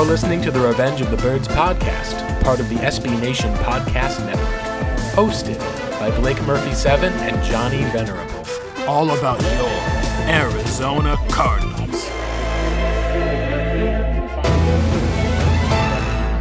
You're 0.00 0.08
listening 0.08 0.40
to 0.40 0.50
the 0.50 0.60
Revenge 0.60 1.02
of 1.02 1.10
the 1.10 1.18
Birds 1.18 1.46
podcast, 1.46 2.42
part 2.42 2.58
of 2.58 2.70
the 2.70 2.76
SB 2.76 3.20
Nation 3.20 3.52
Podcast 3.56 4.24
Network. 4.24 4.48
Hosted 5.12 5.58
by 6.00 6.10
Blake 6.18 6.40
Murphy 6.44 6.72
7 6.72 7.12
and 7.12 7.44
Johnny 7.44 7.84
Venerable. 7.90 8.46
All 8.88 9.10
about 9.10 9.42
your 9.42 9.68
Arizona 10.26 11.18
Cardinals. 11.28 12.08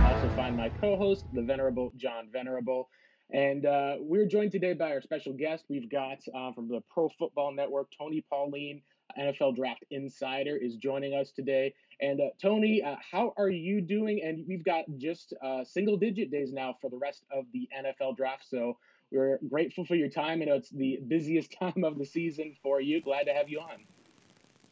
Also 0.08 0.36
find 0.38 0.56
my 0.56 0.70
co-host, 0.80 1.26
the 1.34 1.42
Venerable 1.42 1.92
John 1.98 2.30
Venerable. 2.32 2.88
And 3.32 3.66
uh, 3.66 3.98
we're 4.00 4.26
joined 4.26 4.54
today 4.54 4.72
by 4.72 4.94
our 4.94 5.02
special 5.02 5.34
guest. 5.34 5.66
We've 5.68 5.92
got 5.92 6.20
uh, 6.34 6.54
from 6.54 6.70
the 6.70 6.82
Pro 6.90 7.10
Football 7.10 7.54
Network, 7.56 7.90
Tony 7.98 8.24
Pauline, 8.30 8.82
NFL 9.20 9.58
Draft 9.58 9.84
Insider, 9.92 10.56
is 10.56 10.78
joining 10.78 11.14
us 11.14 11.32
today. 11.32 11.74
And 12.02 12.22
uh, 12.22 12.26
Tony, 12.42 12.82
uh, 12.82 12.96
how 13.12 13.34
are 13.38 13.50
you 13.50 13.82
doing? 13.82 14.22
And 14.24 14.46
we've 14.48 14.64
got 14.64 14.86
just 14.98 15.34
uh, 15.44 15.64
single 15.64 15.98
digit 15.98 16.32
days 16.32 16.54
now 16.54 16.76
for 16.80 16.90
the 16.90 16.98
rest 16.98 17.24
of 17.32 17.46
the 17.54 17.68
NFL 17.78 18.16
draft. 18.16 18.50
So 18.50 18.78
we're 19.12 19.40
grateful 19.50 19.86
for 19.86 19.96
your 19.96 20.10
time. 20.10 20.42
I 20.42 20.46
know 20.46 20.56
it's 20.56 20.70
the 20.70 21.00
busiest 21.08 21.52
time 21.60 21.84
of 21.84 21.98
the 21.98 22.06
season 22.06 22.56
for 22.64 22.80
you. 22.80 23.02
Glad 23.02 23.24
to 23.24 23.34
have 23.34 23.50
you 23.50 23.60
on. 23.60 23.84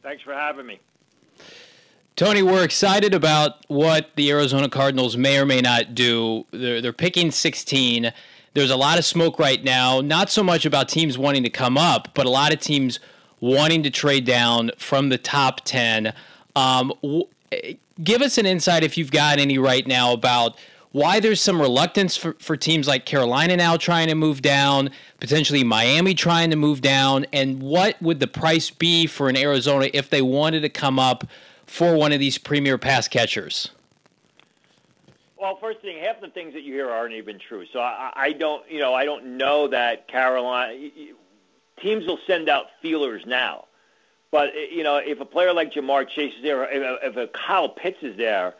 Thanks 0.02 0.22
for 0.22 0.32
having 0.32 0.66
me. 0.66 0.80
Tony, 2.16 2.42
we're 2.42 2.64
excited 2.64 3.14
about 3.14 3.64
what 3.68 4.10
the 4.16 4.30
Arizona 4.30 4.68
Cardinals 4.68 5.16
may 5.16 5.38
or 5.38 5.46
may 5.46 5.60
not 5.60 5.94
do. 5.94 6.46
They're, 6.50 6.80
they're 6.80 6.92
picking 6.92 7.30
16. 7.30 8.12
There's 8.54 8.70
a 8.70 8.76
lot 8.76 8.98
of 8.98 9.04
smoke 9.04 9.38
right 9.38 9.62
now, 9.62 10.00
not 10.00 10.30
so 10.30 10.42
much 10.42 10.66
about 10.66 10.88
teams 10.88 11.16
wanting 11.16 11.44
to 11.44 11.50
come 11.50 11.78
up, 11.78 12.08
but 12.14 12.26
a 12.26 12.30
lot 12.30 12.52
of 12.52 12.58
teams 12.58 12.98
wanting 13.38 13.84
to 13.84 13.90
trade 13.90 14.24
down 14.24 14.72
from 14.78 15.10
the 15.10 15.18
top 15.18 15.60
10. 15.64 16.12
Um, 16.58 16.92
w- 17.02 17.28
give 18.02 18.20
us 18.20 18.36
an 18.36 18.46
insight, 18.46 18.82
if 18.82 18.98
you've 18.98 19.12
got 19.12 19.38
any 19.38 19.58
right 19.58 19.86
now, 19.86 20.12
about 20.12 20.58
why 20.90 21.20
there's 21.20 21.40
some 21.40 21.60
reluctance 21.60 22.16
for, 22.16 22.34
for 22.40 22.56
teams 22.56 22.88
like 22.88 23.06
Carolina 23.06 23.56
now 23.56 23.76
trying 23.76 24.08
to 24.08 24.14
move 24.16 24.42
down, 24.42 24.90
potentially 25.20 25.62
Miami 25.62 26.14
trying 26.14 26.50
to 26.50 26.56
move 26.56 26.80
down, 26.80 27.26
and 27.32 27.62
what 27.62 28.00
would 28.02 28.18
the 28.18 28.26
price 28.26 28.70
be 28.70 29.06
for 29.06 29.28
an 29.28 29.36
Arizona 29.36 29.88
if 29.94 30.10
they 30.10 30.22
wanted 30.22 30.60
to 30.62 30.68
come 30.68 30.98
up 30.98 31.24
for 31.66 31.94
one 31.94 32.12
of 32.12 32.18
these 32.18 32.38
premier 32.38 32.76
pass 32.76 33.06
catchers? 33.06 33.70
Well, 35.40 35.56
first 35.60 35.80
thing, 35.80 36.02
half 36.02 36.20
the 36.20 36.28
things 36.28 36.54
that 36.54 36.64
you 36.64 36.72
hear 36.74 36.90
aren't 36.90 37.14
even 37.14 37.38
true. 37.38 37.64
So 37.72 37.78
I, 37.78 38.10
I 38.16 38.32
don't, 38.32 38.68
you 38.68 38.80
know, 38.80 38.94
I 38.94 39.04
don't 39.04 39.36
know 39.36 39.68
that 39.68 40.08
Carolina 40.08 40.76
teams 41.80 42.06
will 42.06 42.18
send 42.26 42.48
out 42.48 42.66
feelers 42.82 43.22
now. 43.24 43.67
But 44.30 44.54
you 44.70 44.82
know, 44.82 44.96
if 44.96 45.20
a 45.20 45.24
player 45.24 45.52
like 45.52 45.72
Ja'Marr 45.72 46.08
Chase 46.08 46.34
is 46.36 46.42
there, 46.42 46.64
if, 46.64 46.98
if 47.02 47.16
a 47.16 47.26
Kyle 47.28 47.68
Pitts 47.68 48.02
is 48.02 48.16
there, 48.16 48.54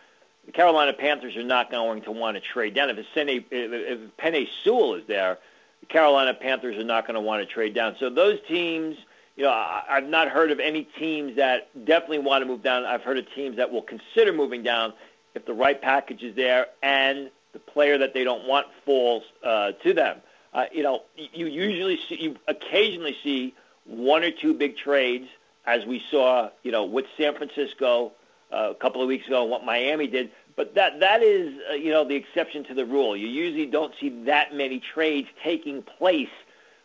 the 0.46 0.52
Carolina 0.52 0.94
Panthers 0.94 1.36
are 1.36 1.44
not 1.44 1.70
going 1.70 2.02
to 2.02 2.10
want 2.10 2.36
to 2.36 2.40
trade 2.40 2.74
down. 2.74 2.88
If 2.90 2.96
Penei, 3.14 3.44
if 3.50 4.16
Penei 4.16 4.48
Sewell 4.64 4.94
is 4.94 5.06
there, 5.06 5.38
the 5.80 5.86
Carolina 5.86 6.32
Panthers 6.32 6.78
are 6.78 6.84
not 6.84 7.06
going 7.06 7.16
to 7.16 7.20
want 7.20 7.46
to 7.46 7.52
trade 7.52 7.74
down. 7.74 7.96
So 8.00 8.08
those 8.08 8.38
teams, 8.48 8.96
you 9.36 9.44
know, 9.44 9.50
I, 9.50 9.84
I've 9.90 10.08
not 10.08 10.28
heard 10.28 10.50
of 10.50 10.58
any 10.58 10.84
teams 10.84 11.36
that 11.36 11.68
definitely 11.84 12.20
want 12.20 12.42
to 12.42 12.46
move 12.46 12.62
down. 12.62 12.86
I've 12.86 13.02
heard 13.02 13.18
of 13.18 13.26
teams 13.34 13.58
that 13.58 13.70
will 13.70 13.82
consider 13.82 14.32
moving 14.32 14.62
down 14.62 14.94
if 15.34 15.44
the 15.44 15.52
right 15.52 15.80
package 15.80 16.22
is 16.22 16.34
there 16.34 16.68
and 16.82 17.30
the 17.52 17.58
player 17.58 17.98
that 17.98 18.14
they 18.14 18.24
don't 18.24 18.46
want 18.46 18.66
falls 18.84 19.24
uh, 19.44 19.72
to 19.72 19.92
them. 19.92 20.18
Uh, 20.54 20.64
you 20.72 20.82
know, 20.82 21.02
you 21.16 21.46
usually 21.46 21.98
see, 22.08 22.16
you 22.20 22.36
occasionally 22.46 23.16
see 23.22 23.54
one 23.84 24.24
or 24.24 24.30
two 24.30 24.54
big 24.54 24.76
trades, 24.76 25.28
as 25.68 25.84
we 25.84 26.02
saw, 26.10 26.48
you 26.62 26.72
know, 26.72 26.84
with 26.86 27.04
San 27.18 27.36
Francisco 27.36 28.12
uh, 28.50 28.70
a 28.70 28.74
couple 28.74 29.02
of 29.02 29.08
weeks 29.08 29.26
ago, 29.26 29.44
what 29.44 29.64
Miami 29.64 30.06
did. 30.06 30.30
But 30.56 30.74
that 30.74 31.00
that 31.00 31.22
is, 31.22 31.54
uh, 31.70 31.74
you 31.74 31.92
know, 31.92 32.04
the 32.04 32.14
exception 32.14 32.64
to 32.64 32.74
the 32.74 32.86
rule. 32.86 33.14
You 33.14 33.28
usually 33.28 33.66
don't 33.66 33.92
see 34.00 34.08
that 34.24 34.54
many 34.54 34.80
trades 34.80 35.28
taking 35.44 35.82
place 35.82 36.30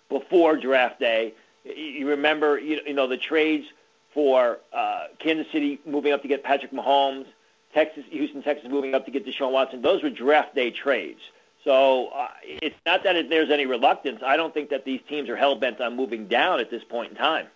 before 0.10 0.58
draft 0.58 1.00
day. 1.00 1.34
You 1.64 2.10
remember, 2.10 2.60
you 2.60 2.94
know, 2.94 3.08
the 3.08 3.18
trades 3.18 3.66
for 4.14 4.60
uh, 4.74 5.06
Kansas 5.18 5.48
City 5.52 5.80
moving 5.86 6.12
up 6.12 6.22
to 6.24 6.28
get 6.28 6.44
Patrick 6.44 6.74
Mahomes, 6.74 7.26
Texas, 7.74 8.04
Houston, 8.12 8.44
Texas 8.44 8.70
moving 8.70 8.94
up 8.94 9.06
to 9.06 9.12
get 9.12 9.26
Deshaun 9.26 9.52
Watson. 9.52 9.82
Those 9.82 10.04
were 10.04 10.10
draft 10.10 10.54
day 10.54 10.72
trades. 10.72 11.22
So 11.64 12.08
uh, 12.08 12.28
it's 12.44 12.76
not 12.86 13.06
that 13.06 13.30
there's 13.30 13.50
any 13.50 13.66
reluctance. 13.66 14.22
I 14.24 14.36
don't 14.36 14.54
think 14.54 14.72
that 14.72 14.84
these 14.84 15.00
teams 15.08 15.30
are 15.30 15.38
hell 15.38 15.56
bent 15.56 15.80
on 15.80 15.96
moving 15.96 16.28
down 16.28 16.60
at 16.60 16.70
this 16.70 16.84
point 16.84 17.12
in 17.12 17.18
time. 17.18 17.48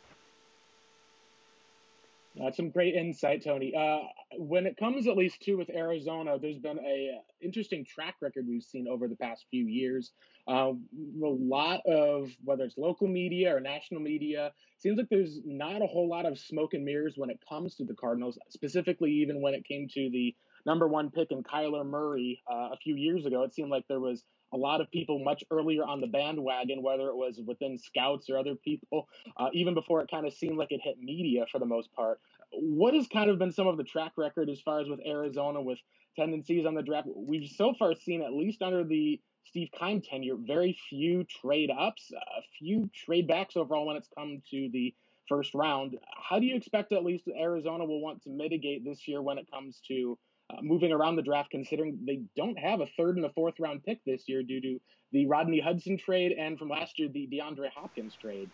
That's 2.40 2.58
some 2.58 2.70
great 2.70 2.94
insight, 2.94 3.44
Tony. 3.44 3.74
Uh, 3.76 4.08
when 4.38 4.66
it 4.66 4.78
comes, 4.78 5.08
at 5.08 5.18
least 5.18 5.42
to 5.44 5.56
with 5.56 5.70
Arizona, 5.70 6.38
there's 6.40 6.60
been 6.60 6.80
a 6.80 7.20
interesting 7.42 7.86
track 7.86 8.16
record 8.22 8.46
we've 8.48 8.64
seen 8.64 8.88
over 8.88 9.08
the 9.08 9.16
past 9.16 9.46
few 9.50 9.66
years. 9.66 10.12
Uh, 10.48 10.74
a 10.74 11.28
lot 11.28 11.82
of 11.86 12.32
whether 12.44 12.64
it's 12.66 12.78
local 12.78 13.08
media 13.08 13.56
or 13.56 13.60
national 13.60 14.02
media, 14.02 14.52
seems 14.78 14.98
like 14.98 15.10
there's 15.10 15.40
not 15.46 15.82
a 15.82 15.88
whole 15.88 16.08
lot 16.08 16.26
of 16.26 16.38
smoke 16.38 16.74
and 16.74 16.86
mirrors 16.86 17.14
when 17.18 17.30
it 17.30 17.40
comes 17.48 17.76
to 17.76 17.86
the 17.86 17.96
Cardinals. 17.96 18.38
Specifically, 18.50 19.12
even 19.12 19.42
when 19.42 19.54
it 19.54 19.66
came 19.66 19.88
to 19.90 20.10
the 20.12 20.36
number 20.66 20.88
one 20.88 21.10
pick 21.10 21.32
in 21.32 21.44
Kyler 21.44 21.86
Murray 21.86 22.42
uh, 22.52 22.70
a 22.72 22.78
few 22.78 22.96
years 22.96 23.26
ago, 23.26 23.44
it 23.44 23.54
seemed 23.54 23.72
like 23.72 23.86
there 23.88 24.00
was 24.00 24.24
a 24.54 24.58
lot 24.58 24.82
of 24.82 24.90
people 24.92 25.20
much 25.20 25.44
earlier 25.52 25.84
on 25.84 26.02
the 26.02 26.08
bandwagon, 26.08 26.82
whether 26.82 27.08
it 27.08 27.16
was 27.16 27.40
within 27.46 27.78
scouts 27.78 28.30
or 28.30 28.38
other 28.38 28.56
people, 28.56 29.08
uh, 29.38 29.50
even 29.54 29.74
before 29.74 30.02
it 30.02 30.10
kind 30.10 30.26
of 30.26 30.34
seemed 30.34 30.58
like 30.58 30.72
it 30.72 30.82
hit 30.84 31.00
media 31.00 31.46
for 31.52 31.60
the 31.60 31.66
most 31.66 31.94
part. 31.94 32.20
What 32.52 32.94
has 32.94 33.08
kind 33.08 33.30
of 33.30 33.40
been 33.40 33.52
some 33.52 33.68
of 33.68 33.78
the 33.78 33.84
track 33.84 34.14
record 34.18 34.50
as 34.50 34.62
far 34.62 34.80
as 34.80 34.88
with 34.88 35.00
Arizona 35.06 35.62
with 35.62 35.80
tendencies 36.16 36.66
on 36.66 36.76
the 36.76 36.82
draft? 36.82 37.08
We've 37.14 37.50
so 37.50 37.74
far 37.78 37.94
seen, 37.94 38.22
at 38.22 38.34
least 38.34 38.62
under 38.62 38.84
the 38.84 39.20
Steve 39.46 39.70
Keim 39.78 40.02
tenure, 40.02 40.36
very 40.36 40.78
few 40.90 41.24
trade 41.26 41.72
ups, 41.78 42.12
a 42.12 42.42
few 42.58 42.90
trade 42.94 43.28
backs 43.28 43.56
overall 43.56 43.86
when 43.86 43.96
it's 43.96 44.10
come 44.18 44.42
to 44.52 44.70
the 44.72 44.94
first 45.28 45.54
round. 45.54 45.98
How 46.30 46.40
do 46.40 46.46
you 46.46 46.56
expect 46.56 46.92
at 46.92 47.04
least 47.04 47.28
Arizona 47.28 47.86
will 47.86 48.02
want 48.02 48.24
to 48.24 48.30
mitigate 48.30 48.84
this 48.84 49.08
year 49.08 49.22
when 49.22 49.38
it 49.38 49.50
comes 49.52 49.82
to 49.88 50.18
uh, 50.50 50.62
moving 50.62 50.92
around 50.92 51.16
the 51.16 51.22
draft, 51.22 51.52
considering 51.52 52.00
they 52.06 52.22
don't 52.36 52.58
have 52.58 52.80
a 52.82 52.88
third 52.98 53.18
and 53.18 53.26
a 53.26 53.30
fourth 53.30 53.60
round 53.60 53.84
pick 53.84 54.04
this 54.06 54.24
year 54.28 54.44
due 54.44 54.62
to 54.62 54.80
the 55.12 55.26
Rodney 55.26 55.60
Hudson 55.60 55.98
trade 55.98 56.34
and 56.34 56.58
from 56.58 56.70
last 56.70 57.00
year 57.00 57.10
the 57.10 57.28
DeAndre 57.28 57.70
Hopkins 57.76 58.16
trade. 58.20 58.50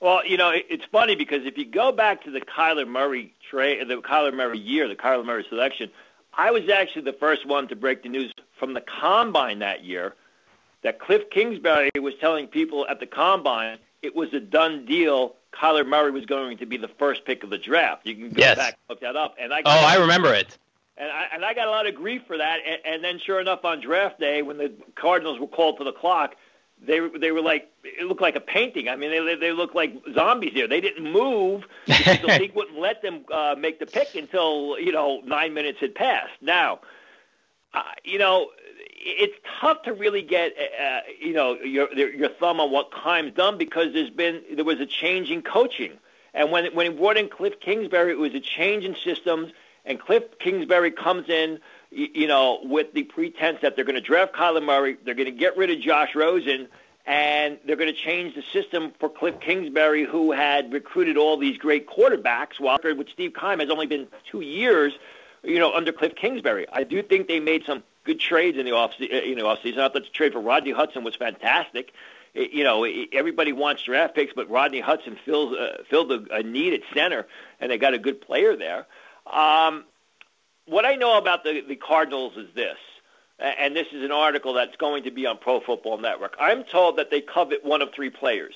Well, 0.00 0.26
you 0.26 0.38
know, 0.38 0.50
it's 0.54 0.84
funny 0.86 1.14
because 1.14 1.44
if 1.44 1.58
you 1.58 1.66
go 1.66 1.92
back 1.92 2.24
to 2.24 2.30
the 2.30 2.40
Kyler 2.40 2.88
Murray 2.88 3.34
trade, 3.50 3.86
the 3.86 3.96
Kyler 3.96 4.32
Murray 4.32 4.58
year, 4.58 4.88
the 4.88 4.96
Kyler 4.96 5.26
Murray 5.26 5.44
selection, 5.48 5.90
I 6.32 6.50
was 6.52 6.70
actually 6.70 7.02
the 7.02 7.12
first 7.12 7.46
one 7.46 7.68
to 7.68 7.76
break 7.76 8.02
the 8.02 8.08
news 8.08 8.32
from 8.58 8.72
the 8.72 8.80
combine 8.80 9.58
that 9.58 9.84
year 9.84 10.14
that 10.82 10.98
Cliff 10.98 11.28
Kingsbury 11.30 11.90
was 12.00 12.14
telling 12.18 12.46
people 12.46 12.86
at 12.88 12.98
the 12.98 13.06
combine 13.06 13.78
it 14.00 14.16
was 14.16 14.32
a 14.32 14.40
done 14.40 14.86
deal. 14.86 15.36
Kyler 15.52 15.86
Murray 15.86 16.10
was 16.10 16.24
going 16.24 16.56
to 16.58 16.66
be 16.66 16.78
the 16.78 16.88
first 16.88 17.26
pick 17.26 17.44
of 17.44 17.50
the 17.50 17.58
draft. 17.58 18.06
You 18.06 18.14
can 18.14 18.30
go 18.30 18.36
yes. 18.38 18.56
back 18.56 18.78
and 18.78 18.78
look 18.88 19.00
that 19.00 19.16
up. 19.16 19.34
And 19.38 19.52
I 19.52 19.60
oh, 19.66 19.84
I 19.86 19.96
remember 19.96 20.32
it 20.32 20.56
and 21.00 21.10
I, 21.10 21.26
and 21.32 21.44
I 21.44 21.54
got 21.54 21.66
a 21.66 21.70
lot 21.70 21.86
of 21.86 21.94
grief 21.94 22.22
for 22.26 22.36
that. 22.36 22.58
And, 22.66 22.78
and 22.84 23.04
then, 23.04 23.18
sure 23.18 23.40
enough, 23.40 23.64
on 23.64 23.80
draft 23.80 24.20
day, 24.20 24.42
when 24.42 24.58
the 24.58 24.72
Cardinals 24.94 25.40
were 25.40 25.46
called 25.46 25.78
to 25.78 25.84
the 25.84 25.92
clock, 25.92 26.36
they 26.86 27.00
they 27.18 27.30
were 27.30 27.42
like 27.42 27.70
it 27.84 28.06
looked 28.06 28.22
like 28.22 28.36
a 28.36 28.40
painting. 28.40 28.88
I 28.88 28.96
mean, 28.96 29.10
they 29.10 29.34
they 29.34 29.52
looked 29.52 29.74
like 29.74 29.94
zombies 30.14 30.52
there. 30.54 30.68
They 30.68 30.80
didn't 30.80 31.10
move 31.10 31.64
because 31.86 32.20
the 32.20 32.26
league 32.40 32.54
wouldn't 32.54 32.78
let 32.78 33.02
them 33.02 33.24
uh, 33.32 33.54
make 33.58 33.78
the 33.78 33.86
pick 33.86 34.14
until 34.14 34.78
you 34.78 34.92
know 34.92 35.20
nine 35.24 35.54
minutes 35.54 35.80
had 35.80 35.94
passed. 35.94 36.32
Now, 36.40 36.80
uh, 37.74 37.82
you 38.04 38.18
know, 38.18 38.50
it's 38.96 39.36
tough 39.60 39.82
to 39.82 39.92
really 39.92 40.22
get 40.22 40.52
uh, 40.58 41.00
you 41.20 41.32
know 41.32 41.54
your 41.54 41.92
your 41.94 42.28
thumb 42.28 42.60
on 42.60 42.70
what 42.70 42.92
Keim's 42.92 43.34
done 43.34 43.58
because 43.58 43.92
there's 43.92 44.10
been 44.10 44.42
there 44.54 44.64
was 44.64 44.80
a 44.80 44.86
change 44.86 45.30
in 45.30 45.42
coaching, 45.42 45.92
and 46.32 46.50
when 46.50 46.74
when 46.74 46.90
he 46.90 46.96
brought 46.96 47.16
in 47.18 47.28
Cliff 47.28 47.60
Kingsbury, 47.60 48.12
it 48.12 48.18
was 48.18 48.34
a 48.34 48.40
change 48.40 48.84
in 48.84 48.96
systems 48.96 49.52
and 49.84 50.00
Cliff 50.00 50.24
Kingsbury 50.38 50.90
comes 50.90 51.28
in, 51.28 51.58
you 51.90 52.26
know, 52.26 52.60
with 52.62 52.92
the 52.92 53.04
pretense 53.04 53.58
that 53.62 53.76
they're 53.76 53.84
going 53.84 53.94
to 53.94 54.00
draft 54.00 54.34
Kyler 54.34 54.64
Murray, 54.64 54.96
they're 55.04 55.14
going 55.14 55.26
to 55.26 55.38
get 55.38 55.56
rid 55.56 55.70
of 55.70 55.80
Josh 55.80 56.14
Rosen, 56.14 56.68
and 57.06 57.58
they're 57.66 57.76
going 57.76 57.92
to 57.92 57.98
change 57.98 58.34
the 58.34 58.42
system 58.52 58.92
for 59.00 59.08
Cliff 59.08 59.40
Kingsbury, 59.40 60.04
who 60.04 60.32
had 60.32 60.72
recruited 60.72 61.16
all 61.16 61.36
these 61.36 61.58
great 61.58 61.88
quarterbacks, 61.88 62.60
while 62.60 62.78
with 62.82 63.08
Steve 63.08 63.32
Keim 63.38 63.58
has 63.58 63.70
only 63.70 63.86
been 63.86 64.06
two 64.30 64.40
years, 64.40 64.92
you 65.42 65.58
know, 65.58 65.72
under 65.72 65.92
Cliff 65.92 66.14
Kingsbury. 66.14 66.66
I 66.72 66.84
do 66.84 67.02
think 67.02 67.26
they 67.26 67.40
made 67.40 67.64
some 67.64 67.82
good 68.04 68.20
trades 68.20 68.58
in 68.58 68.64
the 68.64 68.72
off 68.72 68.92
you 68.98 69.34
know 69.34 69.44
offseason. 69.44 69.78
I 69.78 69.88
thought 69.88 69.94
the 69.94 70.00
trade 70.00 70.32
for 70.32 70.40
Rodney 70.40 70.72
Hudson 70.72 71.04
was 71.04 71.16
fantastic. 71.16 71.92
You 72.34 72.62
know, 72.62 72.84
everybody 73.12 73.52
wants 73.52 73.82
draft 73.82 74.14
picks, 74.14 74.32
but 74.32 74.48
Rodney 74.48 74.80
Hudson 74.80 75.18
fills 75.24 75.56
uh, 75.56 75.82
filled 75.88 76.12
a, 76.12 76.24
a 76.32 76.42
need 76.42 76.74
at 76.74 76.80
center, 76.94 77.26
and 77.58 77.70
they 77.70 77.78
got 77.78 77.94
a 77.94 77.98
good 77.98 78.20
player 78.20 78.56
there. 78.56 78.86
Um, 79.32 79.84
what 80.66 80.84
I 80.84 80.96
know 80.96 81.18
about 81.18 81.44
the, 81.44 81.62
the 81.66 81.76
Cardinals 81.76 82.36
is 82.36 82.48
this, 82.54 82.76
and 83.38 83.74
this 83.74 83.86
is 83.92 84.04
an 84.04 84.12
article 84.12 84.54
that's 84.54 84.76
going 84.76 85.04
to 85.04 85.10
be 85.10 85.26
on 85.26 85.38
Pro 85.38 85.60
Football 85.60 85.98
Network. 85.98 86.36
I'm 86.38 86.64
told 86.64 86.98
that 86.98 87.10
they 87.10 87.20
covet 87.20 87.64
one 87.64 87.82
of 87.82 87.92
three 87.94 88.10
players. 88.10 88.54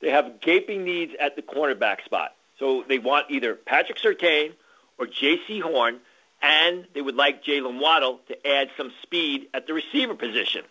They 0.00 0.10
have 0.10 0.40
gaping 0.40 0.84
needs 0.84 1.12
at 1.18 1.36
the 1.36 1.42
cornerback 1.42 2.04
spot. 2.04 2.34
So 2.58 2.84
they 2.88 2.98
want 2.98 3.30
either 3.30 3.54
Patrick 3.54 3.98
Surtain 3.98 4.52
or 4.98 5.06
Jaycee 5.06 5.60
Horn, 5.60 5.98
and 6.42 6.86
they 6.94 7.00
would 7.00 7.16
like 7.16 7.44
Jalen 7.44 7.80
Waddle 7.80 8.20
to 8.28 8.46
add 8.46 8.70
some 8.76 8.92
speed 9.02 9.48
at 9.54 9.66
the 9.66 9.74
receiver 9.74 10.14
position. 10.14 10.64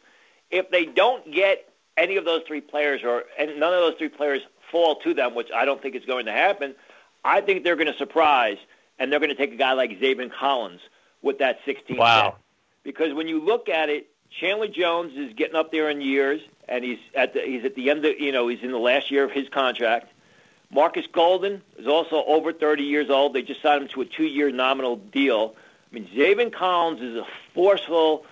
If 0.51 0.69
they 0.69 0.85
don't 0.85 1.31
get 1.31 1.67
any 1.97 2.17
of 2.17 2.25
those 2.25 2.43
three 2.47 2.61
players, 2.61 3.01
or 3.03 3.23
and 3.39 3.59
none 3.59 3.73
of 3.73 3.79
those 3.79 3.95
three 3.97 4.09
players 4.09 4.41
fall 4.71 4.97
to 4.97 5.13
them, 5.13 5.35
which 5.35 5.49
I 5.55 5.65
don't 5.65 5.81
think 5.81 5.95
is 5.95 6.05
going 6.05 6.25
to 6.25 6.31
happen, 6.31 6.75
I 7.23 7.41
think 7.41 7.63
they're 7.63 7.75
going 7.75 7.91
to 7.91 7.97
surprise, 7.97 8.57
and 8.99 9.11
they're 9.11 9.19
going 9.19 9.29
to 9.29 9.35
take 9.35 9.53
a 9.53 9.57
guy 9.57 9.73
like 9.73 9.99
Zaven 9.99 10.31
Collins 10.31 10.81
with 11.21 11.39
that 11.39 11.59
16. 11.65 11.97
Wow. 11.97 12.35
Because 12.83 13.13
when 13.13 13.27
you 13.27 13.39
look 13.43 13.69
at 13.69 13.89
it, 13.89 14.07
Chandler 14.39 14.67
Jones 14.67 15.13
is 15.15 15.33
getting 15.33 15.55
up 15.55 15.71
there 15.71 15.89
in 15.89 16.01
years, 16.01 16.41
and 16.67 16.83
he's 16.83 16.99
at 17.13 17.33
the 17.33 17.41
he's 17.41 17.63
at 17.63 17.75
the 17.75 17.89
end 17.89 18.05
of 18.05 18.19
you 18.19 18.31
know 18.31 18.47
he's 18.47 18.61
in 18.61 18.71
the 18.71 18.79
last 18.79 19.11
year 19.11 19.23
of 19.23 19.31
his 19.31 19.47
contract. 19.49 20.11
Marcus 20.71 21.07
Golden 21.11 21.61
is 21.77 21.87
also 21.87 22.23
over 22.25 22.51
30 22.51 22.83
years 22.83 23.09
old. 23.09 23.33
They 23.33 23.43
just 23.43 23.61
signed 23.61 23.83
him 23.83 23.87
to 23.89 24.01
a 24.01 24.05
two-year 24.05 24.51
nominal 24.51 24.97
deal. 24.97 25.55
I 25.89 25.95
mean, 25.95 26.09
Zaven 26.13 26.51
Collins 26.51 27.01
is 27.01 27.15
a 27.15 27.25
forceful, 27.53 28.25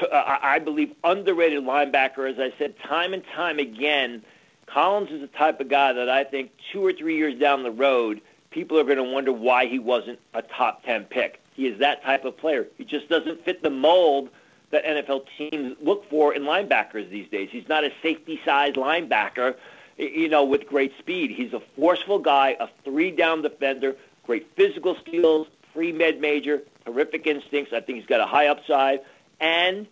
uh, 0.00 0.38
I 0.40 0.58
believe, 0.58 0.92
underrated 1.02 1.64
linebacker. 1.64 2.30
As 2.30 2.38
I 2.38 2.56
said 2.58 2.78
time 2.78 3.14
and 3.14 3.24
time 3.34 3.58
again, 3.58 4.22
Collins 4.66 5.10
is 5.10 5.20
the 5.20 5.26
type 5.26 5.58
of 5.60 5.68
guy 5.68 5.92
that 5.94 6.08
I 6.08 6.22
think 6.22 6.52
two 6.70 6.84
or 6.84 6.92
three 6.92 7.16
years 7.16 7.38
down 7.40 7.62
the 7.62 7.70
road, 7.72 8.20
people 8.52 8.78
are 8.78 8.84
going 8.84 8.98
to 8.98 9.02
wonder 9.02 9.32
why 9.32 9.66
he 9.66 9.78
wasn't 9.78 10.20
a 10.34 10.42
top 10.42 10.84
10 10.84 11.04
pick. 11.04 11.40
He 11.54 11.66
is 11.66 11.78
that 11.80 12.02
type 12.02 12.24
of 12.24 12.36
player. 12.36 12.66
He 12.78 12.84
just 12.84 13.08
doesn't 13.08 13.44
fit 13.44 13.62
the 13.62 13.70
mold 13.70 14.28
that 14.70 14.84
NFL 14.84 15.26
teams 15.36 15.76
look 15.80 16.08
for 16.08 16.34
in 16.34 16.42
linebackers 16.42 17.10
these 17.10 17.28
days. 17.28 17.48
He's 17.52 17.68
not 17.68 17.84
a 17.84 17.92
safety-sized 18.02 18.76
linebacker, 18.76 19.56
you 19.98 20.28
know, 20.28 20.44
with 20.44 20.66
great 20.66 20.96
speed. 20.98 21.30
He's 21.30 21.52
a 21.52 21.60
forceful 21.76 22.18
guy, 22.18 22.56
a 22.58 22.68
three-down 22.84 23.42
defender, 23.42 23.96
great 24.24 24.50
physical 24.56 24.96
skills, 24.96 25.46
pre-med 25.74 26.20
major, 26.20 26.62
terrific 26.86 27.26
instincts. 27.26 27.72
I 27.72 27.80
think 27.80 27.98
he's 27.98 28.06
got 28.06 28.20
a 28.20 28.26
high 28.26 28.48
upside. 28.48 29.00
And 29.40 29.86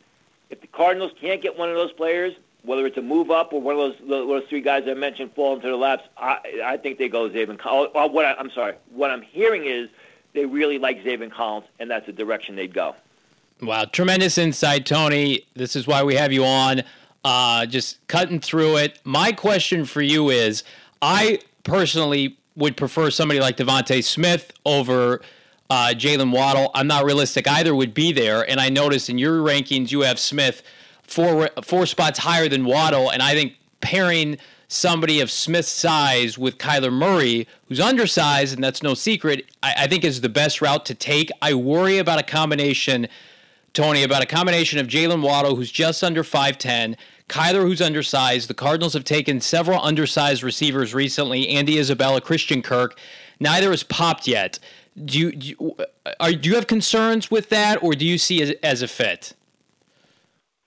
if 0.48 0.60
the 0.60 0.66
Cardinals 0.66 1.12
can't 1.20 1.42
get 1.42 1.58
one 1.58 1.68
of 1.68 1.74
those 1.74 1.92
players, 1.92 2.34
whether 2.62 2.86
it's 2.86 2.96
a 2.96 3.02
move 3.02 3.30
up 3.30 3.52
or 3.52 3.60
one 3.60 3.78
of 3.78 3.96
those 3.98 4.08
those 4.08 4.44
three 4.48 4.60
guys 4.60 4.84
I 4.86 4.94
mentioned 4.94 5.32
fall 5.34 5.54
into 5.54 5.68
the 5.68 5.76
laps, 5.76 6.04
I, 6.16 6.38
I 6.64 6.76
think 6.76 6.98
they 6.98 7.08
go 7.08 7.28
Zaven 7.28 7.58
Collins. 7.58 7.92
What 7.94 8.24
I, 8.24 8.34
I'm 8.34 8.50
sorry, 8.50 8.74
what 8.92 9.10
I'm 9.10 9.22
hearing 9.22 9.66
is 9.66 9.88
they 10.32 10.46
really 10.46 10.78
like 10.78 11.02
Zaven 11.02 11.30
Collins, 11.30 11.66
and 11.78 11.90
that's 11.90 12.06
the 12.06 12.12
direction 12.12 12.56
they'd 12.56 12.74
go. 12.74 12.94
Wow, 13.62 13.84
tremendous 13.84 14.38
insight, 14.38 14.86
Tony. 14.86 15.46
This 15.54 15.76
is 15.76 15.86
why 15.86 16.02
we 16.02 16.14
have 16.14 16.32
you 16.32 16.44
on. 16.44 16.82
Uh, 17.24 17.66
just 17.66 18.06
cutting 18.08 18.40
through 18.40 18.76
it. 18.76 18.98
My 19.04 19.32
question 19.32 19.84
for 19.84 20.00
you 20.00 20.30
is 20.30 20.64
I 21.02 21.40
personally 21.64 22.38
would 22.56 22.76
prefer 22.76 23.10
somebody 23.10 23.40
like 23.40 23.58
DeVonta 23.58 24.02
Smith 24.02 24.52
over 24.64 25.20
uh, 25.68 25.92
Jalen 25.94 26.32
Waddle. 26.32 26.70
I'm 26.74 26.86
not 26.86 27.04
realistic 27.04 27.46
either 27.46 27.74
would 27.74 27.94
be 27.94 28.12
there. 28.12 28.48
And 28.48 28.58
I 28.60 28.70
noticed 28.70 29.10
in 29.10 29.18
your 29.18 29.40
rankings, 29.40 29.90
you 29.90 30.00
have 30.00 30.18
Smith 30.18 30.62
four, 31.10 31.50
four 31.62 31.86
spots 31.86 32.20
higher 32.20 32.48
than 32.48 32.64
Waddle. 32.64 33.10
And 33.10 33.22
I 33.22 33.34
think 33.34 33.54
pairing 33.80 34.38
somebody 34.68 35.20
of 35.20 35.30
Smith's 35.30 35.68
size 35.68 36.38
with 36.38 36.58
Kyler 36.58 36.92
Murray, 36.92 37.48
who's 37.68 37.80
undersized, 37.80 38.54
and 38.54 38.62
that's 38.62 38.82
no 38.82 38.94
secret, 38.94 39.50
I, 39.62 39.74
I 39.78 39.86
think 39.86 40.04
is 40.04 40.20
the 40.20 40.28
best 40.28 40.62
route 40.62 40.86
to 40.86 40.94
take. 40.94 41.30
I 41.42 41.54
worry 41.54 41.98
about 41.98 42.18
a 42.18 42.24
combination– 42.24 43.08
Tony, 43.72 44.02
about 44.02 44.22
a 44.22 44.26
combination 44.26 44.78
of 44.78 44.88
Jalen 44.88 45.22
Waddle, 45.22 45.54
who's 45.54 45.70
just 45.70 46.02
under 46.02 46.24
5'10, 46.24 46.96
Kyler, 47.28 47.62
who's 47.62 47.80
undersized. 47.80 48.48
The 48.48 48.54
Cardinals 48.54 48.94
have 48.94 49.04
taken 49.04 49.40
several 49.40 49.80
undersized 49.80 50.42
receivers 50.42 50.92
recently 50.92 51.48
Andy 51.48 51.78
Isabella, 51.78 52.20
Christian 52.20 52.62
Kirk. 52.62 52.98
Neither 53.38 53.70
has 53.70 53.82
popped 53.84 54.26
yet. 54.26 54.58
Do 55.04 55.18
you, 55.18 55.32
do 55.32 55.46
you, 55.46 55.76
are, 56.18 56.32
do 56.32 56.48
you 56.48 56.56
have 56.56 56.66
concerns 56.66 57.30
with 57.30 57.48
that, 57.50 57.80
or 57.82 57.94
do 57.94 58.04
you 58.04 58.18
see 58.18 58.42
it 58.42 58.58
as 58.62 58.82
a 58.82 58.88
fit? 58.88 59.34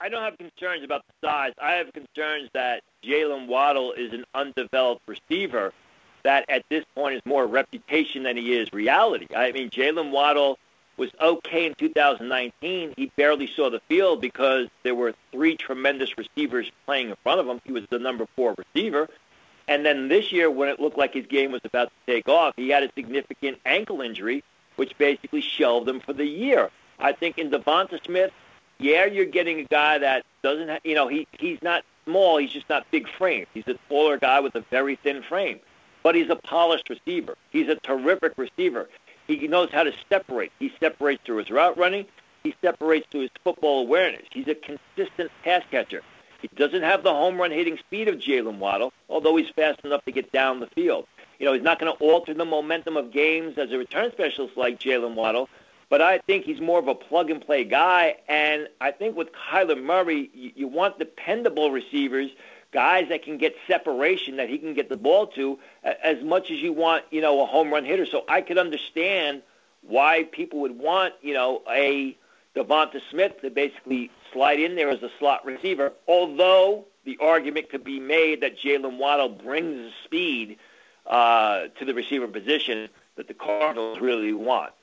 I 0.03 0.09
don't 0.09 0.21
have 0.21 0.37
concerns 0.37 0.83
about 0.83 1.05
the 1.07 1.25
size. 1.25 1.53
I 1.61 1.75
have 1.75 1.93
concerns 1.93 2.49
that 2.53 2.81
Jalen 3.05 3.47
Waddle 3.47 3.93
is 3.93 4.11
an 4.11 4.25
undeveloped 4.35 5.07
receiver 5.07 5.71
that 6.23 6.43
at 6.49 6.65
this 6.69 6.83
point 6.93 7.15
is 7.15 7.21
more 7.23 7.47
reputation 7.47 8.23
than 8.23 8.35
he 8.35 8.51
is 8.51 8.67
reality. 8.73 9.27
I 9.33 9.53
mean, 9.53 9.69
Jalen 9.69 10.11
Waddle 10.11 10.59
was 10.97 11.09
okay 11.21 11.67
in 11.67 11.73
2019. 11.75 12.95
He 12.97 13.11
barely 13.15 13.47
saw 13.47 13.69
the 13.69 13.79
field 13.87 14.19
because 14.19 14.67
there 14.83 14.93
were 14.93 15.13
three 15.31 15.55
tremendous 15.55 16.17
receivers 16.17 16.69
playing 16.85 17.09
in 17.09 17.15
front 17.23 17.39
of 17.39 17.47
him. 17.47 17.61
He 17.63 17.71
was 17.71 17.85
the 17.89 17.99
number 17.99 18.27
four 18.35 18.55
receiver. 18.57 19.07
And 19.69 19.85
then 19.85 20.09
this 20.09 20.33
year, 20.33 20.51
when 20.51 20.67
it 20.67 20.81
looked 20.81 20.97
like 20.97 21.13
his 21.13 21.27
game 21.27 21.53
was 21.53 21.61
about 21.63 21.87
to 21.87 22.13
take 22.13 22.27
off, 22.27 22.55
he 22.57 22.67
had 22.67 22.83
a 22.83 22.91
significant 22.93 23.57
ankle 23.65 24.01
injury, 24.01 24.43
which 24.75 24.97
basically 24.97 25.39
shelved 25.39 25.87
him 25.87 26.01
for 26.01 26.11
the 26.11 26.25
year. 26.25 26.71
I 26.99 27.13
think 27.13 27.37
in 27.37 27.49
DeVonta 27.49 28.03
Smith, 28.03 28.31
yeah, 28.79 29.05
you're 29.05 29.25
getting 29.25 29.59
a 29.59 29.63
guy 29.63 29.97
that 29.99 30.25
doesn't, 30.41 30.69
have, 30.69 30.81
you 30.83 30.95
know, 30.95 31.07
he 31.07 31.27
he's 31.39 31.61
not 31.61 31.83
small. 32.05 32.37
He's 32.37 32.51
just 32.51 32.69
not 32.69 32.85
big 32.91 33.07
frame. 33.07 33.45
He's 33.53 33.67
a 33.67 33.75
taller 33.89 34.17
guy 34.17 34.39
with 34.39 34.55
a 34.55 34.61
very 34.69 34.95
thin 34.97 35.23
frame, 35.23 35.59
but 36.01 36.15
he's 36.15 36.29
a 36.29 36.35
polished 36.35 36.89
receiver. 36.89 37.35
He's 37.51 37.69
a 37.69 37.75
terrific 37.75 38.33
receiver. 38.37 38.89
He 39.27 39.47
knows 39.47 39.69
how 39.71 39.83
to 39.83 39.93
separate. 40.09 40.51
He 40.59 40.73
separates 40.79 41.23
through 41.25 41.37
his 41.37 41.49
route 41.49 41.77
running. 41.77 42.05
He 42.43 42.53
separates 42.61 43.07
through 43.09 43.21
his 43.21 43.31
football 43.43 43.81
awareness. 43.81 44.23
He's 44.31 44.49
a 44.49 44.55
consistent 44.55 45.31
pass 45.43 45.63
catcher. 45.71 46.01
He 46.41 46.49
doesn't 46.57 46.81
have 46.81 47.03
the 47.03 47.13
home 47.13 47.39
run 47.39 47.51
hitting 47.51 47.77
speed 47.77 48.09
of 48.09 48.15
Jalen 48.15 48.57
Waddle, 48.57 48.91
although 49.09 49.37
he's 49.37 49.49
fast 49.51 49.79
enough 49.85 50.03
to 50.03 50.11
get 50.11 50.29
down 50.33 50.59
the 50.59 50.67
field. 50.67 51.07
You 51.39 51.45
know, 51.45 51.53
he's 51.53 51.63
not 51.63 51.79
going 51.79 51.91
to 51.91 52.03
alter 52.03 52.33
the 52.33 52.43
momentum 52.43 52.97
of 52.97 53.11
games 53.11 53.57
as 53.57 53.71
a 53.71 53.77
return 53.77 54.11
specialist 54.11 54.57
like 54.57 54.77
Jalen 54.77 55.15
Waddle, 55.15 55.47
but 55.93 56.01
I 56.01 56.17
think 56.17 56.43
he's 56.43 56.59
more 56.59 56.79
of 56.79 56.87
a 56.87 56.95
plug-and-play 56.95 57.65
guy. 57.65 58.15
And 58.27 58.67
I 58.81 58.89
think 58.89 59.15
with 59.15 59.29
Kyler 59.31 59.79
Murray, 59.79 60.31
you, 60.33 60.51
you 60.55 60.67
want 60.67 60.97
dependable 60.97 61.69
receivers– 61.69 62.31
guys 62.71 63.07
that 63.09 63.21
can 63.21 63.37
get 63.37 63.55
separation 63.67 64.37
that 64.37 64.49
he 64.49 64.57
can 64.57 64.73
get 64.73 64.89
the 64.89 64.97
ball 64.97 65.27
to 65.27 65.59
as 65.83 66.23
much 66.23 66.49
as 66.49 66.57
you 66.57 66.73
want, 66.73 67.05
you 67.11 67.21
know, 67.21 67.43
a 67.43 67.45
home 67.45 67.71
run 67.71 67.85
hitter. 67.85 68.05
So 68.05 68.25
I 68.27 68.41
could 68.41 68.57
understand 68.57 69.43
why 69.83 70.23
people 70.31 70.61
would 70.61 70.77
want, 70.77 71.13
you 71.21 71.35
know, 71.35 71.61
a 71.69 72.17
DeVonta 72.55 72.99
Smith 73.11 73.39
to 73.41 73.51
basically 73.51 74.09
slide 74.31 74.59
in 74.59 74.75
there 74.75 74.89
as 74.89 75.03
a 75.03 75.11
slot 75.19 75.45
receiver, 75.45 75.93
although 76.07 76.85
the 77.05 77.17
argument 77.21 77.69
could 77.69 77.83
be 77.83 77.99
made 77.99 78.41
that 78.41 78.57
Jalen 78.57 78.97
Waddle 78.97 79.29
brings 79.29 79.75
the 79.75 79.91
speed 80.03 80.57
uh, 81.05 81.67
to 81.77 81.85
the 81.85 81.93
receiver 81.93 82.27
position 82.27 82.89
that 83.15 83.27
the 83.27 83.33
Cardinals 83.35 83.99
really 83.99 84.33
want. 84.33 84.73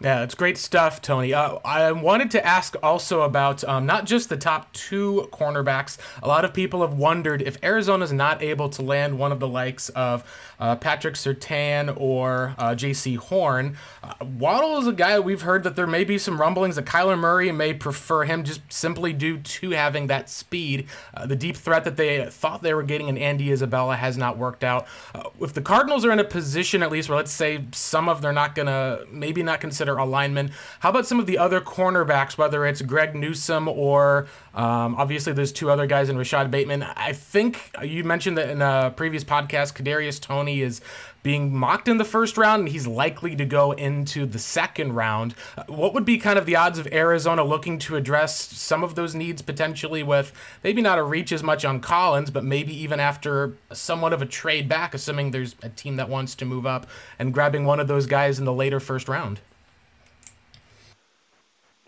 Yeah, 0.00 0.22
it's 0.22 0.36
great 0.36 0.56
stuff, 0.56 1.02
Tony. 1.02 1.34
Uh, 1.34 1.58
I 1.64 1.90
wanted 1.90 2.30
to 2.30 2.46
ask 2.46 2.76
also 2.84 3.22
about 3.22 3.64
um, 3.64 3.84
not 3.84 4.04
just 4.04 4.28
the 4.28 4.36
top 4.36 4.72
two 4.72 5.28
cornerbacks. 5.32 5.98
A 6.22 6.28
lot 6.28 6.44
of 6.44 6.54
people 6.54 6.82
have 6.82 6.92
wondered 6.92 7.42
if 7.42 7.58
Arizona's 7.64 8.12
not 8.12 8.40
able 8.40 8.68
to 8.68 8.82
land 8.82 9.18
one 9.18 9.32
of 9.32 9.40
the 9.40 9.48
likes 9.48 9.88
of 9.90 10.22
uh, 10.60 10.76
Patrick 10.76 11.14
Surtain 11.14 11.94
or 11.96 12.54
uh, 12.58 12.70
Jaycee 12.70 13.16
Horn. 13.16 13.76
Uh, 14.02 14.24
Waddle 14.24 14.78
is 14.78 14.86
a 14.86 14.92
guy 14.92 15.18
we've 15.18 15.42
heard 15.42 15.62
that 15.64 15.76
there 15.76 15.86
may 15.86 16.04
be 16.04 16.18
some 16.18 16.40
rumblings 16.40 16.76
that 16.76 16.84
Kyler 16.84 17.18
Murray 17.18 17.52
may 17.52 17.74
prefer 17.74 18.24
him 18.24 18.44
just 18.44 18.60
simply 18.72 19.12
due 19.12 19.38
to 19.38 19.70
having 19.70 20.08
that 20.08 20.28
speed. 20.28 20.86
Uh, 21.14 21.26
the 21.26 21.36
deep 21.36 21.56
threat 21.56 21.84
that 21.84 21.96
they 21.96 22.26
thought 22.26 22.62
they 22.62 22.74
were 22.74 22.82
getting 22.82 23.08
in 23.08 23.18
Andy 23.18 23.50
Isabella 23.52 23.96
has 23.96 24.16
not 24.16 24.38
worked 24.38 24.64
out. 24.64 24.86
Uh, 25.14 25.30
if 25.40 25.52
the 25.52 25.62
Cardinals 25.62 26.04
are 26.04 26.12
in 26.12 26.18
a 26.18 26.24
position, 26.24 26.82
at 26.82 26.90
least, 26.90 27.08
where 27.08 27.16
let's 27.16 27.30
say 27.32 27.64
some 27.72 28.08
of 28.08 28.22
they're 28.22 28.32
not 28.32 28.54
going 28.54 28.66
to, 28.66 29.06
maybe 29.10 29.42
not 29.42 29.60
consider 29.60 29.96
alignment, 29.96 30.50
how 30.80 30.90
about 30.90 31.06
some 31.06 31.20
of 31.20 31.26
the 31.26 31.38
other 31.38 31.60
cornerbacks, 31.60 32.36
whether 32.36 32.66
it's 32.66 32.82
Greg 32.82 33.14
Newsome 33.14 33.68
or 33.68 34.26
um, 34.54 34.96
obviously 34.96 35.32
there's 35.32 35.52
two 35.52 35.70
other 35.70 35.86
guys 35.86 36.08
in 36.08 36.18
Rashod 36.18 36.50
Bateman? 36.50 36.82
I 36.82 37.12
think 37.12 37.70
you 37.82 38.04
mentioned 38.04 38.38
that 38.38 38.50
in 38.50 38.62
a 38.62 38.92
previous 38.96 39.24
podcast, 39.24 39.74
Kadarius 39.74 40.20
Is 40.48 40.80
being 41.22 41.54
mocked 41.54 41.88
in 41.88 41.98
the 41.98 42.04
first 42.04 42.38
round, 42.38 42.60
and 42.60 42.68
he's 42.68 42.86
likely 42.86 43.36
to 43.36 43.44
go 43.44 43.72
into 43.72 44.24
the 44.24 44.38
second 44.38 44.94
round. 44.94 45.32
What 45.66 45.92
would 45.92 46.04
be 46.04 46.16
kind 46.18 46.38
of 46.38 46.46
the 46.46 46.56
odds 46.56 46.78
of 46.78 46.86
Arizona 46.92 47.44
looking 47.44 47.78
to 47.80 47.96
address 47.96 48.36
some 48.36 48.82
of 48.82 48.94
those 48.94 49.14
needs 49.14 49.42
potentially 49.42 50.02
with 50.02 50.32
maybe 50.64 50.80
not 50.80 50.98
a 50.98 51.02
reach 51.02 51.32
as 51.32 51.42
much 51.42 51.64
on 51.64 51.80
Collins, 51.80 52.30
but 52.30 52.44
maybe 52.44 52.74
even 52.74 53.00
after 53.00 53.54
somewhat 53.72 54.12
of 54.12 54.22
a 54.22 54.26
trade 54.26 54.68
back, 54.68 54.94
assuming 54.94 55.30
there's 55.30 55.54
a 55.62 55.68
team 55.68 55.96
that 55.96 56.08
wants 56.08 56.34
to 56.36 56.44
move 56.44 56.66
up 56.66 56.86
and 57.18 57.34
grabbing 57.34 57.64
one 57.64 57.80
of 57.80 57.88
those 57.88 58.06
guys 58.06 58.38
in 58.38 58.44
the 58.44 58.52
later 58.52 58.80
first 58.80 59.08
round? 59.08 59.40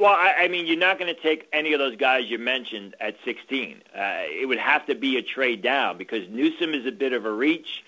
Well, 0.00 0.14
I, 0.14 0.35
I 0.38 0.49
mean, 0.49 0.67
you're 0.67 0.79
not 0.79 0.99
going 0.99 1.14
to 1.14 1.21
take 1.21 1.47
any 1.52 1.75
of 1.75 1.79
those 1.79 1.95
guys 1.95 2.25
you 2.31 2.38
mentioned 2.38 2.97
at 3.00 3.17
16. 3.23 3.83
Uh, 3.95 4.00
it 4.29 4.49
would 4.49 4.59
have 4.59 4.87
to 4.87 4.95
be 4.95 5.19
a 5.19 5.23
trade 5.23 5.61
down 5.61 5.99
because 5.99 6.26
Newsome 6.31 6.73
is 6.73 6.87
a 6.87 6.93
bit 6.93 7.12
of 7.12 7.26
a 7.26 7.31
reach 7.31 7.85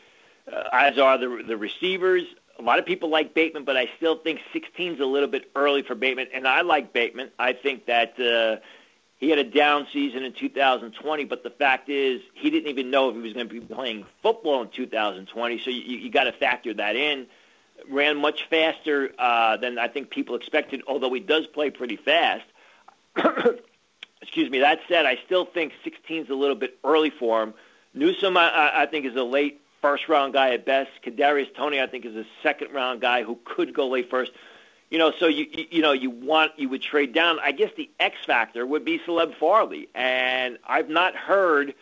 uh, 0.50 0.64
as 0.72 0.98
are 0.98 1.18
the 1.18 1.42
the 1.46 1.56
receivers. 1.56 2.24
A 2.58 2.62
lot 2.62 2.78
of 2.78 2.86
people 2.86 3.08
like 3.08 3.34
Bateman, 3.34 3.64
but 3.64 3.76
I 3.76 3.88
still 3.96 4.16
think 4.16 4.40
16 4.52 4.94
is 4.94 5.00
a 5.00 5.06
little 5.06 5.28
bit 5.28 5.50
early 5.56 5.82
for 5.82 5.94
Bateman, 5.94 6.28
and 6.32 6.46
I 6.46 6.60
like 6.60 6.92
Bateman. 6.92 7.30
I 7.38 7.54
think 7.54 7.86
that 7.86 8.20
uh, 8.20 8.60
he 9.22 9.30
had 9.30 9.38
a 9.38 9.44
down 9.44 9.86
season 9.92 10.22
in 10.22 10.32
2020, 10.32 11.24
but 11.24 11.42
the 11.42 11.50
fact 11.50 11.88
is 11.88 12.20
he 12.34 12.50
didn't 12.50 12.68
even 12.68 12.90
know 12.90 13.08
if 13.08 13.14
he 13.14 13.22
was 13.22 13.32
going 13.32 13.48
to 13.48 13.54
be 13.54 13.60
playing 13.60 14.04
football 14.20 14.62
in 14.62 14.68
2020, 14.68 15.60
so 15.60 15.70
you, 15.70 15.96
you 15.96 16.10
got 16.10 16.24
to 16.24 16.32
factor 16.32 16.74
that 16.74 16.94
in. 16.94 17.26
ran 17.88 18.18
much 18.18 18.48
faster 18.50 19.12
uh, 19.18 19.56
than 19.56 19.78
I 19.78 19.88
think 19.88 20.10
people 20.10 20.34
expected, 20.34 20.82
although 20.86 21.12
he 21.12 21.20
does 21.20 21.46
play 21.46 21.70
pretty 21.70 21.96
fast. 21.96 22.44
Excuse 24.22 24.50
me. 24.50 24.58
That 24.60 24.80
said, 24.88 25.06
I 25.06 25.18
still 25.24 25.46
think 25.46 25.72
16 25.84 26.24
is 26.24 26.30
a 26.30 26.34
little 26.34 26.54
bit 26.54 26.78
early 26.84 27.10
for 27.10 27.42
him. 27.42 27.54
Newsome, 27.94 28.36
I, 28.36 28.82
I 28.82 28.86
think, 28.86 29.06
is 29.06 29.16
a 29.16 29.22
late 29.22 29.61
first 29.82 30.08
round 30.08 30.32
guy 30.32 30.54
at 30.54 30.64
best. 30.64 30.90
Kadarius 31.04 31.54
Toney, 31.54 31.80
I 31.80 31.86
think, 31.86 32.06
is 32.06 32.16
a 32.16 32.24
second 32.42 32.72
round 32.72 33.00
guy 33.00 33.24
who 33.24 33.38
could 33.44 33.74
go 33.74 33.88
late 33.88 34.08
first. 34.08 34.32
You 34.88 34.98
know, 34.98 35.12
so 35.18 35.26
you 35.26 35.46
you 35.70 35.82
know 35.82 35.92
you 35.92 36.10
want 36.10 36.52
you 36.58 36.68
would 36.68 36.82
trade 36.82 37.12
down. 37.12 37.38
I 37.42 37.52
guess 37.52 37.70
the 37.76 37.90
X 37.98 38.16
factor 38.26 38.64
would 38.66 38.84
be 38.84 38.98
Caleb 38.98 39.34
Farley, 39.38 39.88
and 39.94 40.58
I've 40.66 40.88
not 40.88 41.14
heard 41.14 41.74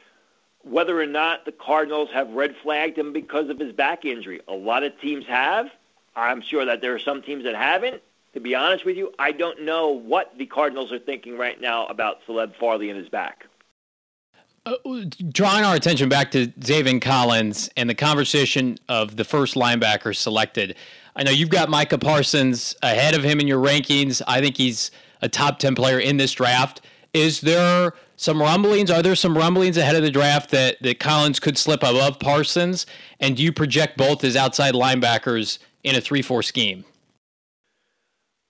whether 0.62 1.00
or 1.00 1.06
not 1.06 1.44
the 1.44 1.52
Cardinals 1.52 2.10
have 2.12 2.30
red 2.30 2.54
flagged 2.62 2.98
him 2.98 3.12
because 3.12 3.48
of 3.48 3.58
his 3.58 3.72
back 3.72 4.04
injury. 4.04 4.40
A 4.48 4.52
lot 4.54 4.82
of 4.82 4.98
teams 5.00 5.26
have. 5.26 5.70
I'm 6.14 6.42
sure 6.42 6.64
that 6.64 6.80
there 6.80 6.94
are 6.94 6.98
some 6.98 7.22
teams 7.22 7.44
that 7.44 7.54
haven't. 7.54 8.02
To 8.34 8.40
be 8.40 8.54
honest 8.54 8.84
with 8.84 8.96
you, 8.96 9.12
I 9.18 9.32
don't 9.32 9.62
know 9.62 9.88
what 9.88 10.36
the 10.38 10.46
Cardinals 10.46 10.92
are 10.92 10.98
thinking 10.98 11.36
right 11.36 11.60
now 11.60 11.86
about 11.86 12.24
Caleb 12.26 12.54
Farley 12.60 12.90
and 12.90 12.98
his 12.98 13.08
back. 13.08 13.46
Uh, 14.66 14.74
drawing 15.30 15.64
our 15.64 15.74
attention 15.74 16.10
back 16.10 16.30
to 16.30 16.48
Zaven 16.48 17.00
Collins 17.00 17.70
and 17.78 17.88
the 17.88 17.94
conversation 17.94 18.76
of 18.90 19.16
the 19.16 19.24
first 19.24 19.54
linebacker 19.54 20.14
selected. 20.14 20.76
I 21.16 21.22
know 21.22 21.30
you've 21.30 21.48
got 21.48 21.70
Micah 21.70 21.96
Parsons 21.96 22.76
ahead 22.82 23.14
of 23.14 23.24
him 23.24 23.40
in 23.40 23.48
your 23.48 23.64
rankings. 23.64 24.20
I 24.28 24.42
think 24.42 24.58
he's 24.58 24.90
a 25.22 25.30
top 25.30 25.60
10 25.60 25.74
player 25.74 25.98
in 25.98 26.18
this 26.18 26.32
draft. 26.32 26.82
Is 27.14 27.40
there 27.40 27.94
some 28.16 28.40
rumblings? 28.40 28.90
Are 28.90 29.02
there 29.02 29.16
some 29.16 29.36
rumblings 29.36 29.78
ahead 29.78 29.96
of 29.96 30.02
the 30.02 30.10
draft 30.10 30.50
that, 30.50 30.76
that 30.82 31.00
Collins 31.00 31.40
could 31.40 31.56
slip 31.56 31.82
above 31.82 32.18
Parsons? 32.18 32.84
And 33.18 33.38
do 33.38 33.42
you 33.42 33.52
project 33.52 33.96
both 33.96 34.22
as 34.24 34.36
outside 34.36 34.74
linebackers 34.74 35.58
in 35.82 35.96
a 35.96 36.02
3 36.02 36.20
4 36.20 36.42
scheme? 36.42 36.84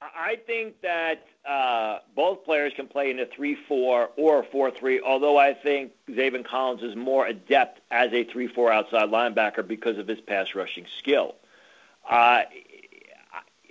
I 0.03 0.37
think 0.45 0.81
that 0.83 1.25
uh, 1.49 1.99
both 2.15 2.45
players 2.45 2.73
can 2.75 2.87
play 2.87 3.11
in 3.11 3.19
a 3.19 3.27
3 3.27 3.55
4 3.55 4.11
or 4.17 4.41
a 4.41 4.45
4 4.45 4.71
3, 4.71 5.01
although 5.01 5.39
I 5.39 5.55
think 5.55 5.93
Zaven 6.09 6.45
Collins 6.45 6.83
is 6.83 6.95
more 6.95 7.27
adept 7.27 7.81
as 7.91 8.13
a 8.13 8.25
3 8.25 8.47
4 8.49 8.73
outside 8.73 9.09
linebacker 9.11 9.67
because 9.67 9.99
of 9.99 10.07
his 10.07 10.21
pass 10.21 10.55
rushing 10.55 10.87
skill. 10.99 11.35
Uh, 12.09 12.43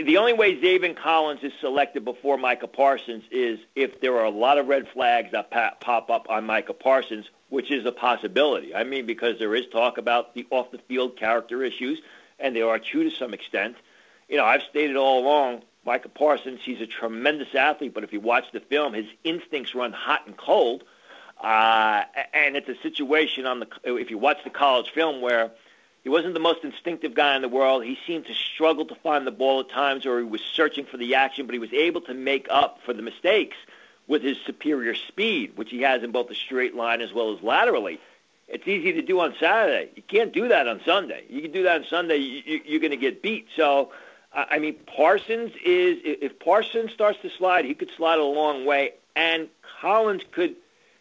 the 0.03 0.17
only 0.17 0.33
way 0.33 0.55
Zaven 0.59 0.95
Collins 0.95 1.43
is 1.43 1.51
selected 1.59 2.05
before 2.05 2.37
Micah 2.37 2.67
Parsons 2.67 3.23
is 3.31 3.59
if 3.75 3.99
there 3.99 4.17
are 4.17 4.25
a 4.25 4.29
lot 4.31 4.57
of 4.57 4.67
red 4.67 4.87
flags 4.87 5.31
that 5.33 5.51
pop 5.51 6.09
up 6.09 6.27
on 6.29 6.45
Micah 6.45 6.73
Parsons, 6.73 7.29
which 7.49 7.69
is 7.69 7.85
a 7.85 7.91
possibility. 7.91 8.73
I 8.73 8.83
mean, 8.85 9.05
because 9.05 9.37
there 9.39 9.53
is 9.53 9.67
talk 9.67 9.97
about 9.97 10.33
the 10.35 10.47
off-the-field 10.51 11.17
character 11.17 11.63
issues, 11.63 11.99
and 12.39 12.55
they 12.55 12.61
are 12.61 12.79
true 12.79 13.09
to 13.09 13.15
some 13.15 13.33
extent. 13.33 13.75
You 14.29 14.37
know, 14.37 14.45
I've 14.45 14.63
stated 14.63 14.95
all 14.95 15.21
along, 15.21 15.63
Micah 15.85 16.09
Parsons, 16.09 16.59
he's 16.63 16.81
a 16.81 16.87
tremendous 16.87 17.55
athlete, 17.55 17.93
but 17.93 18.03
if 18.03 18.13
you 18.13 18.19
watch 18.19 18.45
the 18.51 18.59
film, 18.59 18.93
his 18.93 19.07
instincts 19.23 19.73
run 19.73 19.91
hot 19.91 20.27
and 20.27 20.37
cold. 20.37 20.83
Uh, 21.41 22.03
and 22.33 22.57
it's 22.57 22.67
a 22.67 22.75
situation 22.83 23.45
on 23.45 23.61
the, 23.61 23.67
if 23.85 24.09
you 24.09 24.17
watch 24.17 24.43
the 24.43 24.49
college 24.49 24.89
film 24.91 25.21
where– 25.21 25.51
he 26.03 26.09
wasn't 26.09 26.33
the 26.33 26.39
most 26.39 26.63
instinctive 26.63 27.13
guy 27.13 27.35
in 27.35 27.41
the 27.41 27.49
world. 27.49 27.83
He 27.83 27.97
seemed 28.07 28.25
to 28.27 28.33
struggle 28.33 28.85
to 28.85 28.95
find 28.95 29.27
the 29.27 29.31
ball 29.31 29.59
at 29.59 29.69
times 29.69 30.05
or 30.05 30.19
he 30.19 30.25
was 30.25 30.41
searching 30.41 30.85
for 30.85 30.97
the 30.97 31.15
action, 31.15 31.45
but 31.45 31.53
he 31.53 31.59
was 31.59 31.73
able 31.73 32.01
to 32.01 32.13
make 32.13 32.47
up 32.49 32.79
for 32.85 32.93
the 32.93 33.01
mistakes 33.01 33.57
with 34.07 34.23
his 34.23 34.37
superior 34.45 34.95
speed, 34.95 35.55
which 35.55 35.69
he 35.69 35.81
has 35.81 36.01
in 36.01 36.11
both 36.11 36.29
the 36.29 36.35
straight 36.35 36.73
line 36.73 37.01
as 37.01 37.13
well 37.13 37.35
as 37.35 37.43
laterally. 37.43 37.99
It's 38.47 38.67
easy 38.67 38.93
to 38.93 39.01
do 39.01 39.19
on 39.19 39.35
Saturday. 39.39 39.91
You 39.95 40.01
can't 40.01 40.33
do 40.33 40.47
that 40.47 40.67
on 40.67 40.81
Sunday. 40.83 41.25
You 41.29 41.41
can 41.41 41.51
do 41.51 41.63
that 41.63 41.81
on 41.81 41.85
Sunday, 41.87 42.17
you, 42.17 42.61
you're 42.65 42.79
going 42.79 42.91
to 42.91 42.97
get 42.97 43.21
beat. 43.21 43.47
So, 43.55 43.91
I 44.49 44.59
mean, 44.59 44.75
Parsons 44.85 45.51
is, 45.65 45.99
if 46.03 46.39
Parsons 46.39 46.91
starts 46.91 47.19
to 47.21 47.29
slide, 47.29 47.65
he 47.65 47.73
could 47.73 47.91
slide 47.95 48.19
a 48.19 48.23
long 48.23 48.65
way, 48.65 48.93
and 49.15 49.47
Collins 49.81 50.23
could 50.31 50.55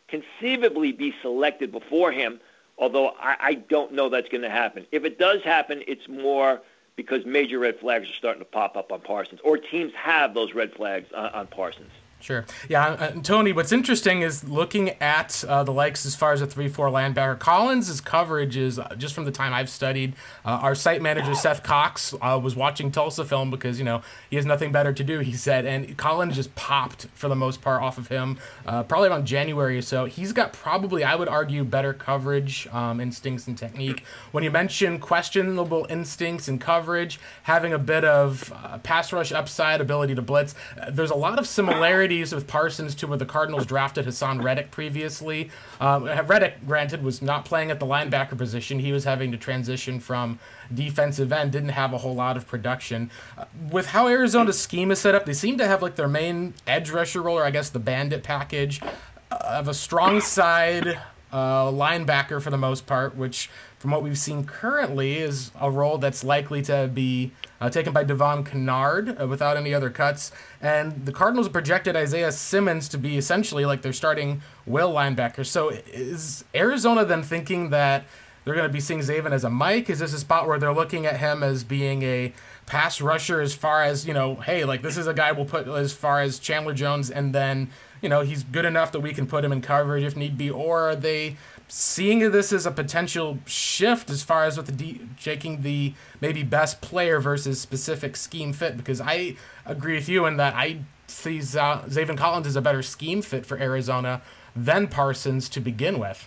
conceivably 0.09 0.93
be 0.93 1.15
selected 1.23 1.71
before 1.71 2.13
him 2.13 2.41
although 2.79 3.09
I, 3.21 3.37
I 3.41 3.55
don't 3.55 3.93
know 3.93 4.09
that's 4.09 4.29
going 4.29 4.43
to 4.43 4.51
happen. 4.51 4.87
If 4.93 5.05
it 5.05 5.19
does 5.19 5.43
happen, 5.43 5.83
it's 5.87 6.09
more 6.09 6.61
because 6.97 7.25
major 7.27 7.59
red 7.59 7.79
flags 7.79 8.09
are 8.09 8.15
starting 8.15 8.41
to 8.41 8.49
pop 8.49 8.77
up 8.77 8.91
on 8.93 9.01
Parsons, 9.01 9.41
or 9.45 9.57
teams 9.59 9.93
have 9.95 10.35
those 10.35 10.55
red 10.55 10.73
flags 10.73 11.13
on, 11.13 11.31
on 11.31 11.47
Parsons. 11.49 11.91
Sure. 12.21 12.45
Yeah, 12.69 12.85
uh, 12.89 13.11
Tony, 13.23 13.53
what's 13.53 13.71
interesting 13.71 14.23
is 14.23 14.49
looking 14.49 14.91
at 15.01 15.45
uh, 15.47 15.63
the 15.63 15.73
likes 15.73 16.05
as 16.05 16.17
far 16.17 16.33
as 16.33 16.41
a 16.41 16.47
3 16.49 16.69
4 16.69 16.89
linebacker. 16.89 17.39
Collins' 17.39 18.01
coverage 18.01 18.57
is, 18.57 18.79
uh, 18.79 18.95
just 18.99 19.15
from 19.15 19.25
the 19.25 19.31
time 19.31 19.55
I've 19.55 19.71
studied, 19.71 20.15
uh, 20.45 20.49
our 20.49 20.75
site 20.75 21.01
manager, 21.01 21.35
Seth 21.35 21.63
Cox, 21.63 22.15
uh, 22.21 22.39
was 22.43 22.57
watching 22.57 22.91
Tulsa 22.91 23.25
film 23.25 23.51
because, 23.51 23.79
you 23.79 23.85
know, 23.85 24.03
he 24.29 24.37
has 24.37 24.45
nothing 24.45 24.73
better 24.73 24.93
to 24.93 25.05
do, 25.05 25.21
he 25.21 25.33
said. 25.33 25.65
And 25.65 25.97
Collins 25.97 26.35
just 26.35 26.55
popped 26.57 27.07
for 27.15 27.29
the 27.29 27.37
most 27.37 27.63
part 27.63 27.83
off 27.83 27.99
of 27.99 28.09
him, 28.09 28.39
uh, 28.67 28.83
probably 28.83 29.09
around 29.09 29.27
January 29.27 29.79
or 29.79 29.83
so. 29.83 30.07
He's 30.07 30.33
got 30.33 30.53
probably, 30.53 31.05
I 31.05 31.15
would 31.15 31.29
argue, 31.29 31.63
better 31.63 31.93
coverage 31.93 32.67
um, 32.73 33.01
instincts 33.01 33.47
and 33.47 33.57
technique. 33.57 34.03
When 34.33 34.43
you 34.43 34.51
mention 34.51 34.99
questionable 34.99 35.87
instincts 35.89 36.49
and 36.49 36.61
coverage, 36.61 37.21
having 37.45 37.73
a 37.73 37.79
bit 37.79 38.05
of 38.05 38.53
pass 38.83 39.13
rush 39.13 39.31
upside, 39.31 39.81
ability 39.81 40.17
to 40.17 40.23
blitz, 40.23 40.57
there's 40.91 41.11
a 41.11 41.15
lot 41.15 41.39
of 41.39 41.47
similarities 41.47 42.08
similarities 42.09 42.35
with 42.35 42.47
Parsons 42.47 42.95
to 42.97 43.07
where 43.07 43.19
the 43.19 43.27
Cardinals 43.27 43.67
drafted 43.67 44.07
Haason 44.07 44.43
Reddick 44.43 44.71
previously. 44.71 45.51
Um, 45.79 46.05
Reddick, 46.05 46.67
granted, 46.67 47.03
was 47.03 47.21
not 47.21 47.45
playing 47.45 47.71
at 47.71 47.81
the 47.81 47.87
linebacker 47.87 48.37
position. 48.37 48.79
He 48.79 48.93
was 48.93 49.05
having 49.05 49.31
to 49.33 49.37
transition 49.37 50.01
from 50.01 50.39
defensive 50.73 51.33
end, 51.33 51.53
didn't 51.53 51.71
have 51.71 51.93
a 51.93 51.99
whole 51.99 52.15
lot 52.15 52.37
of 52.37 52.47
production. 52.47 53.11
Uh, 53.37 53.45
with 53.71 53.89
how 53.89 54.09
Arizona's 54.09 54.59
scheme 54.59 54.91
is 54.91 54.99
set 54.99 55.15
up, 55.15 55.27
they 55.27 55.35
seem 55.35 55.59
to 55.59 55.67
have 55.67 55.83
like 55.83 55.97
their 55.97 56.09
main 56.09 56.55
edge 56.67 56.91
rusher 56.91 57.21
role, 57.21 57.39
or 57.39 57.45
I 57.45 57.51
guess 57.51 57.69
the 57.69 57.79
bandit 57.79 58.23
package, 58.23 58.81
uh, 58.83 59.37
of 59.61 59.69
a 59.69 59.75
strong 59.75 60.21
side 60.23 60.99
uh, 61.33 61.67
linebacker 61.67 62.41
for 62.41 62.51
the 62.51 62.59
most 62.59 62.87
part, 62.87 63.17
which 63.17 63.51
from 63.79 63.91
what 63.91 64.03
we've 64.03 64.19
seen 64.19 64.45
currently, 64.45 65.19
is 65.19 65.53
a 65.61 65.71
role 65.71 65.99
that's 65.99 66.25
likely 66.25 66.63
to 66.63 66.91
be 66.93 67.33
uh, 67.61 67.71
taken 67.71 67.93
by 67.93 68.05
Devon 68.05 68.45
Kennard 68.45 69.21
uh, 69.21 69.27
without 69.27 69.57
any 69.57 69.73
other 69.73 69.91
cuts. 69.91 70.33
And 70.61 71.07
the 71.07 71.13
Cardinals 71.13 71.49
projected 71.49 71.95
Isaiah 71.97 72.33
Simmons 72.33 72.89
to 72.89 72.99
be 72.99 73.17
essentially 73.17 73.65
like 73.65 73.83
their 73.83 73.93
starting 73.93 74.43
will 74.67 74.93
linebacker. 74.93 75.47
So 75.47 75.69
is 75.69 76.45
Arizona 76.55 77.05
then 77.05 77.23
thinking 77.23 77.71
that 77.71 78.05
they're 78.45 78.55
going 78.55 78.69
to 78.69 78.73
be 78.73 78.81
seeing 78.81 79.01
Zaven 79.01 79.33
as 79.33 79.45
a 79.45 79.51
Mike? 79.51 79.91
Is 79.91 79.99
this 79.99 80.15
a 80.15 80.19
spot 80.19 80.49
where 80.49 80.59
they're 80.59 80.73
looking 80.73 81.05
at 81.05 81.19
him 81.19 81.43
as 81.43 81.65
being 81.65 82.03
a 82.03 82.33
pass 82.65 83.01
rusher 83.01 83.41
as 83.41 83.55
far 83.55 83.83
as, 83.83 84.07
you 84.07 84.15
know, 84.15 84.37
hey, 84.37 84.65
like 84.65 84.83
this 84.83 84.97
is 84.97 85.07
a 85.07 85.15
guy 85.15 85.33
we'll 85.33 85.45
put 85.45 85.69
as 85.69 85.93
far 85.93 86.21
as 86.21 86.39
Chandler 86.39 86.75
Jones 86.75 87.11
and 87.11 87.35
then, 87.35 87.71
you 88.01 88.09
know, 88.09 88.21
he's 88.21 88.45
good 88.45 88.65
enough 88.65 88.93
that 88.93 89.01
we 89.01 89.13
can 89.13 89.27
put 89.27 89.45
him 89.45 89.53
in 89.53 89.61
coverage 89.61 90.05
if 90.05 90.17
need 90.17 90.39
be? 90.39 90.51
Or 90.51 90.91
are 90.91 90.97
they 90.97 91.37
seeing 91.69 92.31
this 92.31 92.53
as 92.53 92.67
a 92.67 92.71
potential 92.71 93.39
shift 93.47 94.11
as 94.11 94.23
far 94.23 94.45
as 94.45 94.57
with 94.57 94.67
the 94.67 94.73
de- 94.73 95.01
taking 95.21 95.63
the 95.63 95.95
maybe 96.21 96.43
best 96.43 96.81
player 96.81 97.21
versus 97.21 97.61
specific 97.61 98.17
scheme 98.17 98.53
fit 98.53 98.77
because 98.77 99.01
I 99.01 99.37
agree 99.67 99.95
with 99.95 100.09
you 100.09 100.25
in 100.25 100.39
that 100.39 100.55
I 100.55 100.81
see 101.07 101.41
Z- 101.41 101.59
Zaven 101.59 102.17
Collins 102.17 102.47
as 102.47 102.57
a 102.57 102.63
better 102.63 102.83
scheme 102.83 103.23
fit 103.23 103.45
for 103.45 103.59
Arizona 103.59 104.23
than 104.57 104.89
Parsons 104.89 105.49
to 105.51 105.61
begin 105.61 105.99
with. 105.99 106.27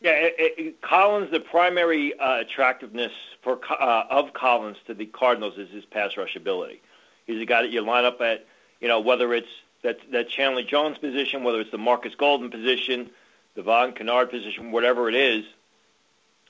Yeah, 0.00 0.12
it, 0.12 0.34
it, 0.38 0.80
Collins, 0.80 1.30
the 1.32 1.40
primary 1.40 2.18
uh, 2.18 2.40
attractiveness 2.40 3.10
for 3.42 3.58
uh, 3.68 4.04
of 4.10 4.32
Collins 4.32 4.76
to 4.86 4.94
the 4.94 5.06
Cardinals 5.06 5.58
is 5.58 5.70
his 5.70 5.84
pass 5.86 6.16
rush 6.16 6.36
ability. 6.36 6.80
He's 7.26 7.42
a 7.42 7.44
guy 7.44 7.62
that 7.62 7.70
you 7.70 7.80
line 7.80 8.04
up 8.04 8.20
at, 8.20 8.46
you 8.80 8.88
know, 8.88 9.00
whether 9.00 9.32
it's 9.34 9.48
that 9.82 9.98
that 10.12 10.28
Chandler 10.28 10.62
Jones 10.62 10.98
position, 10.98 11.44
whether 11.44 11.60
it's 11.60 11.70
the 11.70 11.78
Marcus 11.78 12.14
Golden 12.14 12.50
position, 12.50 13.10
the 13.54 13.62
Von 13.62 13.92
Kennard 13.92 14.30
position, 14.30 14.72
whatever 14.72 15.08
it 15.08 15.14
is, 15.14 15.44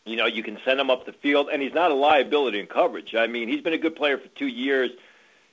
you 0.04 0.16
know, 0.16 0.26
you 0.26 0.42
can 0.42 0.58
send 0.64 0.80
him 0.80 0.90
up 0.90 1.06
the 1.06 1.12
field, 1.12 1.48
and 1.52 1.60
he's 1.62 1.74
not 1.74 1.90
a 1.90 1.94
liability 1.94 2.60
in 2.60 2.66
coverage. 2.66 3.14
I 3.14 3.26
mean, 3.26 3.48
he's 3.48 3.60
been 3.60 3.74
a 3.74 3.78
good 3.78 3.96
player 3.96 4.18
for 4.18 4.28
two 4.28 4.46
years. 4.46 4.90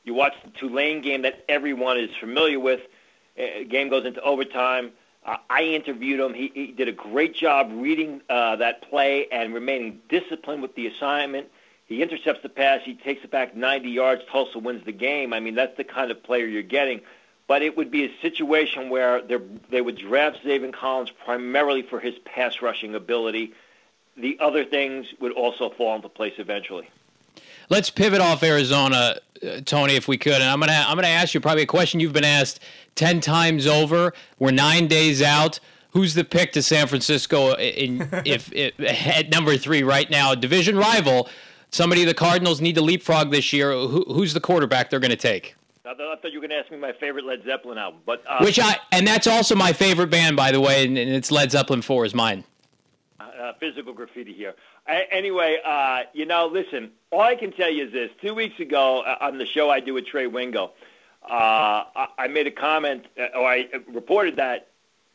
You 0.03 0.13
watch 0.13 0.34
the 0.44 0.51
Tulane 0.51 1.01
game 1.01 1.24
that 1.24 1.44
everyone 1.50 1.98
is 1.98 2.10
familiar 2.20 2.60
with. 2.60 2.82
Uh, 3.38 3.63
game 3.67 3.89
goes 3.89 4.05
into 4.05 4.22
overtime. 4.22 4.91
Uh, 5.25 5.38
I 5.50 5.63
interviewed 5.63 6.20
him. 6.20 6.34
He, 6.34 6.51
he 6.53 6.67
did 6.67 6.88
a 6.88 6.94
great 6.94 7.36
job 7.36 7.72
reading 7.74 8.22
uh, 8.29 8.58
that 8.58 8.84
play 8.84 9.27
and 9.32 9.53
remaining 9.53 10.00
disciplined 10.08 10.62
with 10.62 10.75
the 10.75 10.88
assignment. 10.88 11.48
He 11.85 12.01
intercepts 12.01 12.41
the 12.41 12.49
pass. 12.49 12.81
He 12.83 12.95
takes 12.95 13.23
it 13.23 13.31
back 13.31 13.55
90 13.55 13.89
yards. 13.89 14.23
Tulsa 14.31 14.59
wins 14.59 14.83
the 14.85 14.91
game. 14.91 15.33
I 15.33 15.39
mean, 15.39 15.55
that's 15.55 15.77
the 15.77 15.83
kind 15.83 16.11
of 16.11 16.23
player 16.23 16.45
you're 16.45 16.63
getting 16.63 17.01
but 17.47 17.61
it 17.61 17.77
would 17.77 17.91
be 17.91 18.05
a 18.05 18.11
situation 18.21 18.89
where 18.89 19.21
they 19.21 19.81
would 19.81 19.97
draft 19.97 20.43
Zaven 20.43 20.73
Collins 20.73 21.11
primarily 21.23 21.83
for 21.83 21.99
his 21.99 22.15
pass 22.19 22.61
rushing 22.61 22.95
ability. 22.95 23.53
The 24.17 24.37
other 24.39 24.65
things 24.65 25.07
would 25.19 25.33
also 25.33 25.69
fall 25.69 25.95
into 25.95 26.09
place 26.09 26.33
eventually. 26.37 26.89
Let's 27.69 27.89
pivot 27.89 28.21
off 28.21 28.41
Arizona, 28.43 29.17
uh, 29.43 29.61
Tony, 29.65 29.95
if 29.95 30.07
we 30.07 30.17
could. 30.17 30.33
And 30.33 30.43
I'm 30.43 30.59
gonna 30.59 30.85
I'm 30.87 30.95
gonna 30.95 31.07
ask 31.07 31.33
you 31.33 31.41
probably 31.41 31.63
a 31.63 31.67
question 31.67 31.99
you've 31.99 32.13
been 32.13 32.23
asked 32.23 32.59
ten 32.95 33.19
times 33.19 33.67
over. 33.67 34.13
We're 34.39 34.51
nine 34.51 34.87
days 34.87 35.21
out. 35.21 35.59
Who's 35.91 36.13
the 36.13 36.23
pick 36.23 36.51
to 36.53 36.61
San 36.61 36.87
Francisco 36.87 37.53
in 37.55 38.07
if, 38.25 38.51
if 38.53 38.79
at 38.79 39.29
number 39.29 39.57
three 39.57 39.83
right 39.83 40.09
now? 40.09 40.33
Division 40.35 40.77
rival 40.77 41.27
somebody 41.75 42.05
the 42.05 42.13
Cardinals 42.13 42.62
need 42.62 42.75
to 42.75 42.82
leapfrog 42.82 43.32
this 43.32 43.51
year. 43.51 43.72
Who, 43.72 44.05
who's 44.05 44.34
the 44.34 44.39
quarterback 44.39 44.89
they're 44.89 45.00
going 45.00 45.12
to 45.12 45.17
take? 45.17 45.55
I 45.86 45.94
thought 45.94 46.32
you 46.32 46.39
were 46.39 46.48
going 46.48 46.50
to 46.50 46.58
ask 46.58 46.72
me 46.72 46.77
my 46.77 46.94
favorite 46.94 47.25
Led 47.25 47.44
Zeppelin 47.44 47.77
album, 47.77 48.00
but 48.05 48.24
uh, 48.25 48.39
which 48.39 48.60
I 48.60 48.77
and 48.91 49.05
that's 49.05 49.27
also 49.27 49.55
my 49.55 49.72
favorite 49.72 50.10
band, 50.10 50.36
by 50.36 50.51
the 50.51 50.60
way, 50.60 50.86
and, 50.86 50.98
and 50.98 51.12
it's 51.12 51.29
Led 51.29 51.51
Zeppelin 51.51 51.82
Four 51.82 52.05
is 52.05 52.15
mine. 52.15 52.44
Uh, 53.20 53.53
physical 53.60 53.94
graffiti 53.94 54.34
here. 54.34 54.55
I, 54.88 55.05
anyway, 55.12 55.60
uh, 55.63 56.03
you 56.13 56.25
know, 56.25 56.48
listen. 56.48 56.91
All 57.12 57.22
I 57.22 57.36
can 57.36 57.51
tell 57.51 57.70
you 57.70 57.86
is 57.86 57.91
this: 57.91 58.10
two 58.20 58.34
weeks 58.34 58.60
ago 58.60 59.01
uh, 59.01 59.17
on 59.22 59.38
the 59.38 59.46
show 59.46 59.70
I 59.70 59.79
do 59.79 59.94
with 59.94 60.08
Trey 60.08 60.25
Wingo, 60.25 60.72
uh, 61.24 61.84
I, 61.96 62.08
I 62.17 62.27
made 62.29 62.48
a 62.48 62.51
comment, 62.51 63.05
uh, 63.20 63.38
or 63.38 63.48
I 63.48 63.70
reported 63.94 64.38
that 64.38 64.70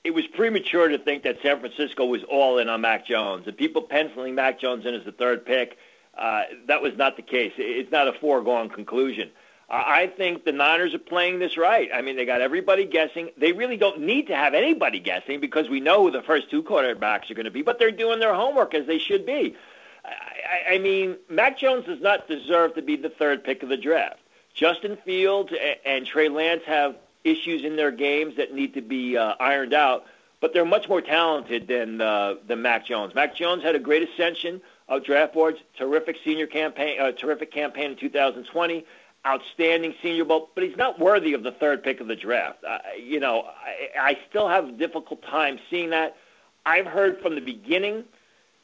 it 0.05 0.13
was 0.13 0.27
premature 0.29 0.89
to 0.89 0.99
think 0.99 1.25
that 1.25 1.39
San 1.43 1.59
Francisco 1.59 2.05
was 2.05 2.23
all 2.25 2.59
in 2.59 2.69
on 2.69 2.81
Mac 2.83 3.07
Jones, 3.07 3.49
and 3.49 3.57
people 3.57 3.83
penciling 3.83 4.37
Mac 4.37 4.61
Jones 4.61 4.87
in 4.87 4.95
as 4.95 5.05
the 5.05 5.13
third 5.13 5.45
pick. 5.45 5.79
Uh, 6.21 6.43
that 6.67 6.83
was 6.83 6.97
not 6.97 7.17
the 7.17 7.23
case. 7.23 7.53
It's 7.57 7.91
not 7.91 8.07
a 8.07 8.13
foregone 8.13 8.69
conclusion. 8.69 9.31
I 9.71 10.09
think 10.09 10.45
the 10.45 10.53
Niners 10.53 10.95
are 10.95 10.99
playing 10.99 11.39
this 11.39 11.57
right. 11.57 11.89
I 11.95 12.03
mean, 12.03 12.17
they 12.17 12.27
got 12.27 12.41
everybody 12.41 12.85
guessing. 12.85 13.31
They 13.37 13.53
really 13.53 13.77
don't 13.77 14.01
need 14.01 14.27
to 14.27 14.35
have 14.35 14.53
anybody 14.53 14.99
guessing 14.99 15.41
because 15.41 15.69
we 15.69 15.79
know 15.79 16.03
who 16.03 16.11
the 16.11 16.23
first 16.23 16.51
two 16.51 16.63
quarterbacks 16.63 17.31
are 17.31 17.35
going 17.35 17.45
to 17.45 17.53
be, 17.53 17.63
but 17.63 17.79
they're 17.79 17.93
doing 17.93 18.19
their 18.19 18.35
homework 18.35 18.75
as 18.75 18.87
they 18.87 18.99
should 18.99 19.25
be. 19.25 19.57
I, 20.05 20.75
I 20.75 20.79
mean, 20.79 21.17
Mac 21.29 21.57
Jones 21.57 21.87
does 21.87 22.01
not 22.01 22.27
deserve 22.27 22.75
to 22.75 22.83
be 22.83 22.97
the 22.97 23.11
third 23.11 23.45
pick 23.45 23.63
of 23.63 23.69
the 23.69 23.77
draft. 23.77 24.19
Justin 24.55 24.99
Fields 25.05 25.53
and 25.87 26.05
Trey 26.05 26.29
Lance 26.29 26.65
have 26.67 26.97
issues 27.23 27.65
in 27.65 27.77
their 27.77 27.93
games 27.93 28.37
that 28.37 28.53
need 28.53 28.75
to 28.75 28.83
be 28.83 29.17
uh, 29.17 29.35
ironed 29.39 29.73
out, 29.73 30.05
but 30.41 30.53
they're 30.53 30.65
much 30.65 30.89
more 30.89 31.01
talented 31.01 31.69
than 31.69 32.01
uh, 32.01 32.35
than 32.47 32.61
Mac 32.61 32.87
Jones. 32.87 33.15
Mac 33.15 33.37
Jones 33.37 33.63
had 33.63 33.77
a 33.77 33.79
great 33.79 34.09
ascension 34.09 34.61
of 34.91 35.05
draft 35.05 35.33
boards, 35.33 35.59
terrific 35.79 36.17
senior 36.25 36.47
campaign, 36.47 37.01
uh, 37.01 37.13
terrific 37.13 37.51
campaign 37.51 37.93
in 37.93 37.97
2020 37.97 38.85
outstanding 39.27 39.95
Senior 40.03 40.25
Bowl, 40.25 40.49
but 40.55 40.65
he's 40.65 40.77
not 40.77 40.99
worthy 40.99 41.35
of 41.35 41.43
the 41.43 41.53
third 41.53 41.83
pick 41.83 42.01
of 42.01 42.09
the 42.09 42.17
draft. 42.17 42.65
Uh, 42.65 42.79
you 42.99 43.21
know, 43.21 43.43
I, 43.43 44.13
I 44.13 44.19
still 44.29 44.49
have 44.49 44.69
a 44.69 44.73
difficult 44.73 45.23
time 45.23 45.59
seeing 45.69 45.91
that. 45.91 46.17
I've 46.65 46.87
heard 46.87 47.21
from 47.21 47.35
the 47.35 47.41
beginning 47.41 48.05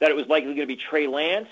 that 0.00 0.10
it 0.10 0.16
was 0.16 0.26
likely 0.26 0.54
going 0.54 0.60
to 0.60 0.66
be 0.66 0.76
Trey 0.76 1.06
Lance, 1.06 1.48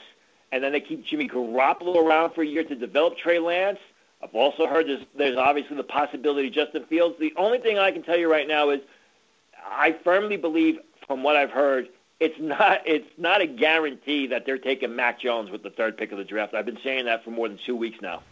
and 0.52 0.64
then 0.64 0.73
they 0.73 0.81
keep 0.81 1.04
Jimmy 1.04 1.28
Garoppolo 1.28 1.97
around 1.97 2.33
for 2.33 2.43
a 2.43 2.47
year 2.47 2.64
to 2.64 2.75
develop 2.75 3.19
Trey 3.19 3.38
Lance. 3.38 3.78
I've 4.23 4.35
also 4.35 4.66
heard 4.66 4.87
there's, 4.87 5.04
there's 5.16 5.37
obviously 5.37 5.76
the 5.76 5.85
possibility 5.85 6.49
Justin 6.49 6.85
Fields. 6.87 7.16
The 7.19 7.35
only 7.37 7.59
thing 7.59 7.78
I 7.78 7.90
can 7.90 8.02
tell 8.02 8.16
you 8.16 8.31
right 8.31 8.49
now 8.49 8.71
is 8.71 8.81
I 9.66 9.97
firmly 10.02 10.38
believe, 10.38 10.78
from 11.07 11.23
what 11.23 11.37
I've 11.37 11.50
heard, 11.50 11.88
it's 12.21 12.38
not 12.38 12.80
it's 12.87 13.11
not 13.18 13.40
a 13.40 13.47
guarantee 13.47 14.28
that 14.28 14.47
they're 14.47 14.59
taking 14.59 14.94
Mac 14.94 15.21
Jones 15.21 15.50
with 15.50 15.62
the 15.62 15.71
third 15.71 15.97
pick 15.97 16.12
of 16.12 16.18
the 16.18 16.25
draft. 16.25 16.54
I've 16.54 16.66
been 16.66 16.78
saying 16.83 17.06
that 17.06 17.25
for 17.25 17.30
more 17.30 17.49
than 17.49 17.59
two 17.64 17.76
weeks 17.76 17.99
now. 18.00 18.23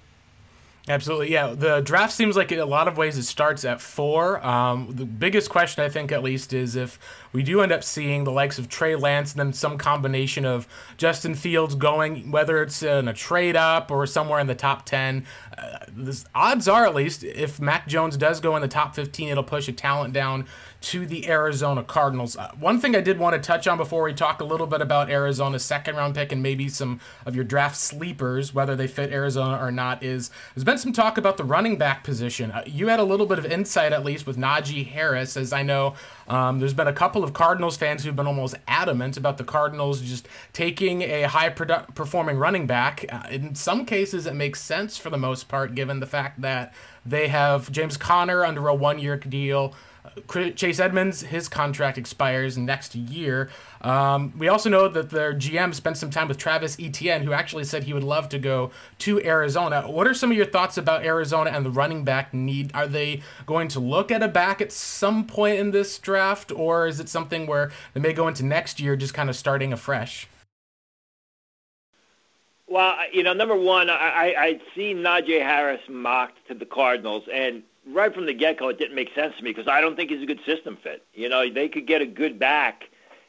Absolutely, 0.88 1.30
yeah. 1.30 1.54
The 1.54 1.80
draft 1.80 2.12
seems 2.12 2.34
like 2.34 2.50
in 2.50 2.58
a 2.58 2.66
lot 2.66 2.88
of 2.88 2.96
ways 2.96 3.16
it 3.16 3.22
starts 3.22 3.64
at 3.64 3.80
four. 3.80 4.44
Um, 4.44 4.88
the 4.90 5.04
biggest 5.04 5.48
question, 5.48 5.84
I 5.84 5.88
think, 5.88 6.10
at 6.10 6.24
least, 6.24 6.52
is 6.52 6.74
if 6.74 6.98
we 7.32 7.44
do 7.44 7.60
end 7.60 7.70
up 7.70 7.84
seeing 7.84 8.24
the 8.24 8.32
likes 8.32 8.58
of 8.58 8.68
Trey 8.68 8.96
Lance 8.96 9.30
and 9.32 9.38
then 9.38 9.52
some 9.52 9.78
combination 9.78 10.44
of 10.44 10.66
Justin 10.96 11.36
Fields 11.36 11.76
going, 11.76 12.32
whether 12.32 12.60
it's 12.60 12.82
in 12.82 13.06
a 13.06 13.12
trade 13.12 13.54
up 13.54 13.92
or 13.92 14.08
somewhere 14.08 14.40
in 14.40 14.48
the 14.48 14.56
top 14.56 14.84
10. 14.84 15.24
Uh, 15.56 15.78
the 15.86 16.24
odds 16.34 16.66
are, 16.66 16.84
at 16.84 16.96
least, 16.96 17.22
if 17.22 17.60
Mac 17.60 17.86
Jones 17.86 18.16
does 18.16 18.40
go 18.40 18.56
in 18.56 18.62
the 18.62 18.66
top 18.66 18.96
15, 18.96 19.28
it'll 19.28 19.44
push 19.44 19.68
a 19.68 19.72
talent 19.72 20.12
down 20.12 20.48
to 20.82 21.06
the 21.06 21.28
Arizona 21.28 21.82
Cardinals. 21.82 22.36
Uh, 22.36 22.50
one 22.58 22.80
thing 22.80 22.94
I 22.94 23.00
did 23.00 23.18
want 23.18 23.34
to 23.34 23.40
touch 23.40 23.66
on 23.66 23.78
before 23.78 24.02
we 24.02 24.12
talk 24.12 24.40
a 24.40 24.44
little 24.44 24.66
bit 24.66 24.80
about 24.80 25.10
Arizona's 25.10 25.64
second 25.64 25.96
round 25.96 26.14
pick 26.14 26.32
and 26.32 26.42
maybe 26.42 26.68
some 26.68 27.00
of 27.24 27.34
your 27.34 27.44
draft 27.44 27.76
sleepers, 27.76 28.52
whether 28.52 28.74
they 28.74 28.86
fit 28.86 29.12
Arizona 29.12 29.58
or 29.62 29.70
not, 29.70 30.02
is 30.02 30.30
there's 30.54 30.64
been 30.64 30.78
some 30.78 30.92
talk 30.92 31.16
about 31.16 31.36
the 31.36 31.44
running 31.44 31.78
back 31.78 32.04
position. 32.04 32.50
Uh, 32.50 32.62
you 32.66 32.88
had 32.88 33.00
a 33.00 33.04
little 33.04 33.26
bit 33.26 33.38
of 33.38 33.46
insight, 33.46 33.92
at 33.92 34.04
least, 34.04 34.26
with 34.26 34.36
Najee 34.36 34.86
Harris, 34.86 35.36
as 35.36 35.52
I 35.52 35.62
know 35.62 35.94
um, 36.28 36.58
there's 36.58 36.74
been 36.74 36.88
a 36.88 36.92
couple 36.92 37.22
of 37.22 37.32
Cardinals 37.32 37.76
fans 37.76 38.04
who've 38.04 38.16
been 38.16 38.26
almost 38.26 38.54
adamant 38.66 39.16
about 39.16 39.38
the 39.38 39.44
Cardinals 39.44 40.00
just 40.00 40.28
taking 40.52 41.02
a 41.02 41.22
high 41.24 41.50
produ- 41.50 41.94
performing 41.94 42.38
running 42.38 42.66
back. 42.66 43.04
Uh, 43.08 43.22
in 43.30 43.54
some 43.54 43.84
cases, 43.84 44.26
it 44.26 44.34
makes 44.34 44.60
sense 44.60 44.96
for 44.96 45.10
the 45.10 45.18
most 45.18 45.48
part, 45.48 45.74
given 45.74 46.00
the 46.00 46.06
fact 46.06 46.40
that 46.40 46.72
they 47.04 47.28
have 47.28 47.70
James 47.70 47.96
Conner 47.96 48.44
under 48.44 48.66
a 48.68 48.74
one 48.74 48.98
year 48.98 49.16
deal. 49.16 49.74
Chase 50.56 50.80
Edmonds, 50.80 51.22
his 51.22 51.48
contract 51.48 51.96
expires 51.96 52.58
next 52.58 52.94
year. 52.94 53.48
Um, 53.82 54.32
we 54.36 54.48
also 54.48 54.68
know 54.68 54.88
that 54.88 55.10
their 55.10 55.32
GM 55.32 55.74
spent 55.74 55.96
some 55.96 56.10
time 56.10 56.26
with 56.28 56.38
Travis 56.38 56.76
Etienne, 56.78 57.22
who 57.22 57.32
actually 57.32 57.64
said 57.64 57.84
he 57.84 57.92
would 57.92 58.02
love 58.02 58.28
to 58.30 58.38
go 58.38 58.72
to 58.98 59.24
Arizona. 59.24 59.82
What 59.82 60.08
are 60.08 60.14
some 60.14 60.30
of 60.30 60.36
your 60.36 60.46
thoughts 60.46 60.76
about 60.76 61.04
Arizona 61.04 61.50
and 61.50 61.64
the 61.64 61.70
running 61.70 62.04
back 62.04 62.34
need? 62.34 62.72
Are 62.74 62.88
they 62.88 63.22
going 63.46 63.68
to 63.68 63.80
look 63.80 64.10
at 64.10 64.22
a 64.22 64.28
back 64.28 64.60
at 64.60 64.72
some 64.72 65.24
point 65.24 65.58
in 65.58 65.70
this 65.70 65.98
draft, 65.98 66.50
or 66.50 66.86
is 66.86 66.98
it 66.98 67.08
something 67.08 67.46
where 67.46 67.70
they 67.94 68.00
may 68.00 68.12
go 68.12 68.26
into 68.26 68.44
next 68.44 68.80
year 68.80 68.96
just 68.96 69.14
kind 69.14 69.30
of 69.30 69.36
starting 69.36 69.72
afresh? 69.72 70.26
Well, 72.66 72.96
you 73.12 73.22
know, 73.22 73.34
number 73.34 73.56
one, 73.56 73.90
I, 73.90 74.34
I'd 74.36 74.60
seen 74.74 74.98
Najee 74.98 75.42
Harris 75.42 75.82
mocked 75.88 76.38
to 76.48 76.54
the 76.54 76.64
Cardinals, 76.64 77.24
and 77.32 77.62
right 77.86 78.14
from 78.14 78.26
the 78.26 78.34
get-go, 78.34 78.68
it 78.68 78.78
didn't 78.78 78.94
make 78.94 79.14
sense 79.14 79.36
to 79.36 79.42
me 79.42 79.50
because 79.50 79.68
I 79.68 79.80
don't 79.80 79.96
think 79.96 80.10
he's 80.10 80.22
a 80.22 80.26
good 80.26 80.40
system 80.46 80.78
fit. 80.82 81.04
You 81.14 81.28
know, 81.28 81.48
they 81.50 81.68
could 81.68 81.86
get 81.86 82.00
a 82.00 82.06
good 82.06 82.38
back 82.38 82.84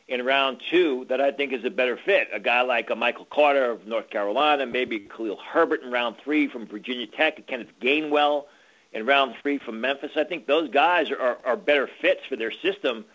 in 0.07 0.23
round 0.25 0.61
two 0.69 1.05
that 1.09 1.21
I 1.21 1.31
think 1.31 1.53
is 1.53 1.63
a 1.63 1.69
better 1.69 1.97
fit. 1.97 2.27
A 2.33 2.39
guy 2.39 2.61
like 2.61 2.89
a 2.89 2.95
Michael 2.95 3.25
Carter 3.25 3.71
of 3.71 3.87
North 3.87 4.09
Carolina, 4.09 4.65
maybe 4.65 4.99
Khalil 4.99 5.37
Herbert 5.37 5.81
in 5.81 5.91
round 5.91 6.17
three 6.23 6.47
from 6.47 6.67
Virginia 6.67 7.07
Tech, 7.07 7.45
Kenneth 7.47 7.71
Gainwell 7.81 8.45
in 8.91 9.05
round 9.05 9.35
three 9.41 9.57
from 9.57 9.81
Memphis. 9.81 10.11
I 10.15 10.23
think 10.23 10.45
those 10.45 10.69
guys 10.69 11.09
are, 11.09 11.17
are, 11.17 11.37
are 11.45 11.57
better 11.57 11.89
fits 12.01 12.21
for 12.27 12.35
their 12.35 12.51
system 12.51 13.05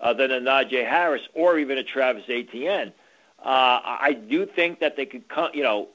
uh, 0.00 0.12
than 0.12 0.30
a 0.30 0.40
Najee 0.40 0.86
Harris 0.86 1.22
or 1.34 1.58
even 1.58 1.78
a 1.78 1.82
Travis 1.82 2.24
Etienne. 2.28 2.92
Uh, 3.38 3.80
I 3.84 4.12
do 4.12 4.46
think 4.46 4.80
that 4.80 4.96
they 4.96 5.06
could, 5.06 5.28
come, 5.28 5.50
you 5.54 5.62
know, 5.62 5.88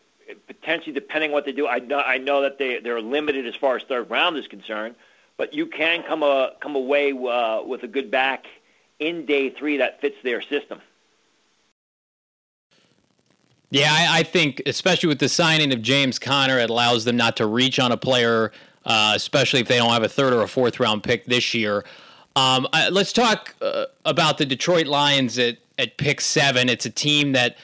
potentially 0.47 0.93
depending 0.93 1.31
what 1.31 1.45
they 1.45 1.51
do. 1.51 1.67
I 1.67 1.79
know 1.79 1.99
I 1.99 2.17
know 2.17 2.41
that 2.41 2.57
they 2.57 2.79
they're 2.79 3.01
limited 3.01 3.45
as 3.45 3.55
far 3.55 3.75
as 3.77 3.83
third 3.83 4.09
round 4.09 4.37
is 4.37 4.47
concerned, 4.47 4.95
but 5.37 5.53
you 5.53 5.65
can 5.65 6.03
come 6.03 6.23
a, 6.23 6.53
come 6.61 6.75
away 6.75 7.11
uh, 7.11 7.61
with 7.63 7.83
a 7.83 7.87
good 7.87 8.11
back 8.11 8.45
in 8.99 9.25
day 9.25 9.49
three 9.49 9.77
that 9.77 10.01
fits 10.01 10.17
their 10.23 10.41
system. 10.41 10.81
Yeah, 13.71 13.91
I, 13.91 14.19
I 14.19 14.23
think 14.23 14.61
especially 14.65 15.07
with 15.07 15.19
the 15.19 15.29
signing 15.29 15.71
of 15.71 15.81
James 15.81 16.17
Conner, 16.17 16.57
it 16.57 16.69
allows 16.69 17.05
them 17.05 17.17
not 17.17 17.37
to 17.37 17.45
reach 17.45 17.79
on 17.79 17.91
a 17.91 17.97
player, 17.97 18.51
uh, 18.85 19.13
especially 19.15 19.59
if 19.59 19.67
they 19.67 19.77
don't 19.77 19.91
have 19.91 20.03
a 20.03 20.09
third 20.09 20.33
or 20.33 20.41
a 20.41 20.47
fourth 20.47 20.79
round 20.79 21.03
pick 21.03 21.25
this 21.25 21.53
year. 21.53 21.85
Um, 22.35 22.67
let's 22.91 23.13
talk 23.13 23.55
uh, 23.61 23.85
about 24.05 24.37
the 24.37 24.45
Detroit 24.45 24.87
Lions 24.87 25.37
at, 25.37 25.57
at 25.77 25.97
pick 25.97 26.21
seven. 26.21 26.69
It's 26.69 26.85
a 26.85 26.89
team 26.89 27.33
that 27.33 27.53
uh, 27.53 27.55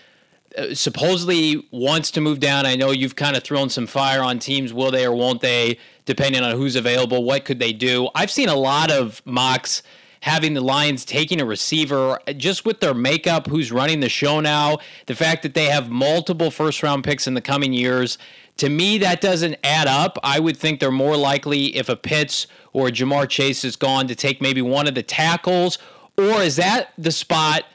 Uh, 0.58 0.74
supposedly 0.74 1.68
wants 1.72 2.12
to 2.12 2.22
move 2.22 2.40
down. 2.40 2.66
I 2.66 2.76
know 2.76 2.92
you've 2.92 3.16
kind 3.16 3.36
of 3.36 3.44
thrown 3.44 3.70
some 3.70 3.88
fire 3.88 4.22
on 4.22 4.40
teams. 4.40 4.74
Will 4.74 4.92
they 4.92 5.06
or 5.06 5.14
won't 5.14 5.42
they? 5.42 5.78
Depending 6.06 6.44
on 6.44 6.56
who's 6.56 6.76
available, 6.76 7.24
what 7.24 7.46
could 7.46 7.60
they 7.60 7.74
do? 7.74 8.10
I've 8.16 8.32
seen 8.32 8.48
a 8.48 8.56
lot 8.56 8.92
of 8.92 9.22
mocks 9.26 9.84
having 10.22 10.54
the 10.54 10.62
Lions 10.62 11.06
taking 11.06 11.40
a 11.40 11.46
receiver 11.46 12.20
just 12.38 12.66
with 12.66 12.80
their 12.80 12.94
makeup, 12.94 13.48
who's 13.48 13.72
running 13.72 14.00
the 14.00 14.10
show 14.10 14.40
now, 14.40 14.80
the 15.06 15.16
fact 15.16 15.44
that 15.44 15.54
they 15.54 15.66
have 15.66 15.90
multiple 15.90 16.50
first 16.50 16.82
round 16.82 17.04
picks 17.04 17.28
in 17.28 17.34
the 17.34 17.42
coming 17.42 17.74
years. 17.74 18.18
To 18.58 18.70
me, 18.70 18.98
that 19.00 19.22
doesn't 19.22 19.58
add 19.64 19.88
up. 19.88 20.18
I 20.24 20.40
would 20.40 20.58
think 20.58 20.80
they're 20.80 20.90
more 20.90 21.18
likely 21.18 21.76
if 21.76 21.90
a 21.90 21.96
Pitts 21.96 22.48
or 22.74 22.88
a 22.88 22.92
Ja'Marr 22.92 23.28
Chase 23.30 23.64
is 23.64 23.76
gone 23.76 24.08
to 24.08 24.16
take 24.16 24.42
maybe 24.42 24.62
one 24.62 24.88
of 24.88 24.96
the 24.96 25.04
tackles, 25.04 25.78
or 26.18 26.42
is 26.42 26.56
that 26.56 26.94
the 26.98 27.12
spot 27.12 27.66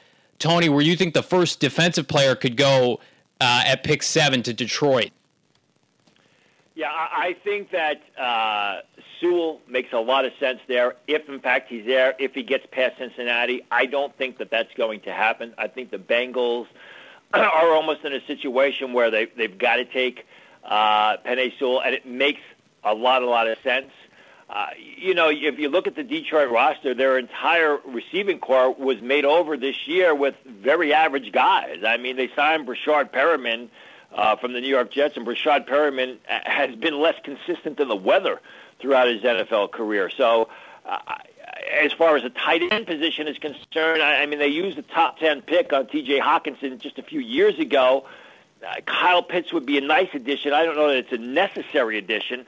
Tony, 0.40 0.68
where 0.68 0.82
you 0.82 0.96
think 0.96 1.14
the 1.14 1.22
first 1.22 1.60
defensive 1.60 2.08
player 2.08 2.34
could 2.34 2.56
go 2.56 2.98
uh, 3.40 3.62
at 3.66 3.84
pick 3.84 4.02
seven 4.02 4.42
to 4.42 4.52
Detroit? 4.52 5.10
Yeah, 6.74 6.90
I 6.90 7.36
think 7.44 7.72
that 7.72 8.00
uh, 8.18 8.80
Sewell 9.20 9.60
makes 9.68 9.92
a 9.92 9.98
lot 9.98 10.24
of 10.24 10.32
sense 10.40 10.60
there. 10.66 10.96
If 11.06 11.28
in 11.28 11.38
fact 11.38 11.68
he's 11.68 11.84
there, 11.84 12.14
if 12.18 12.32
he 12.32 12.42
gets 12.42 12.66
past 12.70 12.96
Cincinnati, 12.96 13.62
I 13.70 13.84
don't 13.84 14.16
think 14.16 14.38
that 14.38 14.50
that's 14.50 14.72
going 14.74 15.00
to 15.00 15.12
happen. 15.12 15.52
I 15.58 15.68
think 15.68 15.90
the 15.90 15.98
Bengals 15.98 16.66
are 17.34 17.74
almost 17.74 18.02
in 18.04 18.14
a 18.14 18.24
situation 18.26 18.94
where 18.94 19.10
they 19.10 19.26
they've 19.26 19.58
got 19.58 19.76
to 19.76 19.84
take 19.84 20.26
uh, 20.64 21.18
Penei 21.18 21.52
Sewell, 21.58 21.82
and 21.82 21.94
it 21.94 22.06
makes 22.06 22.40
a 22.82 22.94
lot 22.94 23.22
a 23.22 23.26
lot 23.26 23.46
of 23.46 23.58
sense. 23.62 23.90
Uh, 24.50 24.66
you 24.96 25.14
know, 25.14 25.30
if 25.30 25.60
you 25.60 25.68
look 25.68 25.86
at 25.86 25.94
the 25.94 26.02
Detroit 26.02 26.50
roster, 26.50 26.92
their 26.92 27.16
entire 27.18 27.78
receiving 27.86 28.40
corps 28.40 28.72
was 28.72 29.00
made 29.00 29.24
over 29.24 29.56
this 29.56 29.86
year 29.86 30.12
with 30.12 30.34
very 30.44 30.92
average 30.92 31.30
guys. 31.30 31.84
I 31.86 31.98
mean, 31.98 32.16
they 32.16 32.28
signed 32.34 32.66
Breshad 32.66 33.12
Perriman 33.12 33.68
uh, 34.12 34.34
from 34.36 34.52
the 34.52 34.60
New 34.60 34.68
York 34.68 34.90
Jets, 34.90 35.16
and 35.16 35.24
Breshad 35.24 35.68
Perriman 35.68 36.16
has 36.26 36.74
been 36.74 37.00
less 37.00 37.14
consistent 37.22 37.76
than 37.76 37.86
the 37.86 37.96
weather 37.96 38.40
throughout 38.80 39.06
his 39.06 39.22
NFL 39.22 39.70
career. 39.70 40.10
So, 40.10 40.48
uh, 40.84 40.98
as 41.80 41.92
far 41.92 42.16
as 42.16 42.24
the 42.24 42.30
tight 42.30 42.62
end 42.72 42.88
position 42.88 43.28
is 43.28 43.38
concerned, 43.38 44.02
I, 44.02 44.22
I 44.22 44.26
mean, 44.26 44.40
they 44.40 44.48
used 44.48 44.76
the 44.76 44.82
top 44.82 45.20
10 45.20 45.42
pick 45.42 45.72
on 45.72 45.86
T.J. 45.86 46.18
Hockenson 46.18 46.76
just 46.80 46.98
a 46.98 47.02
few 47.02 47.20
years 47.20 47.56
ago 47.60 48.04
uh, 48.66 48.80
Kyle 48.86 49.22
Pitts 49.22 49.52
would 49.52 49.66
be 49.66 49.78
a 49.78 49.80
nice 49.80 50.10
addition. 50.14 50.52
I 50.52 50.64
don't 50.64 50.76
know 50.76 50.88
that 50.88 50.98
it's 50.98 51.12
a 51.12 51.18
necessary 51.18 51.98
addition, 51.98 52.46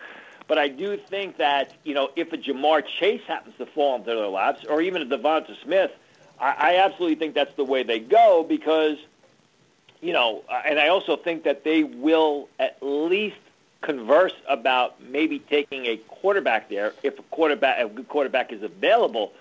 but 0.49 0.59
I 0.59 0.69
do 0.69 0.97
think 0.97 1.39
that 1.39 1.75
you 1.85 1.95
know 1.95 2.11
if 2.17 2.33
a 2.33 2.39
Ja'Marr 2.39 2.85
Chase 2.87 3.23
happens 3.27 3.57
to 3.59 3.67
fall 3.67 3.97
into 3.97 4.15
their 4.15 4.29
laps, 4.29 4.65
or 4.69 4.81
even 4.81 5.03
a 5.03 5.07
Devonta 5.07 5.61
Smith, 5.63 5.91
I, 6.41 6.55
I 6.59 6.77
absolutely 6.77 7.17
think 7.17 7.35
that's 7.35 7.55
the 7.55 7.65
way 7.65 7.83
they 7.83 7.99
go 7.99 8.45
because 8.49 8.99
you 10.03 10.13
know, 10.13 10.43
uh, 10.49 10.61
and 10.67 10.79
I 10.79 10.89
also 10.89 11.17
think 11.17 11.45
that 11.45 11.65
they 11.65 11.85
will 11.85 12.49
at 12.59 12.77
least 12.83 13.37
converse 13.81 14.35
about 14.49 15.01
maybe 15.03 15.39
taking 15.39 15.87
a 15.87 15.97
quarterback 15.97 16.69
there 16.69 16.93
if 17.03 17.19
a 17.19 17.23
quarterback 17.23 17.85
a 17.85 17.89
good 17.89 18.09
quarterback 18.09 18.53
is 18.53 18.63
available 18.63 19.33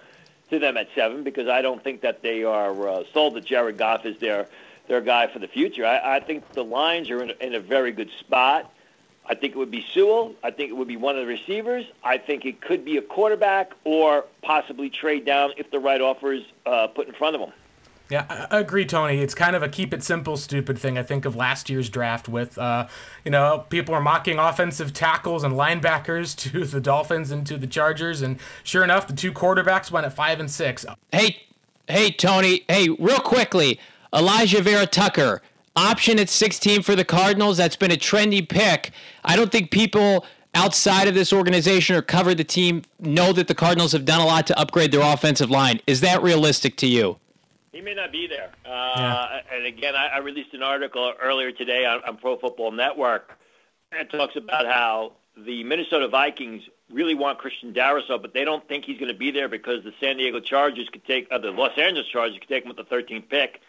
to 0.50 0.60
them 0.60 0.78
at 0.78 0.88
seven 0.96 1.24
because 1.24 1.48
I 1.48 1.62
don't 1.62 1.84
think 1.84 2.02
that 2.02 2.22
they 2.22 2.44
are 2.44 2.88
uh, 2.88 3.04
sold 3.14 3.36
that 3.36 3.46
Jared 3.46 3.78
Goff 3.78 4.06
is 4.06 4.18
their 4.20 4.48
their 4.88 5.02
guy 5.02 5.28
for 5.28 5.40
the 5.40 5.48
future. 5.48 5.86
I, 5.86 6.18
I 6.18 6.20
think 6.20 6.48
the 6.54 6.64
Lions 6.64 7.10
are 7.10 7.22
in 7.24 7.32
in 7.42 7.56
a 7.56 7.60
very 7.60 7.92
good 7.92 8.10
spot. 8.20 8.72
I 9.32 9.36
think 9.36 9.54
it 9.54 9.58
would 9.58 9.72
be 9.72 9.86
Sewell. 9.94 10.36
I 10.44 10.52
think 10.52 10.72
it 10.72 10.74
would 10.74 10.90
be 10.90 10.98
one 10.98 11.16
of 11.16 11.26
the 11.26 11.26
receivers. 11.26 11.86
I 12.04 12.18
think 12.18 12.46
it 12.46 12.60
could 12.60 12.84
be 12.84 12.98
a 12.98 13.02
quarterback 13.02 13.72
or 13.86 14.26
possibly 14.42 14.90
trade 14.90 15.24
down 15.24 15.54
if 15.56 15.72
the 15.72 15.80
right 15.80 16.02
offer 16.02 16.34
is 16.34 16.44
uh, 16.66 16.88
put 16.88 17.08
in 17.08 17.14
front 17.14 17.36
of 17.36 17.42
them. 17.42 17.54
Yeah, 18.10 18.48
I 18.52 18.60
agree, 18.60 18.86
Tony. 18.86 19.22
It's 19.22 19.34
kind 19.34 19.56
of 19.56 19.64
a 19.64 19.70
keep 19.70 19.94
it 19.94 20.04
simple, 20.04 20.36
stupid 20.36 20.78
thing. 20.78 20.98
I 20.98 21.04
think 21.04 21.24
of 21.24 21.34
last 21.34 21.70
year's 21.70 21.90
draft 21.90 22.28
with, 22.28 22.58
uh, 22.58 22.90
you 23.24 23.32
know, 23.32 23.66
people 23.70 23.96
are 23.96 24.02
mocking 24.02 24.38
offensive 24.38 24.92
tackles 24.92 25.46
and 25.46 25.54
linebackers 25.54 26.36
to 26.52 26.66
the 26.66 26.82
Dolphins 26.82 27.32
and 27.32 27.48
to 27.48 27.58
the 27.58 27.68
Chargers, 27.68 28.22
and 28.22 28.38
sure 28.66 28.84
enough, 28.84 29.08
the 29.08 29.14
two 29.14 29.32
quarterbacks 29.32 29.92
went 29.92 30.06
at 30.06 30.12
five 30.12 30.42
and 30.42 30.52
six. 30.52 30.86
Hey, 31.14 31.44
hey, 31.88 32.12
Tony. 32.12 32.66
Hey, 32.68 32.90
real 32.90 33.22
quickly, 33.22 33.80
Alijah 34.12 34.60
Vera 34.60 34.86
Tucker 34.86 35.42
option 35.76 36.20
at 36.20 36.30
16 36.30 36.82
for 36.82 36.96
the 36.96 37.06
Cardinals. 37.06 37.58
That's 37.58 37.76
been 37.76 37.92
a 37.92 37.98
trendy 37.98 38.48
pick. 38.48 38.92
I 39.24 39.36
don't 39.36 39.52
think 39.52 39.72
people 39.72 40.26
outside 40.54 41.08
of 41.08 41.16
this 41.16 41.32
organization 41.32 41.96
or 41.96 42.02
cover 42.02 42.36
the 42.36 42.44
team 42.44 42.84
know 43.00 43.34
that 43.34 43.48
the 43.48 43.56
Cardinals 43.56 43.92
have 43.94 44.06
done 44.06 44.20
a 44.20 44.26
lot 44.26 44.48
to 44.48 44.60
upgrade 44.60 44.92
their 44.92 45.02
offensive 45.02 45.50
line. 45.50 45.80
Is 45.88 46.02
that 46.02 46.22
realistic 46.22 46.76
to 46.78 46.88
you? 46.88 47.18
He 47.72 47.80
may 47.80 47.94
not 47.94 48.12
be 48.12 48.28
there. 48.28 48.52
Uh, 48.66 48.70
yeah. 48.70 49.42
And 49.54 49.66
again, 49.66 49.96
I, 49.96 50.08
I, 50.08 50.18
released 50.18 50.54
an 50.54 50.62
article 50.62 51.14
earlier 51.22 51.54
today 51.54 51.86
on, 51.86 52.02
on 52.06 52.18
Pro 52.18 52.38
Football 52.38 52.72
Network 52.72 53.38
that 53.92 54.12
talks 54.12 54.36
about 54.36 54.66
how 54.66 55.14
the 55.38 55.64
Minnesota 55.64 56.10
Vikings 56.10 56.64
really 56.92 57.16
want 57.16 57.38
Christian 57.38 57.74
Darrisaw, 57.74 58.22
but 58.22 58.34
they 58.34 58.44
don't 58.44 58.68
think 58.68 58.84
he's 58.84 59.00
going 59.00 59.12
to 59.12 59.18
be 59.18 59.32
there 59.32 59.48
because 59.48 59.84
the 59.86 59.94
San 60.02 60.18
Diego 60.18 60.42
Chargers 60.42 60.90
could 60.92 61.06
take, 61.06 61.28
uh, 61.32 61.38
the 61.38 61.52
Los 61.52 61.78
Angeles 61.78 62.08
Chargers 62.08 62.38
could 62.40 62.50
take 62.50 62.66
him 62.66 62.74
with 62.76 62.78
the 62.78 62.96
13th 62.96 63.30
pick. 63.30 63.62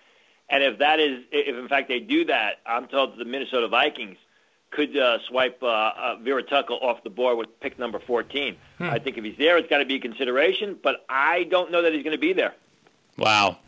And 0.48 0.62
if 0.62 0.78
that 0.78 1.00
is, 1.00 1.24
if 1.31 1.57
in 1.57 1.68
fact 1.68 1.88
they 1.88 2.00
do 2.00 2.24
that, 2.26 2.57
I'm 2.66 2.87
told 2.87 3.12
that 3.12 3.18
the 3.18 3.24
Minnesota 3.24 3.68
Vikings 3.68 4.18
could 4.70 4.96
uh, 4.96 5.18
swipe 5.28 5.62
uh, 5.62 5.66
uh, 5.66 6.16
Vera 6.22 6.42
Tucker 6.42 6.74
off 6.74 7.02
the 7.05 7.11
board 7.11 7.38
with 7.38 7.61
pick 7.61 7.78
number 7.78 8.00
14. 8.00 8.57
Hmm. 8.78 8.85
I 8.85 8.98
think 8.98 9.18
if 9.18 9.24
he's 9.24 9.37
there, 9.38 9.57
it's 9.59 9.68
got 9.68 9.78
to 9.78 9.85
be 9.85 9.96
a 9.96 10.00
consideration, 10.00 10.78
but 10.83 11.05
I 11.09 11.44
don't 11.44 11.70
know 11.70 11.83
that 11.83 11.92
he's 11.92 12.02
going 12.02 12.16
to 12.16 12.20
be 12.20 12.33
there. 12.33 12.55
Wow. 13.16 13.59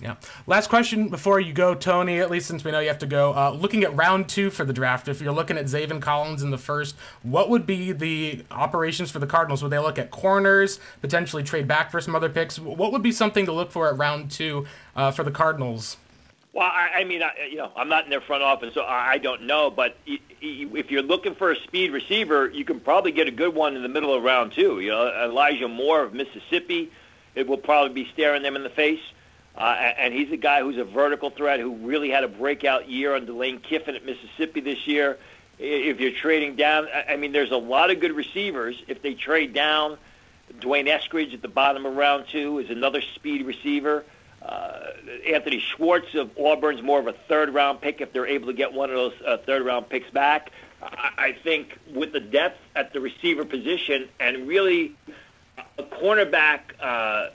Yeah. 0.00 0.16
Last 0.46 0.68
question 0.68 1.08
before 1.08 1.38
you 1.38 1.52
go, 1.52 1.74
Tony, 1.74 2.18
at 2.18 2.30
least 2.30 2.48
since 2.48 2.64
we 2.64 2.72
know 2.72 2.80
you 2.80 2.88
have 2.88 2.98
to 2.98 3.06
go. 3.06 3.32
Uh, 3.32 3.50
looking 3.50 3.84
at 3.84 3.94
round 3.94 4.28
two 4.28 4.50
for 4.50 4.64
the 4.64 4.72
draft, 4.72 5.06
if 5.06 5.20
you're 5.20 5.32
looking 5.32 5.56
at 5.56 5.66
Zaven 5.66 6.02
Collins 6.02 6.42
in 6.42 6.50
the 6.50 6.58
first, 6.58 6.96
what 7.22 7.48
would 7.48 7.64
be 7.64 7.92
the 7.92 8.44
operations 8.50 9.10
for 9.10 9.20
the 9.20 9.26
Cardinals? 9.26 9.62
Would 9.62 9.70
they 9.70 9.78
look 9.78 9.98
at 9.98 10.10
corners, 10.10 10.80
potentially 11.00 11.44
trade 11.44 11.68
back 11.68 11.92
for 11.92 12.00
some 12.00 12.16
other 12.16 12.28
picks? 12.28 12.58
What 12.58 12.90
would 12.90 13.02
be 13.02 13.12
something 13.12 13.46
to 13.46 13.52
look 13.52 13.70
for 13.70 13.88
at 13.88 13.96
round 13.96 14.32
two 14.32 14.66
uh, 14.96 15.12
for 15.12 15.22
the 15.22 15.30
Cardinals? 15.30 15.96
Well, 16.54 16.66
I, 16.66 17.00
I 17.00 17.04
mean, 17.04 17.20
I, 17.20 17.48
you 17.50 17.56
know, 17.56 17.72
I'm 17.74 17.88
not 17.88 18.04
in 18.04 18.10
their 18.10 18.20
front 18.20 18.44
office, 18.44 18.74
so 18.74 18.84
I 18.84 19.18
don't 19.18 19.42
know. 19.42 19.70
But 19.70 19.96
if 20.06 20.90
you're 20.90 21.02
looking 21.02 21.34
for 21.34 21.50
a 21.50 21.56
speed 21.56 21.90
receiver, 21.90 22.48
you 22.48 22.64
can 22.64 22.78
probably 22.78 23.10
get 23.10 23.26
a 23.26 23.32
good 23.32 23.54
one 23.54 23.74
in 23.74 23.82
the 23.82 23.88
middle 23.88 24.14
of 24.14 24.22
round 24.22 24.52
two. 24.52 24.78
You 24.78 24.90
know, 24.90 25.24
Elijah 25.24 25.66
Moore 25.66 26.04
of 26.04 26.14
Mississippi, 26.14 26.92
it 27.34 27.48
will 27.48 27.58
probably 27.58 28.04
be 28.04 28.10
staring 28.12 28.42
them 28.42 28.54
in 28.54 28.62
the 28.62 28.70
face. 28.70 29.00
Uh, 29.56 29.92
and 29.98 30.14
he's 30.14 30.30
a 30.30 30.36
guy 30.36 30.60
who's 30.60 30.78
a 30.78 30.84
vertical 30.84 31.30
threat 31.30 31.58
who 31.58 31.74
really 31.74 32.10
had 32.10 32.22
a 32.22 32.28
breakout 32.28 32.88
year 32.88 33.16
under 33.16 33.32
Lane 33.32 33.58
Kiffin 33.58 33.96
at 33.96 34.04
Mississippi 34.04 34.60
this 34.60 34.86
year. 34.86 35.18
If 35.58 36.00
you're 36.00 36.12
trading 36.12 36.54
down, 36.54 36.86
I 37.08 37.16
mean, 37.16 37.32
there's 37.32 37.52
a 37.52 37.56
lot 37.56 37.90
of 37.90 38.00
good 38.00 38.12
receivers. 38.12 38.80
If 38.86 39.02
they 39.02 39.14
trade 39.14 39.54
down, 39.54 39.98
D'Wayne 40.60 40.86
Eskridge 40.86 41.34
at 41.34 41.42
the 41.42 41.48
bottom 41.48 41.84
of 41.86 41.96
round 41.96 42.26
two 42.28 42.58
is 42.58 42.70
another 42.70 43.00
speed 43.00 43.44
receiver. 43.44 44.04
Uh, 44.44 44.90
Anthony 45.26 45.58
Schwartz 45.58 46.14
of 46.14 46.30
Auburn's 46.36 46.82
more 46.82 47.00
of 47.00 47.06
a 47.06 47.14
third-round 47.14 47.80
pick 47.80 48.02
if 48.02 48.12
they're 48.12 48.26
able 48.26 48.48
to 48.48 48.52
get 48.52 48.74
one 48.74 48.90
of 48.90 48.96
those 48.96 49.14
uh, 49.26 49.38
third-round 49.38 49.88
picks 49.88 50.10
back. 50.10 50.50
I, 50.82 51.10
I 51.16 51.32
think 51.32 51.78
with 51.94 52.12
the 52.12 52.20
depth 52.20 52.60
at 52.76 52.92
the 52.92 53.00
receiver 53.00 53.46
position 53.46 54.08
and 54.20 54.46
really 54.46 54.94
a 55.78 55.82
cornerback 55.82 56.60
uh, 56.78 57.30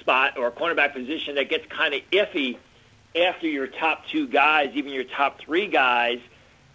spot 0.00 0.38
or 0.38 0.46
a 0.46 0.52
cornerback 0.52 0.92
position 0.92 1.34
that 1.34 1.48
gets 1.48 1.66
kind 1.66 1.94
of 1.94 2.00
iffy 2.12 2.58
after 3.16 3.48
your 3.48 3.66
top 3.66 4.06
two 4.06 4.28
guys, 4.28 4.70
even 4.74 4.92
your 4.92 5.04
top 5.04 5.40
three 5.40 5.66
guys. 5.66 6.20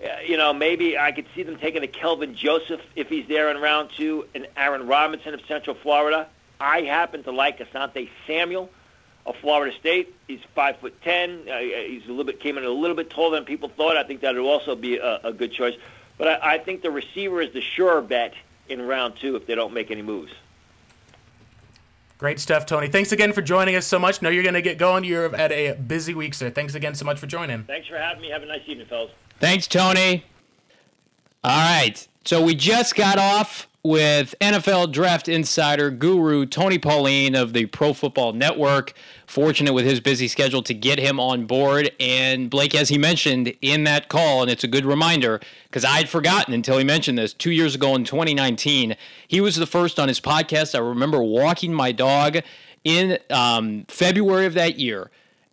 Uh, 0.04 0.20
you 0.26 0.36
know, 0.36 0.52
maybe 0.52 0.98
I 0.98 1.12
could 1.12 1.28
see 1.34 1.44
them 1.44 1.58
taking 1.58 1.84
a 1.84 1.88
Kelvin 1.88 2.36
Joseph 2.36 2.82
if 2.96 3.08
he's 3.08 3.28
there 3.28 3.50
in 3.52 3.62
round 3.62 3.92
two, 3.96 4.28
and 4.34 4.48
Aaron 4.58 4.88
Robinson 4.88 5.34
of 5.34 5.42
Central 5.48 5.76
Florida. 5.76 6.28
I 6.60 6.82
happen 6.82 7.24
to 7.24 7.32
like 7.32 7.60
Asante 7.60 8.10
Samuel 8.28 8.70
of 9.26 9.36
Florida 9.38 9.76
State. 9.78 10.16
He's 10.28 10.40
five 10.56 10.78
foot 10.78 11.00
ten. 11.02 11.48
Uh, 11.50 11.60
he's 11.60 12.06
a 12.06 12.10
little 12.10 12.24
bit 12.24 12.40
came 12.40 12.58
in 12.58 12.64
a 12.64 12.70
little 12.70 12.96
bit 12.96 13.10
taller 13.10 13.36
than 13.36 13.46
people 13.46 13.70
thought. 13.70 13.98
I 13.98 14.04
think 14.04 14.22
that 14.22 14.36
would 14.36 14.42
also 14.42 14.76
be 14.76 14.98
a, 14.98 15.20
a 15.24 15.34
good 15.34 15.52
choice. 15.52 15.76
But 16.18 16.28
I, 16.28 16.54
I 16.54 16.58
think 16.58 16.82
the 16.82 16.92
receiver 16.92 17.42
is 17.42 17.54
the 17.54 17.62
sure 17.62 18.02
bet 18.02 18.34
in 18.70 18.82
round 18.82 19.16
two 19.20 19.36
if 19.36 19.46
they 19.48 19.56
don't 19.56 19.74
make 19.74 19.92
any 19.92 20.02
moves. 20.02 20.32
Great 22.18 22.40
stuff, 22.40 22.68
Tony. 22.68 22.88
Thanks 22.88 23.12
again 23.12 23.34
for 23.34 23.42
joining 23.42 23.76
us 23.76 23.88
so 23.88 23.98
much. 23.98 24.22
Know 24.22 24.30
you're 24.30 24.44
going 24.44 24.54
to 24.54 24.62
get 24.62 24.78
going. 24.78 25.04
You're 25.04 25.36
at 25.36 25.52
a 25.52 25.74
busy 25.74 26.14
week, 26.14 26.36
sir. 26.36 26.52
Thanks 26.52 26.76
again 26.76 26.94
so 26.94 27.04
much 27.04 27.20
for 27.20 27.26
joining. 27.26 27.64
Thanks 27.64 27.88
for 27.88 27.98
having 27.98 28.22
me. 28.22 28.30
Have 28.30 28.44
a 28.44 28.46
nice 28.46 28.62
evening, 28.68 28.86
fellas. 28.86 29.10
Thanks, 29.40 29.66
Tony. 29.66 30.24
All 31.44 31.58
right. 31.58 32.08
So 32.24 32.44
we 32.44 32.54
just 32.54 32.96
got 32.96 33.18
off 33.18 33.68
with 33.82 34.36
NFL 34.40 34.92
draft 34.92 35.28
insider 35.28 35.90
guru 35.90 36.46
Tony 36.46 36.78
Pauline 36.78 37.34
of 37.34 37.54
the 37.54 37.66
Pro 37.66 37.94
Football 37.94 38.34
Network. 38.34 38.94
Fortunate 39.32 39.72
with 39.72 39.86
his 39.86 40.02
busy 40.02 40.28
schedule 40.28 40.62
to 40.63 40.74
get 40.74 41.00
him 41.00 41.17
on 41.17 41.46
board. 41.46 41.89
And 42.02 42.50
Blake, 42.50 42.76
as 42.76 42.89
he 42.89 42.98
mentioned 42.98 43.54
in 43.62 43.86
that 43.86 44.10
call, 44.10 44.41
and 44.41 44.52
it's 44.52 44.65
a 44.65 44.67
good 44.67 44.84
reminder 44.84 45.39
because 45.63 45.86
I'd 45.86 46.10
forgotten 46.10 46.54
until 46.54 46.78
he 46.78 46.84
mentioned 46.84 47.17
this 47.17 47.34
two 47.34 47.52
years 47.52 47.74
ago 47.74 47.96
in 47.96 48.04
2019, 48.04 48.98
he 49.30 49.39
was 49.39 49.56
the 49.56 49.65
first 49.65 50.02
on 50.02 50.10
his 50.10 50.20
podcast. 50.20 50.76
I 50.76 50.80
remember 50.80 51.24
walking 51.24 51.74
my 51.74 51.94
dog 51.94 52.39
in 52.84 53.20
um, 53.30 53.86
February 53.88 54.48
of 54.48 54.54
that 54.56 54.78
year 54.78 55.10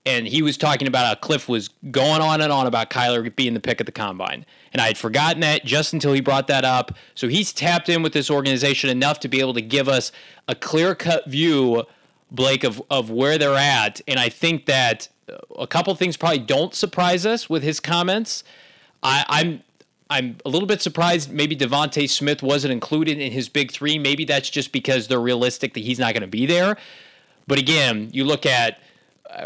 and 0.08 0.26
he 0.26 0.40
was 0.40 0.56
talking 0.56 0.88
about 0.88 1.06
how 1.06 1.14
Cliff 1.14 1.48
was 1.48 1.68
going 1.90 2.22
on 2.22 2.40
and 2.40 2.50
on 2.50 2.66
about 2.66 2.88
Kyler 2.88 3.34
being 3.36 3.52
the 3.52 3.60
pick 3.60 3.78
at 3.78 3.86
the 3.86 3.92
combine. 3.92 4.46
And 4.72 4.80
I 4.80 4.86
had 4.86 4.96
forgotten 4.96 5.40
that 5.42 5.66
just 5.66 5.92
until 5.92 6.14
he 6.14 6.22
brought 6.22 6.46
that 6.46 6.64
up. 6.64 6.96
So 7.14 7.28
he's 7.28 7.52
tapped 7.52 7.90
in 7.90 8.02
with 8.02 8.14
this 8.14 8.30
organization 8.30 8.88
enough 8.88 9.20
to 9.20 9.28
be 9.28 9.38
able 9.38 9.52
to 9.52 9.60
give 9.60 9.86
us 9.86 10.10
a 10.48 10.54
clear 10.54 10.94
cut 10.94 11.28
view, 11.28 11.84
Blake, 12.30 12.64
of, 12.64 12.82
of 12.90 13.10
where 13.10 13.38
they're 13.38 13.54
at. 13.54 14.00
And 14.06 14.18
I 14.18 14.28
think 14.28 14.66
that 14.66 15.08
a 15.58 15.66
couple 15.66 15.94
things 15.94 16.16
probably 16.16 16.38
don't 16.38 16.74
surprise 16.74 17.26
us 17.26 17.48
with 17.48 17.62
his 17.62 17.80
comments. 17.80 18.44
I, 19.02 19.24
I'm 19.28 19.62
I'm 20.10 20.38
a 20.46 20.48
little 20.48 20.66
bit 20.66 20.80
surprised 20.80 21.30
maybe 21.30 21.54
DeVonta 21.54 22.08
Smith 22.08 22.42
wasn't 22.42 22.72
included 22.72 23.18
in 23.18 23.30
his 23.30 23.50
big 23.50 23.70
three. 23.70 23.98
Maybe 23.98 24.24
that's 24.24 24.48
just 24.48 24.72
because 24.72 25.06
they're 25.06 25.20
realistic 25.20 25.74
that 25.74 25.80
he's 25.80 25.98
not 25.98 26.14
going 26.14 26.22
to 26.22 26.26
be 26.26 26.46
there. 26.46 26.78
But 27.46 27.58
again, 27.58 28.08
you 28.12 28.24
look 28.24 28.46
at 28.46 28.80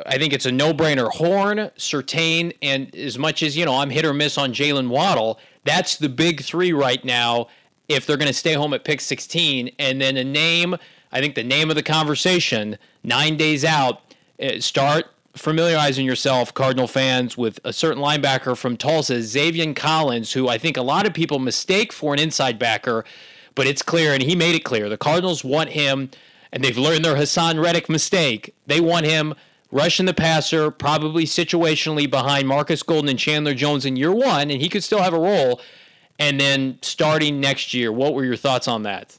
I 0.07 0.17
think 0.17 0.33
it's 0.33 0.47
a 0.47 0.53
no-brainer. 0.53 1.11
Horn, 1.11 1.71
Surtain, 1.77 2.53
and 2.63 2.95
as 2.95 3.19
much 3.19 3.43
as 3.43 3.57
you 3.57 3.65
know, 3.65 3.79
I'm 3.79 3.91
hit 3.91 4.05
or 4.05 4.15
miss 4.15 4.39
on 4.39 4.53
Jalen 4.53 4.89
Waddle. 4.89 5.41
That's 5.65 5.97
the 5.97 6.09
big 6.09 6.43
three 6.43 6.73
right 6.73 7.05
now. 7.05 7.49
If 7.89 8.07
they're 8.07 8.17
going 8.17 8.29
to 8.29 8.35
stay 8.35 8.55
home 8.55 8.75
at 8.75 8.85
pick 8.85 9.01
16, 9.01 9.73
and 9.81 10.01
then 10.01 10.17
a 10.17 10.25
name, 10.25 10.77
I 11.13 11.21
think 11.21 11.35
the 11.35 11.45
name 11.45 11.71
of 11.71 11.77
the 11.77 11.83
conversation 11.83 12.79
nine 13.03 13.37
days 13.37 13.65
out. 13.65 14.01
Eh, 14.39 14.61
start 14.61 15.07
familiarizing 15.35 16.05
yourself, 16.05 16.53
Cardinal 16.53 16.87
fans, 16.87 17.37
with 17.37 17.61
a 17.65 17.73
certain 17.73 18.03
linebacker 18.03 18.57
from 18.57 18.77
Tulsa, 18.77 19.19
Zaven 19.19 19.75
Collins, 19.75 20.33
who 20.33 20.49
I 20.49 20.59
think 20.59 20.77
a 20.77 20.83
lot 20.83 21.07
of 21.07 21.15
people 21.15 21.39
mistake 21.39 21.93
for 21.93 22.13
an 22.13 22.21
inside 22.21 22.59
backer, 22.59 23.05
but 23.55 23.67
it's 23.67 23.83
clear, 23.83 24.13
and 24.13 24.23
he 24.23 24.35
made 24.35 24.55
it 24.55 24.65
clear. 24.65 24.89
The 24.89 24.99
Cardinals 24.99 25.45
want 25.45 25.71
him, 25.71 26.11
and 26.53 26.63
they've 26.63 26.77
learned 26.77 27.05
their 27.05 27.17
Haason 27.17 27.63
Reddick 27.63 27.89
mistake. 27.89 28.55
They 28.67 28.81
want 28.81 29.07
him 29.07 29.35
rushing 29.71 30.07
the 30.07 30.15
passer, 30.15 30.71
probably 30.71 31.25
situationally 31.25 32.09
behind 32.09 32.47
Marcus 32.47 32.83
Golden 32.83 33.09
and 33.09 33.19
Chandler 33.19 33.55
Jones 33.55 33.87
in 33.87 33.97
year 33.97 34.13
one, 34.13 34.51
and 34.51 34.61
he 34.61 34.69
could 34.69 34.85
still 34.85 35.03
have 35.03 35.15
a 35.15 35.19
role. 35.19 35.61
And 36.19 36.39
then 36.39 36.79
starting 36.83 37.41
next 37.41 37.73
year, 37.73 37.91
what 37.91 38.15
were 38.15 38.25
your 38.25 38.37
thoughts 38.37 38.69
on 38.69 38.83
that? 38.83 39.19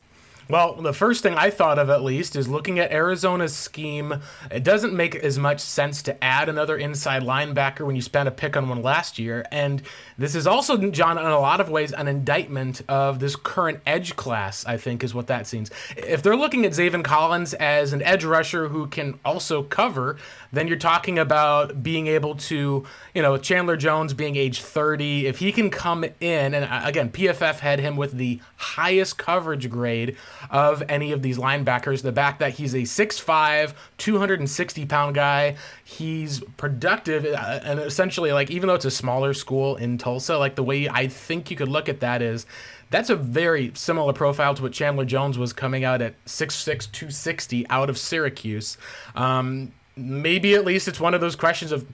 Well, 0.50 0.74
the 0.76 0.94
first 0.94 1.24
thing 1.24 1.36
I 1.36 1.50
thought 1.50 1.80
of, 1.80 1.90
at 1.90 2.04
least, 2.04 2.36
is 2.36 2.50
looking 2.50 2.78
at 2.78 2.92
Arizona's 2.92 3.56
scheme. 3.56 4.16
It 4.52 4.64
doesn't 4.64 4.94
make 4.94 5.16
as 5.16 5.40
much 5.40 5.62
sense 5.62 6.02
to 6.04 6.22
add 6.24 6.50
another 6.50 6.76
inside 6.76 7.24
linebacker 7.24 7.86
when 7.86 7.96
you 7.96 8.02
spent 8.02 8.28
a 8.28 8.32
pick 8.32 8.58
on 8.58 8.68
one 8.68 8.82
last 8.82 9.18
year. 9.18 9.46
And 9.52 9.82
this 10.18 10.36
is 10.36 10.46
also, 10.46 10.78
John, 10.92 11.18
in 11.18 11.26
a 11.26 11.40
lot 11.40 11.62
of 11.62 11.70
ways, 11.70 11.94
an 11.94 12.10
indictment 12.10 12.82
of 12.90 13.20
this 13.20 13.38
current 13.38 13.80
edge 13.86 14.18
class, 14.18 14.66
I 14.66 14.76
think, 14.76 15.04
is 15.04 15.14
what 15.14 15.28
that 15.28 15.48
seems. 15.48 15.72
If 15.96 16.22
they're 16.22 16.36
looking 16.36 16.66
at 16.66 16.74
Zaven 16.74 17.06
Collins 17.06 17.54
as 17.54 17.94
an 17.94 18.02
edge 18.02 18.26
rusher 18.26 18.68
who 18.68 18.88
can 18.88 19.20
also 19.24 19.64
cover, 19.64 20.18
then 20.54 20.68
you're 20.68 20.78
talking 20.78 21.18
about 21.18 21.82
being 21.82 22.06
able 22.06 22.36
to, 22.36 22.86
you 23.16 23.22
know, 23.22 23.38
Chandler 23.38 23.76
Jones 23.76 24.14
being 24.14 24.36
age 24.36 24.62
30, 24.62 25.26
if 25.26 25.40
he 25.40 25.52
can 25.52 25.72
come 25.72 26.06
in, 26.20 26.54
and 26.54 26.66
uh, 26.66 26.82
again, 26.84 27.10
PFF 27.10 27.60
had 27.60 27.80
him 27.80 27.98
with 27.98 28.12
the 28.14 28.40
highest 28.58 29.18
coverage 29.18 29.68
grade 29.70 30.16
of 30.52 30.84
any 30.88 31.12
of 31.12 31.24
these 31.24 31.40
linebackers. 31.40 32.04
The 32.04 32.12
back 32.12 32.38
that 32.38 32.54
he's 32.54 32.76
a 32.76 32.84
6'5, 32.84 33.74
260 33.98 34.86
pound 34.86 35.16
guy. 35.16 35.56
He's 35.84 36.42
productive, 36.56 37.26
uh, 37.26 37.60
and 37.64 37.80
essentially, 37.80 38.32
like, 38.32 38.52
even 38.52 38.68
though 38.68 38.76
it's 38.76 38.86
a 38.86 38.92
smaller 38.92 39.34
school 39.34 39.76
in 39.76 39.98
Tulsa, 39.98 40.38
like, 40.38 40.54
the 40.54 40.64
way 40.64 40.88
I 40.88 41.08
think 41.08 41.50
you 41.50 41.58
could 41.58 41.68
look 41.68 41.90
at 41.90 42.00
that 42.02 42.22
is 42.22 42.46
that's 42.92 43.10
a 43.10 43.16
very 43.16 43.72
similar 43.74 44.14
profile 44.14 44.54
to 44.54 44.62
what 44.62 44.72
Chandler 44.72 45.06
Jones 45.06 45.36
was 45.36 45.52
coming 45.52 45.84
out 45.84 46.00
at 46.00 46.14
6'6, 46.26 46.92
260 46.92 47.68
out 47.70 47.90
of 47.90 47.98
Syracuse. 47.98 48.78
Um, 49.16 49.72
maybe 49.96 50.56
at 50.56 50.66
least 50.66 50.88
it's 50.88 51.00
one 51.00 51.14
of 51.14 51.22
those 51.22 51.36
questions 51.36 51.72
of 51.72 51.88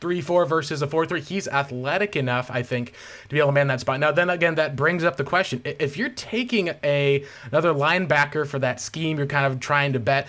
three 0.00 0.20
four 0.20 0.44
versus 0.44 0.82
a 0.82 0.86
four 0.86 1.06
three. 1.06 1.20
He's 1.20 1.46
athletic 1.46 2.16
enough, 2.16 2.50
I 2.50 2.62
think, 2.62 2.92
to 3.28 3.28
be 3.28 3.38
able 3.38 3.48
to 3.48 3.52
man 3.52 3.68
that 3.68 3.80
spot. 3.80 4.00
Now, 4.00 4.10
then 4.10 4.28
again, 4.28 4.56
that 4.56 4.74
brings 4.74 5.04
up 5.04 5.16
the 5.16 5.24
question: 5.24 5.62
if 5.64 5.96
you're 5.96 6.08
taking 6.08 6.70
a 6.82 7.24
another 7.50 7.72
linebacker 7.72 8.46
for 8.46 8.58
that 8.58 8.80
scheme, 8.80 9.18
you're 9.18 9.26
kind 9.26 9.46
of 9.46 9.60
trying 9.60 9.92
to 9.92 10.00
bet. 10.00 10.26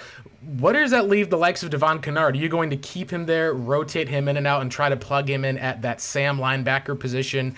What 0.60 0.73
does 0.73 0.91
that 0.91 1.08
leave 1.08 1.29
the 1.29 1.38
likes 1.38 1.63
of 1.63 1.69
Devon 1.69 2.01
Kennard? 2.01 2.36
Are 2.36 2.38
you 2.38 2.49
going 2.49 2.69
to 2.69 2.75
keep 2.75 3.12
him 3.12 3.27
there, 3.27 3.53
rotate 3.53 4.10
him 4.10 4.27
in 4.27 4.36
and 4.36 4.45
out, 4.45 4.62
and 4.62 4.69
try 4.69 4.89
to 4.89 4.97
plug 4.97 5.29
him 5.29 5.45
in 5.45 5.58
at 5.58 5.82
that 5.84 6.01
Sam 6.01 6.38
linebacker 6.38 6.99
position? 6.99 7.56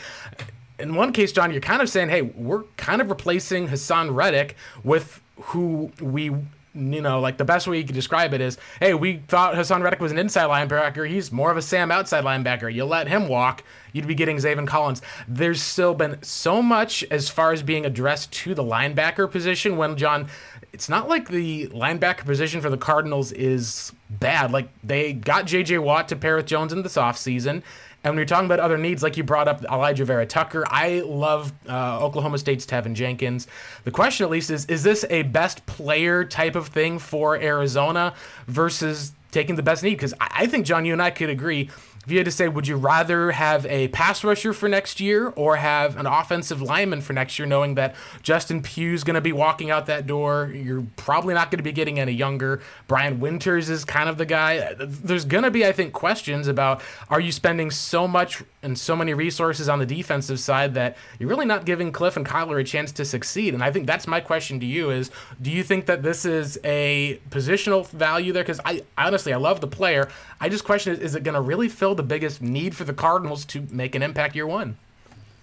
In 0.77 0.93
one 0.93 1.11
case, 1.11 1.31
John, 1.31 1.51
you're 1.51 1.61
kind 1.61 1.81
of 1.81 1.89
saying, 1.89 2.09
hey, 2.09 2.21
we're 2.21 2.63
kind 2.77 3.01
of 3.01 3.09
replacing 3.09 3.69
Haason 3.69 4.13
Reddick 4.13 4.55
with 4.83 5.19
who 5.35 5.91
we 5.99 6.31
you 6.75 7.01
know, 7.01 7.19
like 7.19 7.37
the 7.37 7.45
best 7.45 7.67
way 7.67 7.77
you 7.77 7.85
could 7.85 7.95
describe 7.95 8.33
it 8.33 8.41
is, 8.41 8.57
hey, 8.79 8.93
we 8.93 9.17
thought 9.27 9.55
Haason 9.55 9.81
Reddick 9.81 10.01
was 10.01 10.11
an 10.11 10.17
inside 10.17 10.49
linebacker. 10.49 11.07
He's 11.07 11.31
more 11.31 11.51
of 11.51 11.57
a 11.57 11.61
Sam 11.61 11.91
outside 11.91 12.23
linebacker. 12.23 12.71
You 12.73 12.85
let 12.85 13.07
him 13.07 13.27
walk, 13.27 13.63
you'd 13.93 14.07
be 14.07 14.15
getting 14.15 14.37
Zaven 14.37 14.67
Collins. 14.67 15.01
There's 15.27 15.61
still 15.61 15.93
been 15.93 16.21
so 16.21 16.61
much 16.61 17.03
as 17.09 17.29
far 17.29 17.53
as 17.53 17.63
being 17.63 17.85
addressed 17.85 18.31
to 18.33 18.53
the 18.53 18.63
linebacker 18.63 19.31
position 19.31 19.77
when 19.77 19.95
John, 19.95 20.27
it's 20.73 20.89
not 20.89 21.07
like 21.07 21.29
the 21.29 21.67
linebacker 21.67 22.25
position 22.25 22.61
for 22.61 22.69
the 22.69 22.77
Cardinals 22.77 23.31
is 23.31 23.93
bad. 24.09 24.51
Like 24.51 24.69
they 24.83 25.13
got 25.13 25.45
JJ 25.45 25.81
Watt 25.81 26.09
to 26.09 26.15
pair 26.15 26.35
with 26.35 26.45
Jones 26.45 26.73
in 26.73 26.83
this 26.83 26.95
offseason. 26.95 27.63
And 28.05 28.11
when 28.11 28.19
you're 28.19 28.27
talking 28.27 28.45
about 28.45 28.59
other 28.59 28.77
needs, 28.77 29.01
like 29.01 29.17
you 29.17 29.23
brought 29.23 29.47
up 29.47 29.61
Alijah 29.61 30.05
Vera 30.05 30.27
Tucker, 30.27 30.63
I 30.69 30.99
love 30.99 31.51
uh, 31.67 31.99
Oklahoma 32.03 32.37
State's 32.37 32.63
Teven 32.63 32.93
Jenkins. 32.93 33.47
The 33.83 33.89
question, 33.89 34.25
at 34.25 34.29
least, 34.29 34.51
is 34.51 34.67
is 34.67 34.83
this 34.83 35.05
a 35.09 35.23
best 35.23 35.65
player 35.65 36.23
type 36.23 36.55
of 36.55 36.67
thing 36.67 36.99
for 36.99 37.35
Arizona 37.35 38.13
versus 38.45 39.13
taking 39.31 39.55
the 39.55 39.63
best 39.63 39.81
need? 39.81 39.95
Because 39.95 40.13
I 40.21 40.45
think, 40.45 40.67
John, 40.67 40.85
you 40.85 40.93
and 40.93 41.01
I 41.01 41.09
could 41.09 41.31
agree 41.31 41.71
if 42.05 42.11
you 42.11 42.17
had 42.17 42.25
to 42.25 42.31
say, 42.31 42.47
would 42.47 42.67
you 42.67 42.77
rather 42.77 43.31
have 43.31 43.65
a 43.65 43.87
pass 43.87 44.23
rusher 44.23 44.53
for 44.53 44.69
next 44.69 44.99
year 44.99 45.29
or 45.35 45.55
have 45.55 45.97
an 45.97 46.05
offensive 46.05 46.61
lineman 46.61 47.01
for 47.01 47.13
next 47.13 47.39
year, 47.39 47.47
knowing 47.47 47.75
that 47.75 47.95
Justin 48.21 48.61
Pugh's 48.61 49.03
going 49.03 49.15
to 49.15 49.21
be 49.21 49.31
walking 49.31 49.71
out 49.71 49.87
that 49.87 50.05
door? 50.05 50.51
You're 50.53 50.85
probably 50.97 51.33
not 51.33 51.49
going 51.49 51.57
to 51.57 51.63
be 51.63 51.71
getting 51.71 51.99
any 51.99 52.11
younger. 52.11 52.61
Brian 52.87 53.19
Winters 53.19 53.69
is 53.71 53.83
kind 53.83 54.07
of 54.07 54.17
the 54.17 54.25
guy. 54.25 54.75
There's 54.77 55.25
going 55.25 55.43
to 55.43 55.51
be, 55.51 55.65
I 55.65 55.71
think, 55.71 55.93
questions 55.93 56.47
about 56.47 56.81
are 57.09 57.19
you 57.19 57.31
spending 57.31 57.71
so 57.71 58.07
much 58.07 58.43
and 58.61 58.77
so 58.77 58.95
many 58.95 59.15
resources 59.15 59.67
on 59.67 59.79
the 59.79 59.85
defensive 59.85 60.39
side 60.39 60.75
that 60.75 60.97
you're 61.17 61.29
really 61.29 61.45
not 61.45 61.65
giving 61.65 61.91
Cliff 61.91 62.15
and 62.17 62.25
Kyler 62.25 62.61
a 62.61 62.63
chance 62.63 62.91
to 62.93 63.05
succeed? 63.05 63.55
And 63.55 63.63
I 63.63 63.71
think 63.71 63.87
that's 63.87 64.05
my 64.05 64.19
question 64.19 64.59
to 64.59 64.65
you 64.65 64.91
is 64.91 65.09
do 65.41 65.49
you 65.49 65.63
think 65.63 65.87
that 65.87 66.03
this 66.03 66.23
is 66.23 66.59
a 66.63 67.19
positional 67.31 67.87
value 67.89 68.31
there? 68.31 68.43
Because 68.43 68.59
I 68.63 68.83
honestly, 68.95 69.33
I 69.33 69.37
love 69.37 69.59
the 69.59 69.67
player. 69.67 70.09
I 70.39 70.49
just 70.49 70.63
question 70.63 70.93
is, 70.93 70.99
is 70.99 71.15
it 71.15 71.23
going 71.23 71.35
to 71.35 71.41
really 71.41 71.69
fill 71.69 71.94
the 71.95 72.03
biggest 72.03 72.41
need 72.41 72.75
for 72.75 72.83
the 72.83 72.93
Cardinals 72.93 73.45
to 73.45 73.67
make 73.71 73.95
an 73.95 74.03
impact 74.03 74.35
year 74.35 74.47
one? 74.47 74.77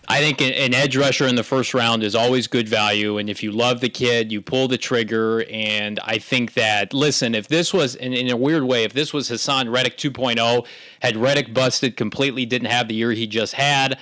I 0.08 0.18
think 0.18 0.40
an 0.40 0.74
edge 0.74 0.96
rusher 0.96 1.28
in 1.28 1.36
the 1.36 1.44
first 1.44 1.74
round 1.74 2.02
is 2.02 2.14
always 2.14 2.48
good 2.48 2.68
value. 2.68 3.18
And 3.18 3.30
if 3.30 3.42
you 3.42 3.52
love 3.52 3.80
the 3.80 3.88
kid, 3.88 4.32
you 4.32 4.42
pull 4.42 4.66
the 4.66 4.76
trigger. 4.76 5.44
And 5.48 6.00
I 6.02 6.18
think 6.18 6.54
that, 6.54 6.92
listen, 6.92 7.36
if 7.36 7.46
this 7.46 7.72
was, 7.72 7.94
in, 7.94 8.12
in 8.12 8.28
a 8.28 8.36
weird 8.36 8.64
way, 8.64 8.82
if 8.82 8.92
this 8.92 9.12
was 9.12 9.30
Haason 9.30 9.72
Reddick 9.72 9.96
2.0, 9.96 10.66
had 11.00 11.16
Reddick 11.16 11.54
busted 11.54 11.96
completely, 11.96 12.44
didn't 12.44 12.70
have 12.70 12.88
the 12.88 12.94
year 12.94 13.12
he 13.12 13.28
just 13.28 13.54
had, 13.54 13.94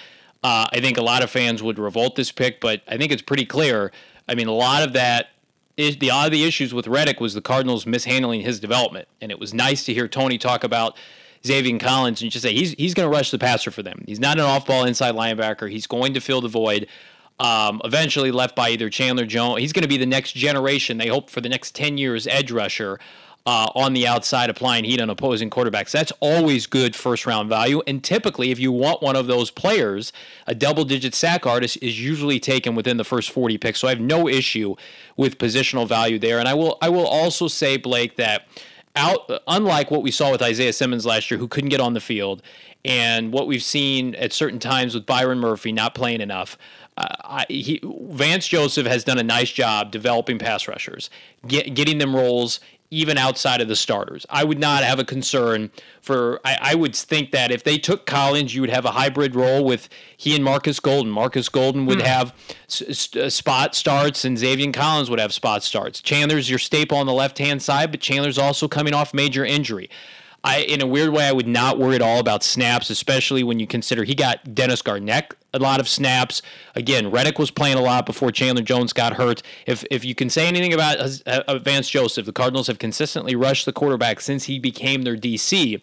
uh, 0.42 0.68
I 0.72 0.80
think 0.80 0.96
a 0.96 1.02
lot 1.02 1.22
of 1.22 1.30
fans 1.30 1.62
would 1.62 1.78
revolt 1.78 2.16
this 2.16 2.32
pick. 2.32 2.62
But 2.62 2.80
I 2.88 2.96
think 2.96 3.12
it's 3.12 3.22
pretty 3.22 3.44
clear. 3.44 3.92
I 4.26 4.34
mean, 4.34 4.48
a 4.48 4.52
lot 4.52 4.82
of 4.82 4.94
that 4.94 5.28
is 5.76 5.98
the 5.98 6.10
of 6.10 6.30
the 6.30 6.44
issues 6.44 6.72
with 6.72 6.86
Reddick 6.86 7.20
was 7.20 7.34
the 7.34 7.42
Cardinals 7.42 7.86
mishandling 7.86 8.42
his 8.42 8.58
development, 8.60 9.08
and 9.20 9.30
it 9.30 9.38
was 9.38 9.54
nice 9.54 9.84
to 9.84 9.94
hear 9.94 10.08
Tony 10.08 10.38
talk 10.38 10.64
about 10.64 10.96
Zaven 11.42 11.80
Collins 11.80 12.22
and 12.22 12.30
just 12.30 12.42
say 12.42 12.52
he's 12.54 12.72
he's 12.72 12.94
going 12.94 13.10
to 13.10 13.14
rush 13.14 13.30
the 13.30 13.38
passer 13.38 13.70
for 13.70 13.82
them. 13.82 14.04
He's 14.06 14.20
not 14.20 14.38
an 14.38 14.44
off-ball 14.44 14.84
inside 14.84 15.14
linebacker. 15.14 15.70
He's 15.70 15.86
going 15.86 16.14
to 16.14 16.20
fill 16.20 16.40
the 16.40 16.48
void. 16.48 16.86
Um, 17.38 17.80
eventually 17.84 18.32
left 18.32 18.54
by 18.54 18.68
either 18.68 18.90
Chandler 18.90 19.24
Jones. 19.24 19.60
He's 19.60 19.72
going 19.72 19.82
to 19.82 19.88
be 19.88 19.96
the 19.96 20.04
next 20.04 20.32
generation. 20.32 20.98
They 20.98 21.08
hope 21.08 21.30
for 21.30 21.40
the 21.40 21.48
next 21.48 21.74
ten 21.74 21.96
years 21.96 22.26
edge 22.26 22.50
rusher 22.50 22.98
uh, 23.46 23.68
on 23.74 23.94
the 23.94 24.06
outside 24.06 24.50
applying 24.50 24.84
heat 24.84 25.00
on 25.00 25.08
opposing 25.08 25.50
quarterbacks. 25.50 25.90
That's 25.90 26.12
always 26.20 26.66
good 26.66 26.94
first 26.94 27.26
round 27.26 27.48
value. 27.48 27.82
And 27.86 28.04
typically, 28.04 28.50
if 28.50 28.58
you 28.58 28.70
want 28.72 29.02
one 29.02 29.16
of 29.16 29.26
those 29.26 29.50
players, 29.50 30.12
a 30.46 30.54
double 30.54 30.84
digit 30.84 31.14
sack 31.14 31.46
artist 31.46 31.78
is 31.80 32.00
usually 32.00 32.38
taken 32.38 32.74
within 32.74 32.96
the 32.96 33.04
first 33.04 33.30
40 33.30 33.58
picks. 33.58 33.80
So 33.80 33.88
I 33.88 33.90
have 33.90 34.00
no 34.00 34.28
issue 34.28 34.76
with 35.16 35.38
positional 35.38 35.88
value 35.88 36.18
there. 36.18 36.38
And 36.38 36.48
I 36.48 36.54
will 36.54 36.76
I 36.82 36.90
will 36.90 37.06
also 37.06 37.48
say, 37.48 37.76
Blake, 37.76 38.16
that 38.16 38.46
out 38.96 39.30
unlike 39.46 39.90
what 39.90 40.02
we 40.02 40.10
saw 40.10 40.30
with 40.30 40.42
Isaiah 40.42 40.72
Simmons 40.72 41.06
last 41.06 41.30
year, 41.30 41.38
who 41.38 41.48
couldn't 41.48 41.70
get 41.70 41.80
on 41.80 41.94
the 41.94 42.00
field, 42.00 42.42
and 42.84 43.32
what 43.32 43.46
we've 43.46 43.62
seen 43.62 44.14
at 44.16 44.32
certain 44.32 44.58
times 44.58 44.94
with 44.94 45.06
Byron 45.06 45.38
Murphy 45.38 45.72
not 45.72 45.94
playing 45.94 46.20
enough. 46.20 46.56
Uh, 46.96 47.06
I, 47.24 47.46
he, 47.48 47.80
Vance 47.82 48.46
Joseph 48.46 48.86
has 48.86 49.04
done 49.04 49.18
a 49.18 49.22
nice 49.22 49.50
job 49.50 49.90
developing 49.90 50.38
pass 50.38 50.66
rushers, 50.66 51.08
get, 51.46 51.74
getting 51.74 51.98
them 51.98 52.14
roles 52.14 52.60
even 52.90 53.16
outside 53.16 53.60
of 53.60 53.68
the 53.68 53.76
starters. 53.76 54.26
I 54.28 54.42
would 54.44 54.58
not 54.58 54.82
have 54.82 54.98
a 54.98 55.04
concern 55.04 55.70
for. 56.00 56.40
I, 56.44 56.58
I, 56.60 56.74
would 56.74 56.96
think 56.96 57.30
that 57.30 57.52
if 57.52 57.62
they 57.62 57.78
took 57.78 58.04
Collins, 58.04 58.54
you 58.54 58.60
would 58.60 58.70
have 58.70 58.84
a 58.84 58.90
hybrid 58.90 59.36
role 59.36 59.64
with 59.64 59.88
he 60.16 60.34
and 60.34 60.42
Marcus 60.44 60.80
Golden. 60.80 61.10
Marcus 61.10 61.48
Golden 61.48 61.86
would 61.86 62.00
hmm. 62.00 62.06
have 62.06 62.34
s- 62.68 63.14
s- 63.16 63.34
spot 63.34 63.74
starts, 63.74 64.24
and 64.24 64.36
Xavier 64.36 64.72
Collins 64.72 65.08
would 65.08 65.20
have 65.20 65.32
spot 65.32 65.62
starts. 65.62 66.00
Chandler's 66.00 66.50
your 66.50 66.58
staple 66.58 66.98
on 66.98 67.06
the 67.06 67.12
left 67.12 67.38
hand 67.38 67.62
side, 67.62 67.90
but 67.92 68.00
Chandler's 68.00 68.38
also 68.38 68.66
coming 68.66 68.92
off 68.92 69.14
major 69.14 69.44
injury. 69.44 69.88
I, 70.42 70.60
in 70.60 70.80
a 70.80 70.86
weird 70.86 71.10
way, 71.10 71.26
I 71.26 71.32
would 71.32 71.46
not 71.46 71.78
worry 71.78 71.96
at 71.96 72.02
all 72.02 72.18
about 72.18 72.42
snaps, 72.42 72.88
especially 72.88 73.42
when 73.42 73.60
you 73.60 73.66
consider 73.66 74.04
he 74.04 74.14
got 74.14 74.54
Dennis 74.54 74.80
Gardeck 74.80 75.32
a 75.52 75.58
lot 75.58 75.80
of 75.80 75.88
snaps. 75.88 76.42
Again, 76.74 77.10
Reddick 77.10 77.38
was 77.38 77.50
playing 77.50 77.76
a 77.76 77.82
lot 77.82 78.06
before 78.06 78.30
Chandler 78.30 78.62
Jones 78.62 78.92
got 78.92 79.14
hurt. 79.14 79.42
If 79.66 79.84
if 79.90 80.04
you 80.04 80.14
can 80.14 80.30
say 80.30 80.46
anything 80.46 80.72
about 80.72 80.98
uh, 81.26 81.58
Vance 81.58 81.90
Joseph, 81.90 82.26
the 82.26 82.32
Cardinals 82.32 82.68
have 82.68 82.78
consistently 82.78 83.34
rushed 83.34 83.66
the 83.66 83.72
quarterback 83.72 84.20
since 84.20 84.44
he 84.44 84.58
became 84.58 85.02
their 85.02 85.16
DC. 85.16 85.80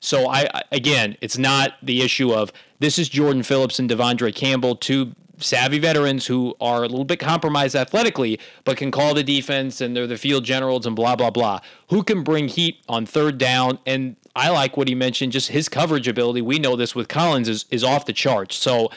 So 0.00 0.28
I 0.28 0.62
again, 0.70 1.16
it's 1.20 1.36
not 1.36 1.74
the 1.82 2.02
issue 2.02 2.32
of 2.32 2.52
this 2.78 2.98
is 2.98 3.08
Jordan 3.08 3.42
Phillips 3.42 3.78
and 3.78 3.90
De'Vondre 3.90 4.34
Campbell, 4.34 4.76
two 4.76 5.14
savvy 5.38 5.78
veterans 5.78 6.26
who 6.26 6.54
are 6.60 6.78
a 6.84 6.88
little 6.88 7.04
bit 7.04 7.18
compromised 7.18 7.74
athletically, 7.74 8.38
but 8.64 8.76
can 8.76 8.90
call 8.90 9.14
the 9.14 9.22
defense 9.22 9.80
and 9.80 9.96
they're 9.96 10.06
the 10.06 10.18
field 10.18 10.44
generals 10.44 10.86
and 10.86 10.94
blah, 10.94 11.16
blah, 11.16 11.30
blah. 11.30 11.60
Who 11.90 12.02
can 12.02 12.22
bring 12.22 12.48
heat 12.48 12.78
on 12.88 13.06
third 13.06 13.38
down? 13.38 13.78
And 13.86 14.16
I 14.34 14.50
like 14.50 14.76
what 14.76 14.88
he 14.88 14.94
mentioned, 14.94 15.32
just 15.32 15.48
his 15.48 15.68
coverage 15.68 16.08
ability. 16.08 16.42
We 16.42 16.58
know 16.58 16.76
this 16.76 16.94
with 16.94 17.08
Collins 17.08 17.48
is, 17.48 17.64
is 17.70 17.82
off 17.82 18.06
the 18.06 18.12
charts. 18.12 18.56
So 18.56 18.90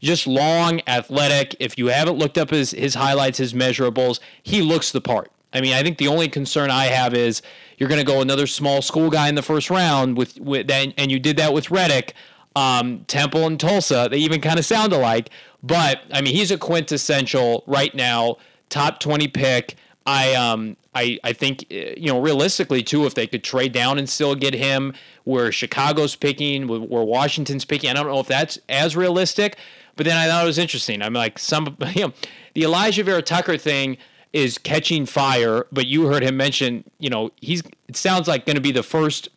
just 0.00 0.26
long, 0.26 0.80
athletic. 0.86 1.56
If 1.58 1.78
you 1.78 1.88
haven't 1.88 2.18
looked 2.18 2.38
up 2.38 2.50
his, 2.50 2.70
his 2.70 2.94
highlights, 2.94 3.38
his 3.38 3.52
measurables, 3.52 4.20
he 4.42 4.62
looks 4.62 4.92
the 4.92 5.00
part. 5.00 5.30
I 5.52 5.60
mean, 5.60 5.72
I 5.72 5.82
think 5.82 5.98
the 5.98 6.08
only 6.08 6.28
concern 6.28 6.70
I 6.70 6.86
have 6.86 7.14
is 7.14 7.42
you're 7.78 7.88
going 7.88 8.00
to 8.00 8.06
go 8.06 8.20
another 8.20 8.46
small 8.46 8.82
school 8.82 9.10
guy 9.10 9.28
in 9.28 9.34
the 9.34 9.42
first 9.42 9.70
round 9.70 10.16
with, 10.16 10.38
with 10.40 10.70
and 10.70 11.10
you 11.10 11.18
did 11.18 11.36
that 11.38 11.52
with 11.52 11.70
Reddick. 11.70 12.14
Um, 12.56 13.04
Temple 13.06 13.46
and 13.46 13.58
Tulsa, 13.58 14.08
they 14.10 14.18
even 14.18 14.40
kind 14.40 14.58
of 14.58 14.64
sound 14.64 14.92
alike. 14.92 15.30
But 15.62 16.00
I 16.12 16.20
mean, 16.20 16.34
he's 16.34 16.50
a 16.50 16.58
quintessential 16.58 17.64
right 17.66 17.94
now 17.94 18.36
top 18.68 19.00
20 19.00 19.28
pick. 19.28 19.74
I 20.06 20.34
um 20.34 20.76
I 20.94 21.18
I 21.22 21.32
think 21.32 21.66
uh, 21.70 21.94
you 21.96 22.06
know 22.06 22.20
realistically 22.20 22.82
too, 22.82 23.04
if 23.04 23.14
they 23.14 23.26
could 23.26 23.44
trade 23.44 23.72
down 23.72 23.98
and 23.98 24.08
still 24.08 24.34
get 24.34 24.54
him, 24.54 24.94
where 25.24 25.52
Chicago's 25.52 26.16
picking, 26.16 26.66
where 26.66 27.02
Washington's 27.02 27.64
picking, 27.64 27.90
I 27.90 27.92
don't 27.92 28.06
know 28.06 28.20
if 28.20 28.26
that's 28.26 28.58
as 28.68 28.96
realistic. 28.96 29.56
But 29.96 30.06
then 30.06 30.16
I 30.16 30.28
thought 30.28 30.44
it 30.44 30.46
was 30.46 30.58
interesting. 30.58 31.02
I'm 31.02 31.12
like 31.12 31.38
some 31.38 31.76
you 31.94 32.08
know 32.08 32.12
the 32.54 32.62
Alijah 32.62 33.04
Vera 33.04 33.22
Tucker 33.22 33.58
thing. 33.58 33.98
is 34.32 34.58
catching 34.58 35.06
fire. 35.06 35.66
But 35.72 35.86
you 35.86 36.06
heard 36.06 36.22
him 36.22 36.36
mention, 36.36 36.84
you 36.98 37.10
know, 37.10 37.30
he's 37.40 37.62
it 37.88 37.96
sounds 37.96 38.28
like 38.28 38.46
going 38.46 38.56
to 38.56 38.62
be 38.62 38.72
the 38.72 38.82
first 38.82 39.28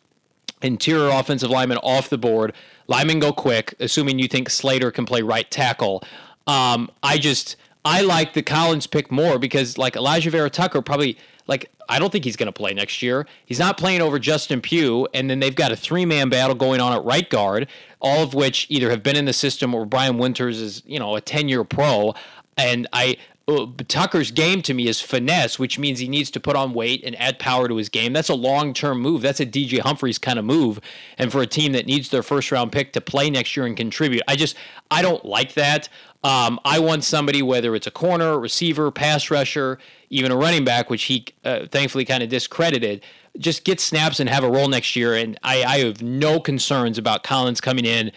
interior 0.62 1.10
offensive 1.10 1.50
lineman 1.50 1.78
off 1.78 2.08
the 2.08 2.18
board. 2.18 2.54
Linemen 2.92 3.20
go 3.20 3.32
quick, 3.32 3.74
assuming 3.80 4.18
you 4.18 4.28
think 4.28 4.50
Slater 4.50 4.90
can 4.90 5.06
play 5.06 5.22
right 5.22 5.50
tackle. 5.50 6.04
Um, 6.46 6.90
I 7.02 7.16
just 7.16 7.56
I 7.86 8.02
like 8.02 8.34
the 8.34 8.42
Collins 8.42 8.86
pick 8.86 9.10
more 9.10 9.38
because 9.38 9.78
like 9.78 9.94
Alijah 9.94 10.30
Vera 10.30 10.50
Tucker 10.50 10.82
probably 10.82 11.16
like 11.46 11.70
I 11.88 11.98
don't 11.98 12.12
think 12.12 12.24
he's 12.24 12.36
going 12.36 12.46
to 12.46 12.52
play 12.52 12.74
next 12.74 13.02
year. 13.02 13.26
He's 13.46 13.58
not 13.58 13.78
playing 13.78 14.02
over 14.02 14.18
Justin 14.18 14.60
Pugh, 14.60 15.08
and 15.14 15.30
then 15.30 15.40
they've 15.40 15.54
got 15.54 15.72
a 15.72 15.76
three 15.76 16.04
man 16.04 16.28
battle 16.28 16.54
going 16.54 16.80
on 16.80 16.92
at 16.92 17.02
right 17.02 17.28
guard, 17.28 17.66
all 18.00 18.22
of 18.22 18.34
which 18.34 18.66
either 18.68 18.90
have 18.90 19.02
been 19.02 19.16
in 19.16 19.24
the 19.24 19.32
system 19.32 19.74
or 19.74 19.86
Brian 19.86 20.18
Winters 20.18 20.60
is 20.60 20.82
you 20.84 20.98
know 20.98 21.16
a 21.16 21.20
ten 21.20 21.48
year 21.48 21.64
pro, 21.64 22.14
and 22.56 22.86
I. 22.92 23.16
Uh, 23.48 23.66
Tucker's 23.88 24.30
game 24.30 24.62
to 24.62 24.74
me 24.74 24.86
is 24.86 25.00
finesse, 25.00 25.58
which 25.58 25.78
means 25.78 25.98
he 25.98 26.08
needs 26.08 26.30
to 26.30 26.40
put 26.40 26.54
on 26.54 26.72
weight 26.72 27.02
and 27.04 27.18
add 27.20 27.38
power 27.38 27.68
to 27.68 27.76
his 27.76 27.88
game. 27.88 28.12
That's 28.12 28.28
a 28.28 28.34
long 28.34 28.72
term 28.72 29.00
move. 29.00 29.22
That's 29.22 29.40
a 29.40 29.46
DJ 29.46 29.80
Humphries 29.80 30.18
kind 30.18 30.38
of 30.38 30.44
move. 30.44 30.80
And 31.18 31.32
for 31.32 31.42
a 31.42 31.46
team 31.46 31.72
that 31.72 31.86
needs 31.86 32.10
their 32.10 32.22
first 32.22 32.52
round 32.52 32.72
pick 32.72 32.92
to 32.92 33.00
play 33.00 33.30
next 33.30 33.56
year 33.56 33.66
and 33.66 33.76
contribute, 33.76 34.22
I 34.28 34.36
just 34.36 34.56
I 34.90 35.02
don't 35.02 35.24
like 35.24 35.54
that. 35.54 35.88
Um, 36.24 36.60
I 36.64 36.78
want 36.78 37.02
somebody, 37.02 37.42
whether 37.42 37.74
it's 37.74 37.86
a 37.86 37.90
corner, 37.90 38.38
receiver, 38.38 38.92
pass 38.92 39.30
rusher, 39.30 39.78
even 40.08 40.30
a 40.30 40.36
running 40.36 40.64
back, 40.64 40.88
which 40.88 41.04
he 41.04 41.26
uh, 41.44 41.66
thankfully 41.66 42.04
kind 42.04 42.22
of 42.22 42.28
discredited, 42.28 43.02
just 43.38 43.64
get 43.64 43.80
snaps 43.80 44.20
and 44.20 44.28
have 44.28 44.44
a 44.44 44.50
role 44.50 44.68
next 44.68 44.94
year. 44.94 45.14
And 45.14 45.38
I, 45.42 45.64
I 45.64 45.78
have 45.78 46.00
no 46.00 46.38
concerns 46.38 46.96
about 46.96 47.24
Collins 47.24 47.60
coming 47.60 47.84
in 47.84 48.12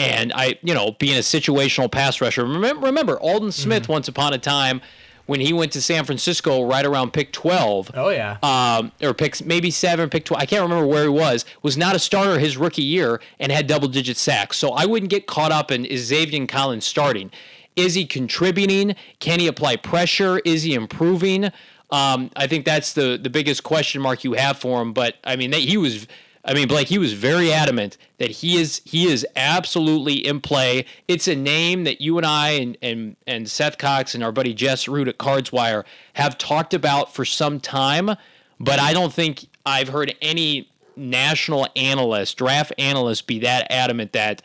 and 0.00 0.32
I, 0.32 0.58
you 0.62 0.72
know, 0.72 0.92
being 0.92 1.16
a 1.16 1.20
situational 1.20 1.90
pass 1.90 2.20
rusher. 2.20 2.44
Remember, 2.44 2.86
remember 2.86 3.20
Aldon 3.20 3.52
Smith 3.52 3.82
mm-hmm. 3.84 3.92
once 3.92 4.08
upon 4.08 4.32
a 4.32 4.38
time 4.38 4.80
when 5.26 5.40
he 5.40 5.52
went 5.52 5.72
to 5.72 5.82
San 5.82 6.06
Francisco 6.06 6.62
right 6.62 6.86
around 6.86 7.12
pick 7.12 7.32
12. 7.32 7.90
Oh, 7.94 8.08
yeah. 8.08 8.38
Um, 8.42 8.92
or 9.02 9.12
pick 9.12 9.44
maybe 9.44 9.70
seven, 9.70 10.08
pick 10.08 10.24
12. 10.24 10.42
I 10.42 10.46
can't 10.46 10.62
remember 10.62 10.86
where 10.86 11.02
he 11.02 11.10
was. 11.10 11.44
Was 11.62 11.76
not 11.76 11.94
a 11.94 11.98
starter 11.98 12.38
his 12.38 12.56
rookie 12.56 12.82
year 12.82 13.20
and 13.38 13.52
had 13.52 13.66
double 13.66 13.88
digit 13.88 14.16
sacks. 14.16 14.56
So 14.56 14.70
I 14.70 14.86
wouldn't 14.86 15.10
get 15.10 15.26
caught 15.26 15.52
up 15.52 15.70
in 15.70 15.84
is 15.84 16.10
Zaven 16.10 16.48
Collins 16.48 16.86
starting. 16.86 17.30
Is 17.76 17.94
he 17.94 18.06
contributing? 18.06 18.96
Can 19.18 19.38
he 19.38 19.46
apply 19.46 19.76
pressure? 19.76 20.40
Is 20.44 20.62
he 20.62 20.74
improving? 20.74 21.50
Um, 21.90 22.30
I 22.36 22.46
think 22.46 22.64
that's 22.64 22.92
the 22.94 23.18
the 23.20 23.30
biggest 23.30 23.64
question 23.64 24.00
mark 24.00 24.24
you 24.24 24.32
have 24.32 24.58
for 24.58 24.80
him. 24.80 24.92
But 24.92 25.16
I 25.24 25.36
mean, 25.36 25.52
he 25.52 25.76
was. 25.76 26.06
I 26.44 26.54
mean, 26.54 26.68
Blake, 26.68 26.88
he 26.88 26.98
was 26.98 27.12
very 27.12 27.52
adamant 27.52 27.98
that 28.18 28.30
he 28.30 28.56
is 28.56 28.80
he 28.84 29.06
is 29.06 29.26
absolutely 29.36 30.14
in 30.26 30.40
play. 30.40 30.86
It's 31.06 31.28
a 31.28 31.36
name 31.36 31.84
that 31.84 32.00
you 32.00 32.16
and 32.16 32.26
I 32.26 32.50
and 32.50 32.78
and, 32.80 33.16
and 33.26 33.50
Seth 33.50 33.76
Cox 33.76 34.14
and 34.14 34.24
our 34.24 34.32
buddy 34.32 34.54
Jess 34.54 34.88
Root 34.88 35.08
at 35.08 35.18
Cardswire 35.18 35.84
have 36.14 36.38
talked 36.38 36.72
about 36.72 37.14
for 37.14 37.24
some 37.24 37.60
time, 37.60 38.16
but 38.58 38.78
I 38.78 38.92
don't 38.94 39.12
think 39.12 39.46
I've 39.66 39.88
heard 39.88 40.14
any 40.22 40.70
national 40.96 41.68
analyst, 41.76 42.38
draft 42.38 42.72
analyst, 42.78 43.26
be 43.26 43.38
that 43.40 43.70
adamant 43.70 44.12
that 44.12 44.40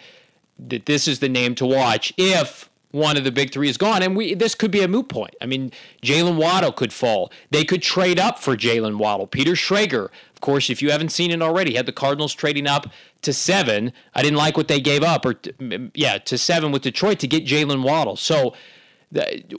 that 0.59 0.85
this 0.85 1.07
is 1.07 1.19
the 1.19 1.29
name 1.29 1.55
to 1.55 1.65
watch 1.65 2.13
if 2.17 2.69
one 2.95 3.17
of 3.17 3.25
the 3.25 3.31
big 3.31 3.51
three 3.51 3.67
is 3.67 3.77
gone. 3.77 4.01
And 4.01 4.15
we 4.15 4.33
this 4.33 4.55
could 4.55 4.71
be 4.71 4.81
a 4.81 4.87
moot 4.87 5.09
point. 5.09 5.35
I 5.41 5.45
mean, 5.45 5.71
Jaylen 6.01 6.37
Waddle 6.37 6.71
could 6.71 6.93
fall. 6.93 7.31
They 7.51 7.65
could 7.65 7.81
trade 7.81 8.19
up 8.19 8.39
for 8.39 8.55
Jaylen 8.55 8.97
Waddle. 8.97 9.27
Peter 9.27 9.51
Schrager, 9.51 10.05
of 10.33 10.41
course, 10.41 10.69
if 10.69 10.81
you 10.81 10.91
haven't 10.91 11.09
seen 11.09 11.31
it 11.31 11.41
already, 11.41 11.75
had 11.75 11.85
the 11.85 11.91
Cardinals 11.91 12.33
trading 12.33 12.67
up 12.67 12.87
to 13.21 13.33
seven. 13.33 13.91
I 14.13 14.21
didn't 14.21 14.37
like 14.37 14.55
what 14.55 14.69
they 14.69 14.79
gave 14.79 15.03
up, 15.03 15.25
or 15.25 15.35
yeah, 15.93 16.17
to 16.19 16.37
seven 16.37 16.71
with 16.71 16.83
Detroit 16.83 17.19
to 17.19 17.27
get 17.27 17.45
Jaylen 17.45 17.83
Waddle. 17.83 18.15
So 18.15 18.53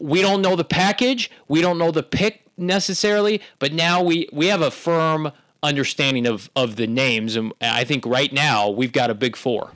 we 0.01 0.23
don't 0.23 0.41
know 0.41 0.57
the 0.57 0.65
package. 0.65 1.31
We 1.47 1.61
don't 1.61 1.79
know 1.79 1.91
the 1.91 2.03
pick 2.03 2.43
necessarily, 2.57 3.43
but 3.59 3.73
now 3.73 4.03
we 4.03 4.29
we 4.33 4.47
have 4.47 4.63
a 4.63 4.71
firm 4.71 5.31
understanding 5.63 6.27
of 6.27 6.49
of 6.57 6.77
the 6.77 6.87
names, 6.87 7.37
and 7.37 7.53
I 7.61 7.85
think 7.85 8.07
right 8.07 8.33
now 8.33 8.71
we've 8.71 8.93
got 8.93 9.11
a 9.11 9.15
big 9.15 9.37
four. 9.37 9.73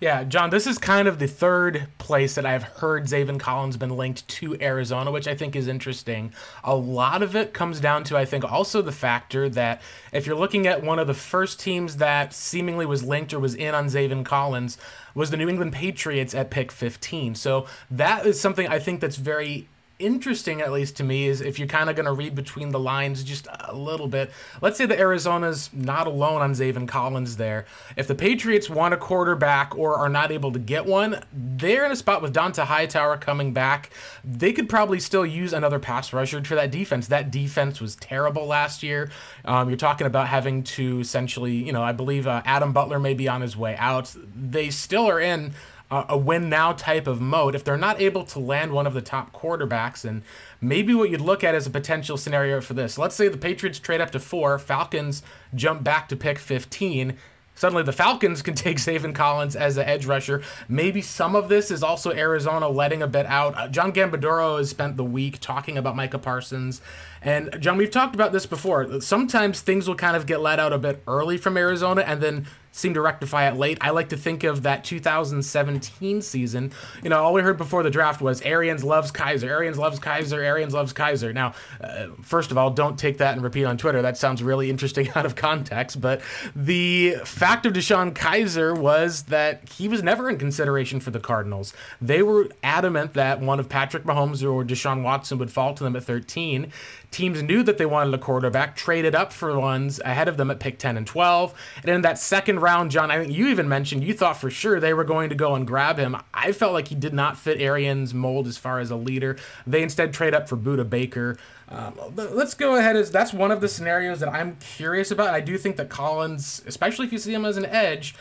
Yeah, 0.00 0.24
John, 0.24 0.48
this 0.48 0.66
is 0.66 0.78
kind 0.78 1.06
of 1.06 1.18
the 1.18 1.26
third 1.26 1.88
place 1.98 2.34
that 2.34 2.46
I've 2.46 2.62
heard 2.62 3.04
Zaven 3.04 3.38
Collins 3.38 3.76
been 3.76 3.98
linked 3.98 4.26
to 4.28 4.56
Arizona, 4.58 5.10
which 5.10 5.28
I 5.28 5.34
think 5.34 5.54
is 5.54 5.68
interesting. 5.68 6.32
A 6.64 6.74
lot 6.74 7.22
of 7.22 7.36
it 7.36 7.52
comes 7.52 7.80
down 7.80 8.04
to, 8.04 8.16
I 8.16 8.24
think, 8.24 8.50
also 8.50 8.80
the 8.80 8.92
factor 8.92 9.50
that 9.50 9.82
if 10.10 10.26
you're 10.26 10.38
looking 10.38 10.66
at 10.66 10.82
one 10.82 10.98
of 10.98 11.06
the 11.06 11.12
first 11.12 11.60
teams 11.60 11.98
that 11.98 12.32
seemingly 12.32 12.86
was 12.86 13.04
linked 13.04 13.34
or 13.34 13.40
was 13.40 13.54
in 13.54 13.74
on 13.74 13.88
Zaven 13.88 14.24
Collins, 14.24 14.78
was 15.14 15.28
the 15.28 15.36
New 15.36 15.50
England 15.50 15.74
Patriots 15.74 16.34
at 16.34 16.50
pick 16.50 16.72
15. 16.72 17.34
So 17.34 17.66
that 17.90 18.24
is 18.24 18.40
something 18.40 18.66
I 18.66 18.78
think 18.78 19.02
that's 19.02 19.16
very 19.16 19.68
interesting, 20.00 20.60
at 20.60 20.72
least 20.72 20.96
to 20.96 21.04
me, 21.04 21.26
is 21.26 21.40
if 21.40 21.58
you're 21.58 21.68
kind 21.68 21.88
of 21.90 21.96
going 21.96 22.06
to 22.06 22.12
read 22.12 22.34
between 22.34 22.70
the 22.70 22.80
lines 22.80 23.22
just 23.22 23.46
a 23.60 23.74
little 23.74 24.08
bit. 24.08 24.30
Let's 24.60 24.78
say 24.78 24.86
that 24.86 24.98
Arizona's 24.98 25.70
not 25.72 26.06
alone 26.06 26.42
on 26.42 26.52
Zaven 26.52 26.88
Collins 26.88 27.36
there. 27.36 27.66
If 27.96 28.08
the 28.08 28.14
Patriots 28.14 28.68
want 28.68 28.94
a 28.94 28.96
quarterback 28.96 29.76
or 29.76 29.96
are 29.96 30.08
not 30.08 30.32
able 30.32 30.52
to 30.52 30.58
get 30.58 30.86
one, 30.86 31.22
they're 31.32 31.84
in 31.84 31.92
a 31.92 31.96
spot 31.96 32.22
with 32.22 32.34
Dont'a 32.34 32.64
Hightower 32.64 33.18
coming 33.18 33.52
back. 33.52 33.90
They 34.24 34.52
could 34.52 34.68
probably 34.68 35.00
still 35.00 35.26
use 35.26 35.52
another 35.52 35.78
pass 35.78 36.12
rusher 36.12 36.42
for 36.42 36.54
that 36.54 36.70
defense. 36.70 37.08
That 37.08 37.30
defense 37.30 37.80
was 37.80 37.96
terrible 37.96 38.46
last 38.46 38.82
year. 38.82 39.10
Um, 39.44 39.68
you're 39.68 39.76
talking 39.76 40.06
about 40.06 40.28
having 40.28 40.62
to 40.64 41.00
essentially, 41.00 41.54
you 41.54 41.72
know, 41.72 41.82
I 41.82 41.92
believe 41.92 42.26
uh, 42.26 42.42
Adam 42.44 42.72
Butler 42.72 42.98
may 42.98 43.14
be 43.14 43.28
on 43.28 43.40
his 43.40 43.56
way 43.56 43.76
out. 43.76 44.14
They 44.34 44.70
still 44.70 45.06
are 45.08 45.20
in 45.20 45.54
a 45.90 46.16
win 46.16 46.48
now 46.48 46.72
type 46.72 47.06
of 47.06 47.20
mode, 47.20 47.54
if 47.54 47.64
they're 47.64 47.76
not 47.76 48.00
able 48.00 48.24
to 48.24 48.38
land 48.38 48.72
one 48.72 48.86
of 48.86 48.94
the 48.94 49.02
top 49.02 49.32
quarterbacks, 49.32 50.04
and 50.04 50.22
maybe 50.60 50.94
what 50.94 51.10
you'd 51.10 51.20
look 51.20 51.42
at 51.42 51.54
as 51.54 51.66
a 51.66 51.70
potential 51.70 52.16
scenario 52.16 52.60
for 52.60 52.74
this. 52.74 52.96
Let's 52.96 53.16
say 53.16 53.28
the 53.28 53.36
Patriots 53.36 53.78
trade 53.80 54.00
up 54.00 54.12
to 54.12 54.20
four, 54.20 54.58
Falcons 54.58 55.22
jump 55.54 55.82
back 55.82 56.08
to 56.10 56.16
pick 56.16 56.38
15. 56.38 57.16
Suddenly, 57.56 57.82
the 57.82 57.92
Falcons 57.92 58.40
can 58.40 58.54
take 58.54 58.78
Zaven 58.78 59.14
Collins 59.14 59.56
as 59.56 59.76
an 59.76 59.86
edge 59.86 60.06
rusher. 60.06 60.42
Maybe 60.68 61.02
some 61.02 61.34
of 61.34 61.48
this 61.48 61.70
is 61.70 61.82
also 61.82 62.12
Arizona 62.12 62.68
letting 62.68 63.02
a 63.02 63.08
bit 63.08 63.26
out. 63.26 63.56
Uh, 63.56 63.68
John 63.68 63.92
Gambadoro 63.92 64.58
has 64.58 64.70
spent 64.70 64.96
the 64.96 65.04
week 65.04 65.40
talking 65.40 65.76
about 65.76 65.96
Micah 65.96 66.18
Parsons. 66.18 66.80
And, 67.20 67.54
John, 67.60 67.76
we've 67.76 67.90
talked 67.90 68.14
about 68.14 68.32
this 68.32 68.46
before. 68.46 69.00
Sometimes 69.00 69.60
things 69.60 69.88
will 69.88 69.96
kind 69.96 70.16
of 70.16 70.24
get 70.24 70.40
let 70.40 70.58
out 70.58 70.72
a 70.72 70.78
bit 70.78 71.02
early 71.06 71.36
from 71.36 71.56
Arizona, 71.56 72.02
and 72.02 72.22
then 72.22 72.46
seem 72.72 72.94
to 72.94 73.00
rectify 73.00 73.48
it 73.48 73.56
late. 73.56 73.78
I 73.80 73.90
like 73.90 74.10
to 74.10 74.16
think 74.16 74.44
of 74.44 74.62
that 74.62 74.84
2017 74.84 76.22
season. 76.22 76.72
You 77.02 77.10
know, 77.10 77.22
all 77.22 77.32
we 77.32 77.42
heard 77.42 77.56
before 77.56 77.82
the 77.82 77.90
draft 77.90 78.20
was 78.20 78.40
Arians 78.42 78.84
loves 78.84 79.10
Kizer, 79.12 79.48
Arians 79.48 79.78
loves 79.78 79.98
Kizer, 79.98 80.38
Arians 80.38 80.72
loves 80.72 80.92
Kizer. 80.92 81.34
Now, 81.34 81.54
uh, 81.80 82.08
first 82.22 82.50
of 82.50 82.58
all, 82.58 82.70
don't 82.70 82.98
take 82.98 83.18
that 83.18 83.34
and 83.34 83.42
repeat 83.42 83.64
on 83.64 83.76
Twitter. 83.76 84.02
That 84.02 84.16
sounds 84.16 84.42
really 84.42 84.70
interesting 84.70 85.10
out 85.14 85.26
of 85.26 85.34
context. 85.34 86.00
But 86.00 86.20
the 86.54 87.16
fact 87.24 87.66
of 87.66 87.72
DeShone 87.72 88.12
Kizer 88.14 88.76
was 88.76 89.24
that 89.24 89.68
he 89.70 89.88
was 89.88 90.02
never 90.02 90.28
in 90.28 90.38
consideration 90.38 91.00
for 91.00 91.10
the 91.10 91.20
Cardinals. 91.20 91.72
They 92.00 92.22
were 92.22 92.48
adamant 92.62 93.14
that 93.14 93.40
one 93.40 93.60
of 93.60 93.68
Patrick 93.68 94.04
Mahomes 94.04 94.42
or 94.42 94.64
Deshaun 94.64 95.02
Watson 95.02 95.38
would 95.38 95.50
fall 95.50 95.74
to 95.74 95.84
them 95.84 95.96
at 95.96 96.04
13 96.04 96.72
teams 97.10 97.42
knew 97.42 97.62
that 97.62 97.78
they 97.78 97.86
wanted 97.86 98.14
a 98.14 98.18
quarterback, 98.18 98.76
traded 98.76 99.14
up 99.14 99.32
for 99.32 99.58
ones 99.58 100.00
ahead 100.04 100.28
of 100.28 100.36
them 100.36 100.50
at 100.50 100.60
pick 100.60 100.78
10 100.78 100.96
and 100.96 101.06
12. 101.06 101.54
And 101.82 101.90
in 101.90 102.02
that 102.02 102.18
second 102.18 102.60
round, 102.60 102.90
John, 102.90 103.10
I 103.10 103.18
think 103.18 103.32
you 103.32 103.48
even 103.48 103.68
mentioned 103.68 104.04
you 104.04 104.14
thought 104.14 104.36
for 104.36 104.50
sure 104.50 104.78
they 104.78 104.94
were 104.94 105.04
going 105.04 105.28
to 105.30 105.34
go 105.34 105.54
and 105.54 105.66
grab 105.66 105.98
him. 105.98 106.16
I 106.32 106.52
felt 106.52 106.72
like 106.72 106.88
he 106.88 106.94
did 106.94 107.14
not 107.14 107.36
fit 107.36 107.60
Arians' 107.60 108.14
mold 108.14 108.46
as 108.46 108.56
far 108.56 108.78
as 108.78 108.90
a 108.90 108.96
leader. 108.96 109.36
They 109.66 109.82
instead 109.82 110.12
trade 110.12 110.34
up 110.34 110.48
for 110.48 110.56
Budda 110.56 110.88
Baker. 110.88 111.36
Um, 111.68 111.94
let's 112.16 112.54
go 112.54 112.74
ahead 112.76 112.96
as 112.96 113.12
that's 113.12 113.32
one 113.32 113.52
of 113.52 113.60
the 113.60 113.68
scenarios 113.68 114.18
that 114.20 114.28
I'm 114.28 114.56
curious 114.56 115.12
about. 115.12 115.34
I 115.34 115.40
do 115.40 115.56
think 115.56 115.76
that 115.76 115.88
Collins, 115.88 116.62
especially 116.66 117.06
if 117.06 117.12
you 117.12 117.18
see 117.18 117.32
him 117.32 117.44
as 117.44 117.56
an 117.56 117.66
edge, 117.66 118.16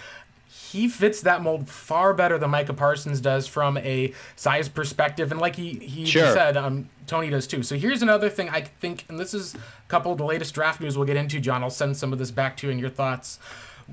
he 0.72 0.88
fits 0.88 1.22
that 1.22 1.42
mold 1.42 1.68
far 1.68 2.14
better 2.14 2.38
than 2.38 2.52
Micah 2.52 2.74
Parsons 2.74 3.22
does 3.22 3.48
from 3.48 3.78
a 3.78 4.14
size 4.36 4.70
perspective, 4.70 5.32
and 5.32 5.42
like 5.42 5.56
he 5.56 5.74
he 5.74 6.06
sure. 6.06 6.32
said, 6.34 6.56
um, 6.56 6.90
Tony 7.08 7.30
does 7.30 7.48
too. 7.48 7.64
So 7.64 7.76
here's 7.76 8.02
another 8.02 8.30
thing 8.30 8.50
I 8.50 8.62
think, 8.62 9.06
and 9.10 9.20
this 9.20 9.34
is 9.34 9.56
a 9.56 9.60
couple 9.88 10.12
of 10.12 10.18
the 10.18 10.26
latest 10.26 10.54
draft 10.54 10.80
news 10.80 10.98
we'll 10.98 11.08
get 11.08 11.18
into. 11.18 11.40
John, 11.40 11.64
I'll 11.64 11.70
send 11.70 11.98
some 11.98 12.14
of 12.14 12.20
this 12.20 12.32
back 12.32 12.56
to 12.58 12.68
you 12.68 12.72
and 12.72 12.80
your 12.80 12.90
thoughts. 12.90 13.40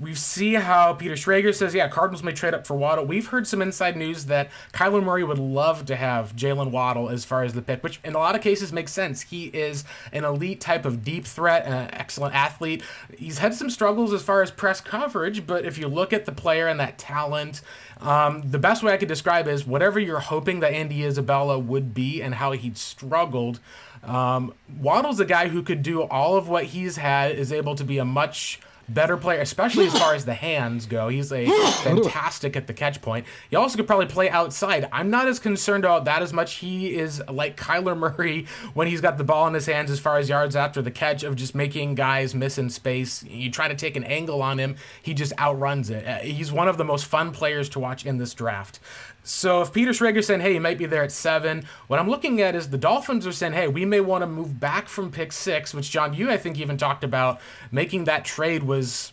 We 0.00 0.14
see 0.14 0.54
how 0.54 0.92
Peter 0.92 1.14
Schrager 1.14 1.54
says, 1.54 1.74
yeah, 1.74 1.88
Cardinals 1.88 2.22
may 2.22 2.32
trade 2.32 2.52
up 2.52 2.66
for 2.66 2.74
Waddle. 2.74 3.06
We've 3.06 3.26
heard 3.28 3.46
some 3.46 3.62
inside 3.62 3.96
news 3.96 4.26
that 4.26 4.50
Kyler 4.72 5.02
Murray 5.02 5.24
would 5.24 5.38
love 5.38 5.86
to 5.86 5.96
have 5.96 6.36
Jaylen 6.36 6.70
Waddle 6.70 7.08
as 7.08 7.24
far 7.24 7.44
as 7.44 7.54
the 7.54 7.62
pick, 7.62 7.82
which 7.82 8.00
in 8.04 8.14
a 8.14 8.18
lot 8.18 8.34
of 8.34 8.42
cases 8.42 8.72
makes 8.72 8.92
sense. 8.92 9.22
He 9.22 9.46
is 9.46 9.84
an 10.12 10.24
elite 10.24 10.60
type 10.60 10.84
of 10.84 11.02
deep 11.02 11.24
threat, 11.24 11.64
an 11.66 11.88
excellent 11.94 12.34
athlete. 12.34 12.82
He's 13.16 13.38
had 13.38 13.54
some 13.54 13.70
struggles 13.70 14.12
as 14.12 14.22
far 14.22 14.42
as 14.42 14.50
press 14.50 14.80
coverage, 14.80 15.46
but 15.46 15.64
if 15.64 15.78
you 15.78 15.88
look 15.88 16.12
at 16.12 16.26
the 16.26 16.32
player 16.32 16.66
and 16.68 16.78
that 16.78 16.98
talent, 16.98 17.62
um, 18.00 18.42
the 18.44 18.58
best 18.58 18.82
way 18.82 18.92
I 18.92 18.98
could 18.98 19.08
describe 19.08 19.48
is 19.48 19.66
whatever 19.66 19.98
you're 19.98 20.20
hoping 20.20 20.60
that 20.60 20.72
Andy 20.72 21.04
Isabella 21.04 21.58
would 21.58 21.94
be 21.94 22.20
and 22.20 22.34
how 22.34 22.52
he'd 22.52 22.76
struggled. 22.76 23.60
Um, 24.04 24.52
Waddle's 24.78 25.20
a 25.20 25.24
guy 25.24 25.48
who 25.48 25.62
could 25.62 25.82
do 25.82 26.02
all 26.02 26.36
of 26.36 26.48
what 26.48 26.64
he's 26.64 26.96
had, 26.96 27.32
is 27.32 27.50
able 27.50 27.74
to 27.76 27.84
be 27.84 27.98
a 27.98 28.04
much 28.04 28.60
better 28.88 29.16
player, 29.16 29.40
especially 29.40 29.86
as 29.86 29.98
far 29.98 30.14
as 30.14 30.24
the 30.24 30.34
hands 30.46 30.86
go. 30.86 31.08
He's 31.08 31.32
a 31.32 31.46
fantastic 31.82 32.56
at 32.56 32.66
the 32.66 32.72
catch 32.72 33.02
point. 33.02 33.26
He 33.50 33.56
also 33.56 33.76
could 33.76 33.86
probably 33.86 34.06
play 34.06 34.30
outside. 34.30 34.88
I'm 34.92 35.10
not 35.10 35.26
as 35.26 35.38
concerned 35.38 35.84
about 35.84 36.04
that 36.04 36.22
as 36.22 36.32
much. 36.32 36.54
He 36.54 36.96
is 36.96 37.22
like 37.28 37.56
Kyler 37.56 37.96
Murray 37.96 38.46
when 38.74 38.88
he's 38.88 39.00
got 39.00 39.18
the 39.18 39.24
ball 39.24 39.46
in 39.46 39.54
his 39.54 39.66
hands 39.66 39.90
as 39.90 40.00
far 40.00 40.18
as 40.18 40.28
yards 40.28 40.56
after 40.56 40.82
the 40.82 40.90
catch 40.90 41.22
of 41.22 41.36
just 41.36 41.54
making 41.54 41.94
guys 41.94 42.34
miss 42.34 42.58
in 42.58 42.70
space. 42.70 43.22
You 43.24 43.50
try 43.50 43.68
to 43.68 43.74
take 43.74 43.96
an 43.96 44.04
angle 44.04 44.42
on 44.42 44.58
him, 44.58 44.76
he 45.02 45.14
just 45.14 45.32
outruns 45.38 45.90
it. 45.90 46.06
Uh, 46.06 46.18
he's 46.18 46.52
one 46.52 46.68
of 46.68 46.76
the 46.76 46.84
most 46.84 47.06
fun 47.06 47.32
players 47.32 47.68
to 47.70 47.78
watch 47.78 48.06
in 48.06 48.18
this 48.18 48.34
draft. 48.34 48.80
So 49.28 49.60
if 49.60 49.72
Peter 49.72 49.90
Schrager's 49.90 50.28
saying, 50.28 50.40
hey, 50.40 50.52
he 50.52 50.58
might 50.60 50.78
be 50.78 50.86
there 50.86 51.02
at 51.02 51.10
seven, 51.10 51.64
what 51.88 51.98
I'm 51.98 52.08
looking 52.08 52.40
at 52.40 52.54
is 52.54 52.70
the 52.70 52.78
Dolphins 52.78 53.26
are 53.26 53.32
saying, 53.32 53.54
hey, 53.54 53.66
we 53.66 53.84
may 53.84 53.98
want 53.98 54.22
to 54.22 54.26
move 54.26 54.60
back 54.60 54.86
from 54.86 55.10
pick 55.10 55.32
six, 55.32 55.74
which 55.74 55.90
John, 55.90 56.14
you 56.14 56.30
I 56.30 56.36
think 56.36 56.58
even 56.60 56.76
talked 56.78 57.02
about 57.02 57.40
making 57.72 58.04
that 58.04 58.24
trade 58.24 58.62
was 58.62 59.12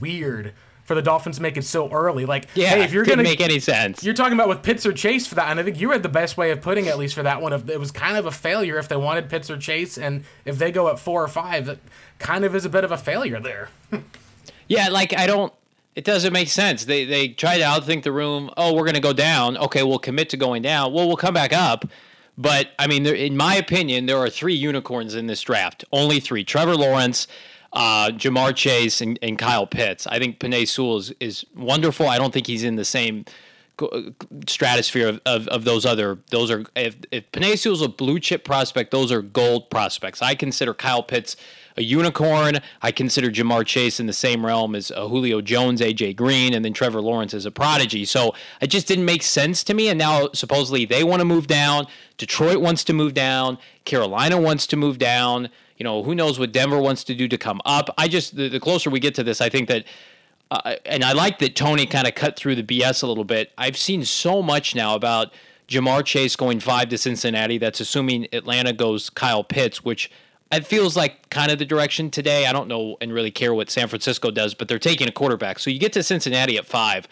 weird 0.00 0.54
for 0.84 0.94
the 0.94 1.02
Dolphins 1.02 1.36
to 1.36 1.42
make 1.42 1.58
it 1.58 1.64
so 1.64 1.90
early. 1.90 2.24
Like, 2.24 2.48
Yeah, 2.54 2.70
hey, 2.70 2.82
if 2.84 2.92
you're 2.92 3.04
gonna 3.04 3.22
make 3.22 3.42
any 3.42 3.60
sense. 3.60 4.02
you're 4.02 4.14
talking 4.14 4.32
about 4.32 4.48
with 4.48 4.62
Pitts 4.62 4.86
or 4.86 4.92
Chase 4.94 5.26
for 5.26 5.34
that, 5.34 5.48
and 5.50 5.60
I 5.60 5.62
think 5.62 5.78
you 5.78 5.90
had 5.90 6.02
the 6.02 6.08
best 6.08 6.38
way 6.38 6.50
of 6.52 6.62
putting 6.62 6.86
it, 6.86 6.88
at 6.88 6.98
least 6.98 7.14
for 7.14 7.22
that 7.22 7.42
one. 7.42 7.52
If 7.52 7.68
it 7.68 7.78
was 7.78 7.90
kind 7.90 8.16
of 8.16 8.24
a 8.24 8.32
failure 8.32 8.78
if 8.78 8.88
they 8.88 8.96
wanted 8.96 9.28
Pitts 9.28 9.50
or 9.50 9.58
Chase, 9.58 9.98
and 9.98 10.24
if 10.46 10.58
they 10.58 10.72
go 10.72 10.88
at 10.88 10.98
four 10.98 11.22
or 11.22 11.28
five, 11.28 11.66
that 11.66 11.78
kind 12.18 12.44
of 12.46 12.54
is 12.56 12.64
a 12.64 12.68
bit 12.70 12.82
of 12.82 12.90
a 12.92 12.98
failure 12.98 13.38
there. 13.40 13.68
Yeah, 14.68 14.88
like 14.88 15.12
I 15.18 15.26
don't. 15.26 15.52
It 15.96 16.04
doesn't 16.04 16.32
make 16.32 16.48
sense. 16.48 16.84
They 16.84 17.04
they 17.04 17.28
try 17.28 17.58
to 17.58 17.64
outthink 17.64 18.04
the 18.04 18.12
room. 18.12 18.50
Oh, 18.56 18.74
we're 18.74 18.84
going 18.84 18.94
to 18.94 19.00
go 19.00 19.12
down. 19.12 19.56
Okay, 19.56 19.82
we'll 19.82 19.98
commit 19.98 20.28
to 20.30 20.36
going 20.36 20.62
down. 20.62 20.92
Well, 20.92 21.06
we'll 21.06 21.16
come 21.16 21.34
back 21.34 21.52
up. 21.52 21.84
But 22.38 22.68
I 22.78 22.86
mean, 22.86 23.02
there, 23.02 23.14
in 23.14 23.36
my 23.36 23.56
opinion, 23.56 24.06
there 24.06 24.18
are 24.18 24.30
three 24.30 24.54
unicorns 24.54 25.14
in 25.14 25.26
this 25.26 25.42
draft. 25.42 25.84
Only 25.92 26.20
three: 26.20 26.44
Trevor 26.44 26.76
Lawrence, 26.76 27.26
uh, 27.72 28.10
Ja'Marr 28.10 28.54
Chase, 28.54 29.00
and, 29.00 29.18
and 29.20 29.38
Kyle 29.38 29.66
Pitts. 29.66 30.06
I 30.06 30.18
think 30.18 30.38
Penei 30.38 30.66
Sewell 30.66 30.98
is, 30.98 31.12
is 31.20 31.44
wonderful. 31.56 32.08
I 32.08 32.18
don't 32.18 32.32
think 32.32 32.46
he's 32.46 32.64
in 32.64 32.76
the 32.76 32.84
same 32.84 33.24
stratosphere 34.46 35.08
of, 35.08 35.20
of, 35.24 35.48
of 35.48 35.64
those 35.64 35.86
other 35.86 36.18
those 36.28 36.50
are 36.50 36.64
if 36.76 36.96
if 37.10 37.30
Penei 37.32 37.58
Sewell's 37.58 37.82
a 37.82 37.88
blue 37.88 38.20
chip 38.20 38.44
prospect, 38.44 38.90
those 38.90 39.10
are 39.10 39.22
gold 39.22 39.70
prospects. 39.70 40.22
I 40.22 40.34
consider 40.34 40.74
Kyle 40.74 41.02
Pitts 41.02 41.36
a 41.76 41.82
unicorn. 41.82 42.58
I 42.82 42.92
consider 42.92 43.30
Ja'Marr 43.30 43.66
Chase 43.66 44.00
in 44.00 44.06
the 44.06 44.12
same 44.12 44.44
realm 44.44 44.74
as 44.74 44.90
uh, 44.90 45.08
Julio 45.08 45.40
Jones, 45.40 45.80
AJ 45.80 46.16
Green, 46.16 46.54
and 46.54 46.64
then 46.64 46.72
Trevor 46.72 47.00
Lawrence 47.00 47.34
as 47.34 47.46
a 47.46 47.50
prodigy. 47.50 48.04
So 48.04 48.34
it 48.60 48.68
just 48.68 48.86
didn't 48.86 49.04
make 49.04 49.22
sense 49.22 49.64
to 49.64 49.74
me. 49.74 49.88
And 49.88 49.98
now 49.98 50.28
supposedly 50.32 50.84
they 50.84 51.04
want 51.04 51.20
to 51.20 51.24
move 51.24 51.46
down. 51.46 51.86
Detroit 52.18 52.60
wants 52.60 52.84
to 52.84 52.92
move 52.92 53.14
down. 53.14 53.58
Carolina 53.84 54.40
wants 54.40 54.66
to 54.68 54.76
move 54.76 54.98
down. 54.98 55.48
You 55.76 55.84
know, 55.84 56.02
who 56.02 56.14
knows 56.14 56.38
what 56.38 56.52
Denver 56.52 56.78
wants 56.78 57.04
to 57.04 57.14
do 57.14 57.26
to 57.28 57.38
come 57.38 57.60
up. 57.64 57.88
I 57.96 58.08
just 58.08 58.36
the, 58.36 58.48
the 58.48 58.60
closer 58.60 58.90
we 58.90 59.00
get 59.00 59.14
to 59.14 59.22
this, 59.22 59.40
I 59.40 59.48
think 59.48 59.68
that 59.68 59.84
uh, 60.50 60.74
and 60.84 61.04
I 61.04 61.12
like 61.12 61.38
that 61.38 61.54
Tony 61.54 61.86
kind 61.86 62.08
of 62.08 62.14
cut 62.14 62.36
through 62.36 62.56
the 62.56 62.62
BS 62.62 63.02
a 63.02 63.06
little 63.06 63.24
bit. 63.24 63.52
I've 63.56 63.76
seen 63.76 64.04
so 64.04 64.42
much 64.42 64.74
now 64.74 64.94
about 64.96 65.32
Ja'Marr 65.68 66.04
Chase 66.04 66.34
going 66.34 66.58
five 66.58 66.88
to 66.88 66.98
Cincinnati. 66.98 67.56
That's 67.56 67.80
assuming 67.80 68.26
Atlanta 68.32 68.72
goes 68.72 69.10
Kyle 69.10 69.44
Pitts, 69.44 69.84
which 69.84 70.10
it 70.52 70.66
feels 70.66 70.96
like 70.96 71.30
kind 71.30 71.50
of 71.50 71.58
the 71.58 71.64
direction 71.64 72.10
today. 72.10 72.46
I 72.46 72.52
don't 72.52 72.68
know 72.68 72.96
and 73.00 73.12
really 73.12 73.30
care 73.30 73.54
what 73.54 73.70
San 73.70 73.88
Francisco 73.88 74.30
does, 74.30 74.54
but 74.54 74.68
they're 74.68 74.78
taking 74.78 75.08
a 75.08 75.12
quarterback. 75.12 75.58
So 75.58 75.70
you 75.70 75.78
get 75.78 75.92
to 75.92 76.02
Cincinnati 76.02 76.56
at 76.56 76.66
five, 76.66 77.06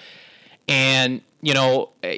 and 0.66 1.22
you 1.40 1.54
know 1.54 1.90
eh, 2.02 2.16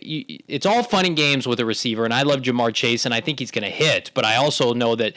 it's 0.49 0.64
all 0.64 0.83
fun 0.83 1.05
and 1.05 1.16
games 1.16 1.47
with 1.47 1.61
a 1.61 1.66
receiver. 1.66 2.05
And 2.05 2.14
I 2.14 2.23
love 2.23 2.41
Ja'Marr 2.41 2.73
Chase, 2.73 3.05
and 3.05 3.14
I 3.14 3.21
think 3.21 3.39
he's 3.39 3.51
going 3.51 3.64
to 3.64 3.71
hit. 3.71 4.11
But 4.14 4.25
I 4.25 4.37
also 4.37 4.73
know 4.73 4.97
that 4.97 5.14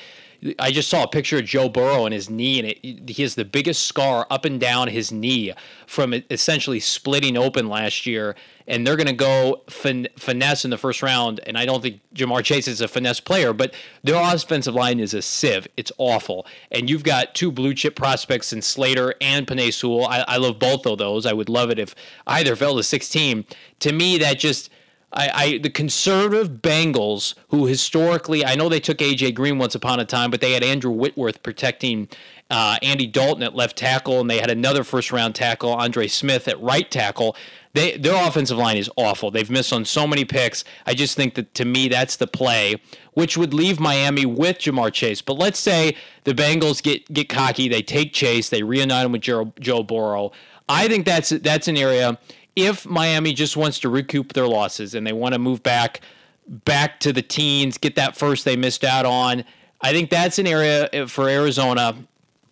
I 0.59 0.71
just 0.71 0.89
saw 0.89 1.03
a 1.03 1.07
picture 1.07 1.37
of 1.37 1.45
Joe 1.45 1.69
Burrow 1.69 2.05
and 2.05 2.13
his 2.13 2.29
knee, 2.29 2.59
and 2.59 2.67
it, 2.67 3.09
he 3.09 3.21
has 3.23 3.35
the 3.35 3.45
biggest 3.45 3.83
scar 3.83 4.27
up 4.29 4.43
and 4.43 4.59
down 4.59 4.89
his 4.89 5.11
knee 5.11 5.53
from 5.87 6.13
essentially 6.29 6.81
splitting 6.81 7.37
open 7.37 7.69
last 7.69 8.05
year. 8.05 8.35
And 8.67 8.85
they're 8.85 8.95
going 8.95 9.07
to 9.07 9.13
go 9.13 9.61
fin- 9.69 10.07
finesse 10.17 10.63
in 10.63 10.71
the 10.71 10.77
first 10.77 11.01
round. 11.03 11.39
And 11.45 11.57
I 11.57 11.65
don't 11.65 11.81
think 11.81 11.99
Ja'Marr 12.15 12.43
Chase 12.43 12.67
is 12.67 12.81
a 12.81 12.87
finesse 12.87 13.19
player, 13.19 13.53
but 13.53 13.73
their 14.03 14.15
offensive 14.15 14.73
line 14.73 14.99
is 14.99 15.13
a 15.13 15.21
sieve. 15.21 15.67
It's 15.75 15.91
awful. 15.97 16.45
And 16.71 16.89
you've 16.89 17.03
got 17.03 17.35
two 17.35 17.51
blue 17.51 17.73
chip 17.73 17.95
prospects 17.95 18.53
in 18.53 18.61
Slater 18.61 19.15
and 19.21 19.45
Penei 19.45 19.73
Sewell. 19.73 20.05
I, 20.05 20.23
I 20.27 20.37
love 20.37 20.59
both 20.59 20.85
of 20.85 20.97
those. 20.97 21.25
I 21.25 21.33
would 21.33 21.49
love 21.49 21.69
it 21.69 21.79
if 21.79 21.95
either 22.27 22.55
fell 22.55 22.75
to 22.77 22.83
16. 22.83 23.45
To 23.79 23.91
me, 23.91 24.17
that 24.17 24.39
just. 24.39 24.69
I, 25.13 25.29
I 25.33 25.57
the 25.59 25.69
conservative 25.69 26.61
Bengals, 26.61 27.35
who 27.49 27.67
historically, 27.67 28.45
I 28.45 28.55
know 28.55 28.69
they 28.69 28.79
took 28.79 28.97
AJ 28.97 29.35
Green 29.35 29.57
once 29.57 29.75
upon 29.75 29.99
a 29.99 30.05
time, 30.05 30.31
but 30.31 30.41
they 30.41 30.53
had 30.53 30.63
Andrew 30.63 30.91
Whitworth 30.91 31.43
protecting 31.43 32.09
uh, 32.49 32.77
Andy 32.81 33.07
Dalton 33.07 33.43
at 33.43 33.55
left 33.55 33.77
tackle, 33.77 34.19
and 34.19 34.29
they 34.29 34.39
had 34.39 34.49
another 34.49 34.83
first 34.83 35.11
round 35.11 35.35
tackle, 35.35 35.73
Andre 35.73 36.07
Smith 36.07 36.47
at 36.47 36.59
right 36.61 36.89
tackle. 36.89 37.35
They 37.73 37.97
their 37.97 38.27
offensive 38.27 38.57
line 38.57 38.77
is 38.77 38.89
awful. 38.95 39.31
They've 39.31 39.49
missed 39.49 39.73
on 39.73 39.85
so 39.85 40.05
many 40.05 40.25
picks. 40.25 40.63
I 40.85 40.93
just 40.93 41.15
think 41.15 41.35
that 41.35 41.53
to 41.55 41.65
me 41.65 41.87
that's 41.87 42.15
the 42.15 42.27
play, 42.27 42.75
which 43.13 43.37
would 43.37 43.53
leave 43.53 43.79
Miami 43.79 44.25
with 44.25 44.59
Ja'Marr 44.59 44.93
Chase. 44.93 45.21
But 45.21 45.33
let's 45.33 45.59
say 45.59 45.95
the 46.23 46.33
Bengals 46.33 46.81
get 46.81 47.11
get 47.11 47.29
cocky, 47.29 47.67
they 47.67 47.81
take 47.81 48.13
Chase, 48.13 48.49
they 48.49 48.63
reunite 48.63 49.05
him 49.05 49.11
with 49.11 49.21
Joe, 49.21 49.53
Joe 49.59 49.83
Burrow. 49.83 50.31
I 50.69 50.87
think 50.87 51.05
that's 51.05 51.29
that's 51.29 51.67
an 51.67 51.77
area 51.77 52.19
if 52.55 52.85
Miami 52.85 53.33
just 53.33 53.57
wants 53.57 53.79
to 53.79 53.89
recoup 53.89 54.33
their 54.33 54.47
losses 54.47 54.93
and 54.93 55.05
they 55.05 55.13
want 55.13 55.33
to 55.33 55.39
move 55.39 55.63
back 55.63 56.01
back 56.47 56.99
to 56.99 57.13
the 57.13 57.21
teens, 57.21 57.77
get 57.77 57.95
that 57.95 58.17
first 58.17 58.45
they 58.45 58.55
missed 58.55 58.83
out 58.83 59.05
on, 59.05 59.43
I 59.81 59.91
think 59.91 60.09
that's 60.09 60.39
an 60.39 60.47
area 60.47 60.89
uh, 60.93 61.07
for 61.07 61.29
Arizona. 61.29 61.95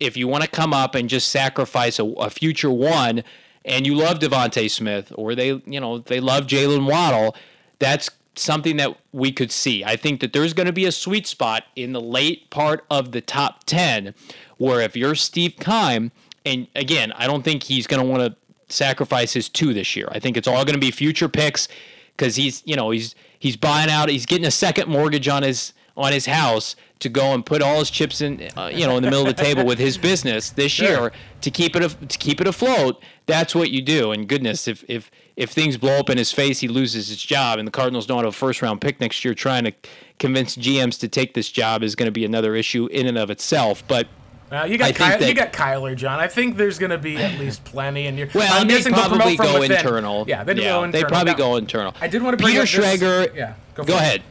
If 0.00 0.16
you 0.16 0.26
want 0.28 0.44
to 0.44 0.50
come 0.50 0.72
up 0.72 0.94
and 0.94 1.08
just 1.08 1.28
sacrifice 1.28 1.98
a, 1.98 2.04
a 2.04 2.30
future 2.30 2.70
one, 2.70 3.22
and 3.64 3.86
you 3.86 3.94
love 3.94 4.18
DeVonta 4.18 4.68
Smith, 4.70 5.12
or 5.14 5.34
they, 5.34 5.62
you 5.66 5.78
know, 5.78 5.98
they 5.98 6.20
love 6.20 6.46
Jaylen 6.46 6.90
Waddle, 6.90 7.36
that's 7.78 8.10
something 8.34 8.76
that 8.78 8.96
we 9.12 9.30
could 9.30 9.52
see. 9.52 9.84
I 9.84 9.96
think 9.96 10.20
that 10.20 10.32
there's 10.32 10.52
going 10.54 10.66
to 10.66 10.72
be 10.72 10.86
a 10.86 10.92
sweet 10.92 11.26
spot 11.26 11.64
in 11.76 11.92
the 11.92 12.00
late 12.00 12.50
part 12.50 12.84
of 12.90 13.12
the 13.12 13.20
top 13.20 13.64
ten, 13.64 14.14
where 14.56 14.80
if 14.80 14.96
you're 14.96 15.14
Steve 15.14 15.56
Keim, 15.60 16.10
and 16.44 16.66
again, 16.74 17.12
I 17.12 17.26
don't 17.26 17.42
think 17.42 17.62
he's 17.62 17.86
going 17.86 18.02
to 18.02 18.08
want 18.08 18.22
to 18.22 18.36
sacrifice 18.72 19.32
his 19.32 19.48
two 19.48 19.72
this 19.72 19.94
year. 19.96 20.08
I 20.10 20.18
think 20.18 20.36
it's 20.36 20.48
all 20.48 20.64
going 20.64 20.74
to 20.74 20.80
be 20.80 20.90
future 20.90 21.28
picks 21.28 21.68
because 22.16 22.36
he's 22.36 22.62
you 22.64 22.76
know 22.76 22.90
he's 22.90 23.14
he's 23.38 23.56
buying 23.56 23.90
out. 23.90 24.08
He's 24.08 24.26
getting 24.26 24.46
a 24.46 24.50
second 24.50 24.88
mortgage 24.88 25.28
on 25.28 25.42
his 25.42 25.72
on 25.96 26.12
his 26.12 26.26
house 26.26 26.74
to 27.00 27.08
go 27.08 27.34
and 27.34 27.44
put 27.44 27.60
all 27.60 27.80
his 27.80 27.90
chips 27.90 28.20
in 28.20 28.48
uh, 28.56 28.70
you 28.72 28.86
know 28.86 28.96
in 28.96 29.02
the 29.02 29.10
middle 29.10 29.26
of 29.26 29.36
the 29.36 29.42
table 29.42 29.64
with 29.64 29.78
his 29.78 29.98
business 29.98 30.50
this 30.50 30.78
year 30.78 31.12
to 31.40 31.50
keep 31.50 31.74
it 31.76 32.08
to 32.08 32.18
keep 32.18 32.40
it 32.40 32.46
afloat. 32.46 33.02
That's 33.26 33.54
what 33.54 33.70
you 33.70 33.82
do. 33.82 34.12
And 34.12 34.28
goodness, 34.28 34.68
if 34.68 34.84
if 34.88 35.10
if 35.36 35.50
things 35.50 35.76
blow 35.76 35.98
up 35.98 36.10
in 36.10 36.18
his 36.18 36.32
face, 36.32 36.60
he 36.60 36.68
loses 36.68 37.08
his 37.08 37.22
job, 37.22 37.58
and 37.58 37.66
the 37.66 37.72
Cardinals 37.72 38.06
don't 38.06 38.18
have 38.18 38.26
a 38.26 38.32
first 38.32 38.62
round 38.62 38.80
pick 38.80 39.00
next 39.00 39.24
year. 39.24 39.34
Trying 39.34 39.64
to 39.64 39.72
convince 40.18 40.56
GMs 40.56 40.98
to 41.00 41.08
take 41.08 41.34
this 41.34 41.50
job 41.50 41.82
is 41.82 41.94
going 41.94 42.06
to 42.06 42.12
be 42.12 42.24
another 42.24 42.54
issue 42.54 42.86
in 42.86 43.06
and 43.06 43.18
of 43.18 43.30
itself. 43.30 43.82
But 43.88 44.08
Uh, 44.52 44.64
you 44.64 44.76
got 44.76 44.88
Ky- 44.94 44.98
that- 44.98 45.22
you 45.26 45.34
got 45.34 45.52
Kyler, 45.52 45.96
John. 45.96 46.20
I 46.20 46.28
think 46.28 46.56
there's 46.58 46.78
going 46.78 46.90
to 46.90 46.98
be 46.98 47.16
at 47.16 47.38
least 47.40 47.64
plenty, 47.64 48.06
and 48.06 48.18
you're. 48.18 48.28
Well, 48.34 48.52
I'm 48.52 48.66
they 48.68 48.74
guessing 48.74 48.92
they'll 48.92 49.08
probably 49.08 49.36
promote 49.36 49.36
from 49.36 49.54
go 49.54 49.60
within. 49.60 49.78
internal. 49.78 50.24
Yeah, 50.28 50.44
they 50.44 50.54
do 50.54 50.60
go 50.62 50.84
internal. 50.84 50.92
They 50.92 51.04
probably 51.08 51.32
Now, 51.32 51.38
go 51.38 51.56
internal. 51.56 51.94
I 52.00 52.08
did 52.08 52.22
want 52.22 52.38
to 52.38 52.42
bring 52.42 52.54
Peter 52.54 52.64
Schrager. 52.66 53.34
Yeah, 53.34 53.54
go, 53.74 53.84
Go 53.84 53.96
ahead. 53.96 54.22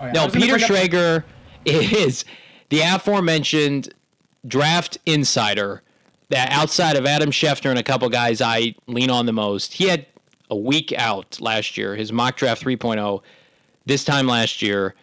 Oh, 0.00 0.06
yeah. 0.06 0.12
No, 0.12 0.28
Peter 0.28 0.56
Schrager 0.56 1.22
is 1.64 2.24
the 2.70 2.80
aforementioned 2.80 3.94
draft 4.46 4.98
insider 5.06 5.82
that 6.30 6.50
outside 6.52 6.96
of 6.96 7.06
Adam 7.06 7.30
Schefter 7.30 7.70
and 7.70 7.78
a 7.78 7.82
couple 7.82 8.08
guys 8.08 8.40
I 8.40 8.74
lean 8.86 9.10
on 9.10 9.26
the 9.26 9.32
most. 9.32 9.74
He 9.74 9.88
had 9.88 10.06
a 10.48 10.56
week 10.56 10.92
out 10.96 11.40
last 11.40 11.76
year, 11.76 11.94
his 11.94 12.12
mock 12.12 12.36
draft 12.36 12.62
3.0. 12.64 13.20
This 13.86 14.04
time 14.04 14.26
last 14.26 14.62
year, 14.62 14.94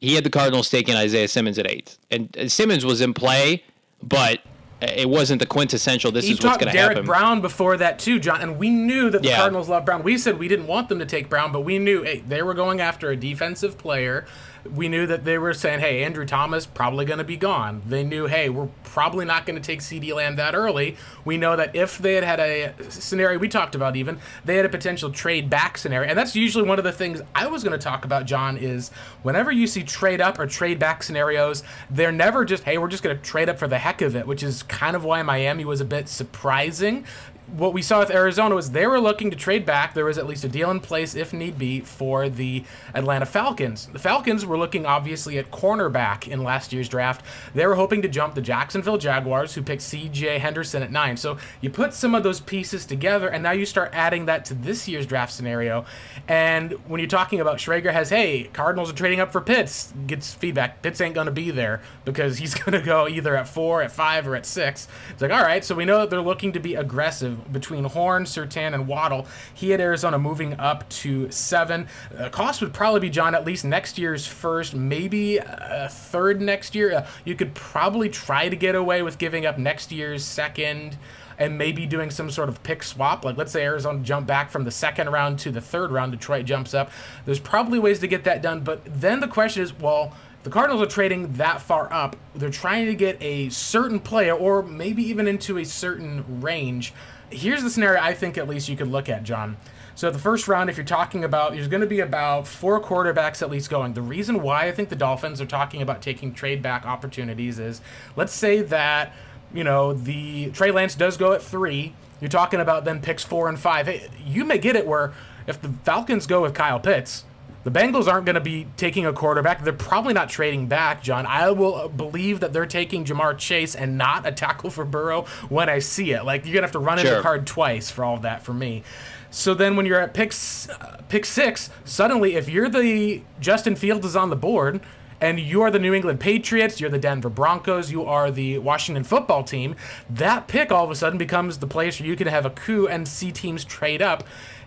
he 0.00 0.14
had 0.14 0.24
the 0.24 0.30
Cardinals 0.30 0.68
taking 0.70 0.94
Isaiah 0.94 1.28
Simmons 1.28 1.58
at 1.58 1.70
eight. 1.70 1.96
And 2.10 2.34
Simmons 2.50 2.84
was 2.84 3.00
in 3.00 3.14
play, 3.14 3.64
but 4.08 4.40
it 4.80 5.08
wasn't 5.08 5.40
the 5.40 5.46
quintessential 5.46 6.10
this 6.12 6.26
He 6.26 6.32
is 6.32 6.40
what's 6.42 6.58
going 6.58 6.72
to 6.72 6.78
happen. 6.78 6.94
Derrick. 6.96 7.06
Brown 7.06 7.40
before 7.40 7.76
that 7.78 7.98
too, 7.98 8.18
John, 8.18 8.40
and 8.42 8.58
we 8.58 8.70
knew 8.70 9.08
that 9.10 9.22
the 9.22 9.28
Yeah. 9.28 9.36
Cardinals 9.36 9.68
loved 9.68 9.86
Brown. 9.86 10.02
We 10.02 10.18
said 10.18 10.38
we 10.38 10.48
didn't 10.48 10.66
want 10.66 10.88
them 10.88 10.98
to 10.98 11.06
take 11.06 11.28
Brown, 11.30 11.52
but 11.52 11.60
we 11.60 11.78
knew 11.78 12.02
hey, 12.02 12.22
they 12.26 12.42
were 12.42 12.54
going 12.54 12.80
after 12.80 13.10
a 13.10 13.16
defensive 13.16 13.78
player. 13.78 14.26
We 14.72 14.88
knew 14.88 15.06
that 15.06 15.24
they 15.24 15.38
were 15.38 15.52
saying, 15.52 15.80
"Hey, 15.80 16.02
Andrew 16.04 16.24
Thomas 16.24 16.66
probably 16.66 17.04
going 17.04 17.18
to 17.18 17.24
be 17.24 17.36
gone." 17.36 17.82
They 17.86 18.02
knew, 18.02 18.26
"Hey, 18.26 18.48
we're 18.48 18.68
probably 18.82 19.24
not 19.24 19.46
going 19.46 19.60
to 19.60 19.62
take 19.62 19.80
CeeDee 19.80 20.14
Lamb 20.14 20.36
that 20.36 20.54
early." 20.54 20.96
We 21.24 21.36
know 21.36 21.56
that 21.56 21.74
if 21.74 21.98
they 21.98 22.14
had 22.14 22.24
had 22.24 22.40
a 22.40 22.72
scenario 22.88 23.38
we 23.38 23.48
talked 23.48 23.74
about, 23.74 23.96
even 23.96 24.18
they 24.44 24.56
had 24.56 24.64
a 24.64 24.70
potential 24.70 25.10
trade 25.10 25.50
back 25.50 25.76
scenario, 25.76 26.08
and 26.08 26.18
that's 26.18 26.34
usually 26.34 26.66
one 26.66 26.78
of 26.78 26.84
the 26.84 26.92
things 26.92 27.20
I 27.34 27.46
was 27.46 27.62
going 27.62 27.78
to 27.78 27.82
talk 27.82 28.04
about. 28.04 28.24
John 28.24 28.56
is 28.56 28.90
whenever 29.22 29.52
you 29.52 29.66
see 29.66 29.82
trade 29.82 30.20
up 30.20 30.38
or 30.38 30.46
trade 30.46 30.78
back 30.78 31.02
scenarios, 31.02 31.62
they're 31.90 32.12
never 32.12 32.44
just, 32.44 32.64
"Hey, 32.64 32.78
we're 32.78 32.88
just 32.88 33.02
going 33.02 33.16
to 33.16 33.22
trade 33.22 33.48
up 33.48 33.58
for 33.58 33.68
the 33.68 33.78
heck 33.78 34.00
of 34.00 34.16
it," 34.16 34.26
which 34.26 34.42
is 34.42 34.62
kind 34.62 34.96
of 34.96 35.04
why 35.04 35.22
Miami 35.22 35.64
was 35.64 35.80
a 35.80 35.84
bit 35.84 36.08
surprising 36.08 37.04
what 37.46 37.72
we 37.72 37.82
saw 37.82 38.00
with 38.00 38.10
Arizona 38.10 38.54
was 38.54 38.70
they 38.70 38.86
were 38.86 39.00
looking 39.00 39.30
to 39.30 39.36
trade 39.36 39.66
back. 39.66 39.94
There 39.94 40.04
was 40.04 40.18
at 40.18 40.26
least 40.26 40.44
a 40.44 40.48
deal 40.48 40.70
in 40.70 40.80
place, 40.80 41.14
if 41.14 41.32
need 41.32 41.58
be, 41.58 41.80
for 41.80 42.28
the 42.28 42.64
Atlanta 42.94 43.26
Falcons. 43.26 43.86
The 43.86 43.98
Falcons 43.98 44.46
were 44.46 44.58
looking 44.58 44.86
obviously 44.86 45.38
at 45.38 45.50
cornerback 45.50 46.26
in 46.26 46.42
last 46.42 46.72
year's 46.72 46.88
draft. 46.88 47.24
They 47.54 47.66
were 47.66 47.74
hoping 47.74 48.02
to 48.02 48.08
jump 48.08 48.34
the 48.34 48.40
Jacksonville 48.40 48.98
Jaguars, 48.98 49.54
who 49.54 49.62
picked 49.62 49.82
C.J. 49.82 50.38
Henderson 50.38 50.82
at 50.82 50.90
nine. 50.90 51.16
So 51.16 51.36
you 51.60 51.70
put 51.70 51.94
some 51.94 52.14
of 52.14 52.22
those 52.22 52.40
pieces 52.40 52.86
together, 52.86 53.28
and 53.28 53.42
now 53.42 53.52
you 53.52 53.66
start 53.66 53.90
adding 53.92 54.26
that 54.26 54.44
to 54.46 54.54
this 54.54 54.88
year's 54.88 55.06
draft 55.06 55.32
scenario. 55.32 55.84
And 56.26 56.72
when 56.88 56.98
you're 56.98 57.08
talking 57.08 57.40
about 57.40 57.58
Schrager 57.58 57.92
has, 57.92 58.08
hey, 58.08 58.44
Cardinals 58.52 58.90
are 58.90 58.94
trading 58.94 59.20
up 59.20 59.32
for 59.32 59.40
Pitts, 59.40 59.92
gets 60.06 60.32
feedback. 60.32 60.82
Pitts 60.82 61.00
ain't 61.00 61.14
going 61.14 61.26
to 61.26 61.32
be 61.32 61.50
there 61.50 61.82
because 62.04 62.38
he's 62.38 62.54
going 62.64 62.72
to 62.72 62.84
go 62.84 63.06
either 63.06 63.36
at 63.36 63.48
four, 63.48 63.82
at 63.82 63.92
five, 63.92 64.26
or 64.26 64.34
at 64.34 64.46
six. 64.46 64.88
It's 65.10 65.22
like, 65.22 65.30
all 65.30 65.42
right, 65.42 65.64
so 65.64 65.74
we 65.74 65.84
know 65.84 66.00
that 66.00 66.10
they're 66.10 66.20
looking 66.20 66.52
to 66.52 66.60
be 66.60 66.74
aggressive 66.74 67.33
between 67.34 67.84
Horn, 67.84 68.24
Surtain, 68.24 68.74
and 68.74 68.86
Waddle. 68.86 69.26
He 69.52 69.70
had 69.70 69.80
Arizona 69.80 70.18
moving 70.18 70.54
up 70.58 70.88
to 70.90 71.30
seven. 71.30 71.88
The 72.10 72.30
cost 72.30 72.60
would 72.60 72.72
probably 72.72 73.00
be, 73.00 73.10
John, 73.10 73.34
at 73.34 73.44
least 73.44 73.64
next 73.64 73.98
year's 73.98 74.26
first, 74.26 74.74
maybe 74.74 75.38
a 75.38 75.88
third 75.90 76.40
next 76.40 76.74
year. 76.74 76.94
Uh, 76.94 77.06
you 77.24 77.34
could 77.34 77.54
probably 77.54 78.08
try 78.08 78.48
to 78.48 78.56
get 78.56 78.74
away 78.74 79.02
with 79.02 79.18
giving 79.18 79.46
up 79.46 79.58
next 79.58 79.92
year's 79.92 80.24
second 80.24 80.96
and 81.38 81.58
maybe 81.58 81.86
doing 81.86 82.10
some 82.10 82.30
sort 82.30 82.48
of 82.48 82.62
pick 82.62 82.82
swap. 82.82 83.24
Like 83.24 83.36
let's 83.36 83.52
say 83.52 83.64
Arizona 83.64 84.00
jump 84.00 84.26
back 84.26 84.50
from 84.50 84.64
the 84.64 84.70
second 84.70 85.10
round 85.10 85.38
to 85.40 85.50
the 85.50 85.60
third 85.60 85.90
round, 85.90 86.12
Detroit 86.12 86.44
jumps 86.44 86.74
up. 86.74 86.90
There's 87.24 87.40
probably 87.40 87.78
ways 87.78 87.98
to 88.00 88.06
get 88.06 88.24
that 88.24 88.42
done, 88.42 88.60
but 88.60 88.82
then 88.84 89.20
the 89.20 89.28
question 89.28 89.62
is, 89.62 89.76
well, 89.78 90.14
the 90.44 90.50
Cardinals 90.50 90.82
are 90.82 90.90
trading 90.90 91.32
that 91.34 91.62
far 91.62 91.90
up. 91.90 92.16
They're 92.34 92.50
trying 92.50 92.86
to 92.86 92.94
get 92.94 93.16
a 93.22 93.48
certain 93.48 93.98
player 93.98 94.34
or 94.34 94.62
maybe 94.62 95.02
even 95.02 95.26
into 95.26 95.56
a 95.56 95.64
certain 95.64 96.42
range. 96.42 96.92
Here's 97.34 97.62
the 97.62 97.70
scenario 97.70 98.00
I 98.00 98.14
think 98.14 98.38
at 98.38 98.48
least 98.48 98.68
you 98.68 98.76
could 98.76 98.88
look 98.88 99.08
at, 99.08 99.22
John. 99.22 99.56
So 99.96 100.10
the 100.10 100.18
first 100.18 100.48
round, 100.48 100.70
if 100.70 100.76
you're 100.76 100.84
talking 100.84 101.22
about, 101.22 101.52
there's 101.52 101.68
going 101.68 101.80
to 101.80 101.86
be 101.86 102.00
about 102.00 102.48
four 102.48 102.82
quarterbacks 102.82 103.42
at 103.42 103.50
least 103.50 103.70
going. 103.70 103.94
The 103.94 104.02
reason 104.02 104.42
why 104.42 104.66
I 104.66 104.72
think 104.72 104.88
the 104.88 104.96
Dolphins 104.96 105.40
are 105.40 105.46
talking 105.46 105.82
about 105.82 106.02
taking 106.02 106.34
trade 106.34 106.62
back 106.62 106.84
opportunities 106.84 107.60
is, 107.60 107.80
let's 108.16 108.32
say 108.32 108.60
that 108.62 109.12
you 109.54 109.64
know, 109.64 109.92
the 109.92 110.50
Trey 110.50 110.72
Lance 110.72 110.94
does 110.96 111.16
go 111.16 111.32
at 111.32 111.40
three. 111.40 111.94
You're 112.20 112.28
talking 112.28 112.60
about 112.60 112.84
then 112.84 113.00
picks 113.00 113.22
four 113.22 113.48
and 113.48 113.58
five. 113.58 113.86
Hey, 113.86 114.08
you 114.26 114.44
may 114.44 114.58
get 114.58 114.76
it 114.76 114.86
where 114.86 115.14
if 115.46 115.62
the 115.62 115.68
Falcons 115.84 116.26
go 116.26 116.42
with 116.42 116.54
Kyle 116.54 116.80
Pitts, 116.80 117.24
the 117.64 117.70
Bengals 117.70 118.06
aren't 118.06 118.26
going 118.26 118.34
to 118.34 118.40
be 118.40 118.66
taking 118.76 119.06
a 119.06 119.12
quarterback. 119.12 119.64
They're 119.64 119.72
probably 119.72 120.14
not 120.14 120.28
trading 120.28 120.66
back, 120.66 121.02
John. 121.02 121.26
I 121.26 121.50
will 121.50 121.88
believe 121.88 122.40
that 122.40 122.52
they're 122.52 122.66
taking 122.66 123.04
Ja'Marr 123.04 123.36
Chase 123.36 123.74
and 123.74 123.98
not 123.98 124.26
a 124.26 124.32
tackle 124.32 124.70
for 124.70 124.84
Burrow 124.84 125.22
when 125.48 125.68
I 125.68 125.78
see 125.78 126.12
it. 126.12 126.24
Like 126.24 126.44
you're 126.44 126.52
going 126.52 126.62
to 126.62 126.66
have 126.66 126.72
to 126.72 126.78
run 126.78 126.98
sure. 126.98 127.10
in 127.10 127.16
the 127.16 127.22
card 127.22 127.46
twice 127.46 127.90
for 127.90 128.04
all 128.04 128.16
of 128.16 128.22
that 128.22 128.42
for 128.42 128.54
me. 128.54 128.82
So 129.30 129.52
then 129.52 129.74
when 129.74 129.84
you're 129.84 130.00
at 130.00 130.14
pick, 130.14 130.32
uh, 130.70 130.98
pick 131.08 131.24
six, 131.24 131.70
suddenly 131.84 132.36
if 132.36 132.48
you're 132.48 132.68
the 132.68 133.22
Justin 133.40 133.74
Fields 133.74 134.06
is 134.06 134.14
on 134.14 134.30
the 134.30 134.36
board– 134.36 134.80
and 135.24 135.40
you 135.40 135.62
are 135.62 135.70
the 135.70 135.78
New 135.78 135.94
England 135.94 136.20
Patriots, 136.20 136.80
you're 136.80 136.90
the 136.90 136.98
Denver 136.98 137.30
Broncos, 137.30 137.90
you 137.90 138.04
are 138.04 138.30
the 138.30 138.58
Washington 138.58 139.04
football 139.04 139.42
team, 139.42 139.74
that 140.10 140.48
pick 140.48 140.70
all 140.70 140.84
of 140.84 140.90
a 140.90 140.94
sudden 140.94 141.18
becomes 141.18 141.58
the 141.58 141.66
place 141.66 141.98
where 141.98 142.06
you 142.06 142.14
can 142.14 142.26
have 142.26 142.44
a 142.44 142.50
coup 142.50 142.86
and 142.86 143.08
see 143.08 143.32
teams 143.32 143.64
trade 143.64 144.02
up. 144.02 144.24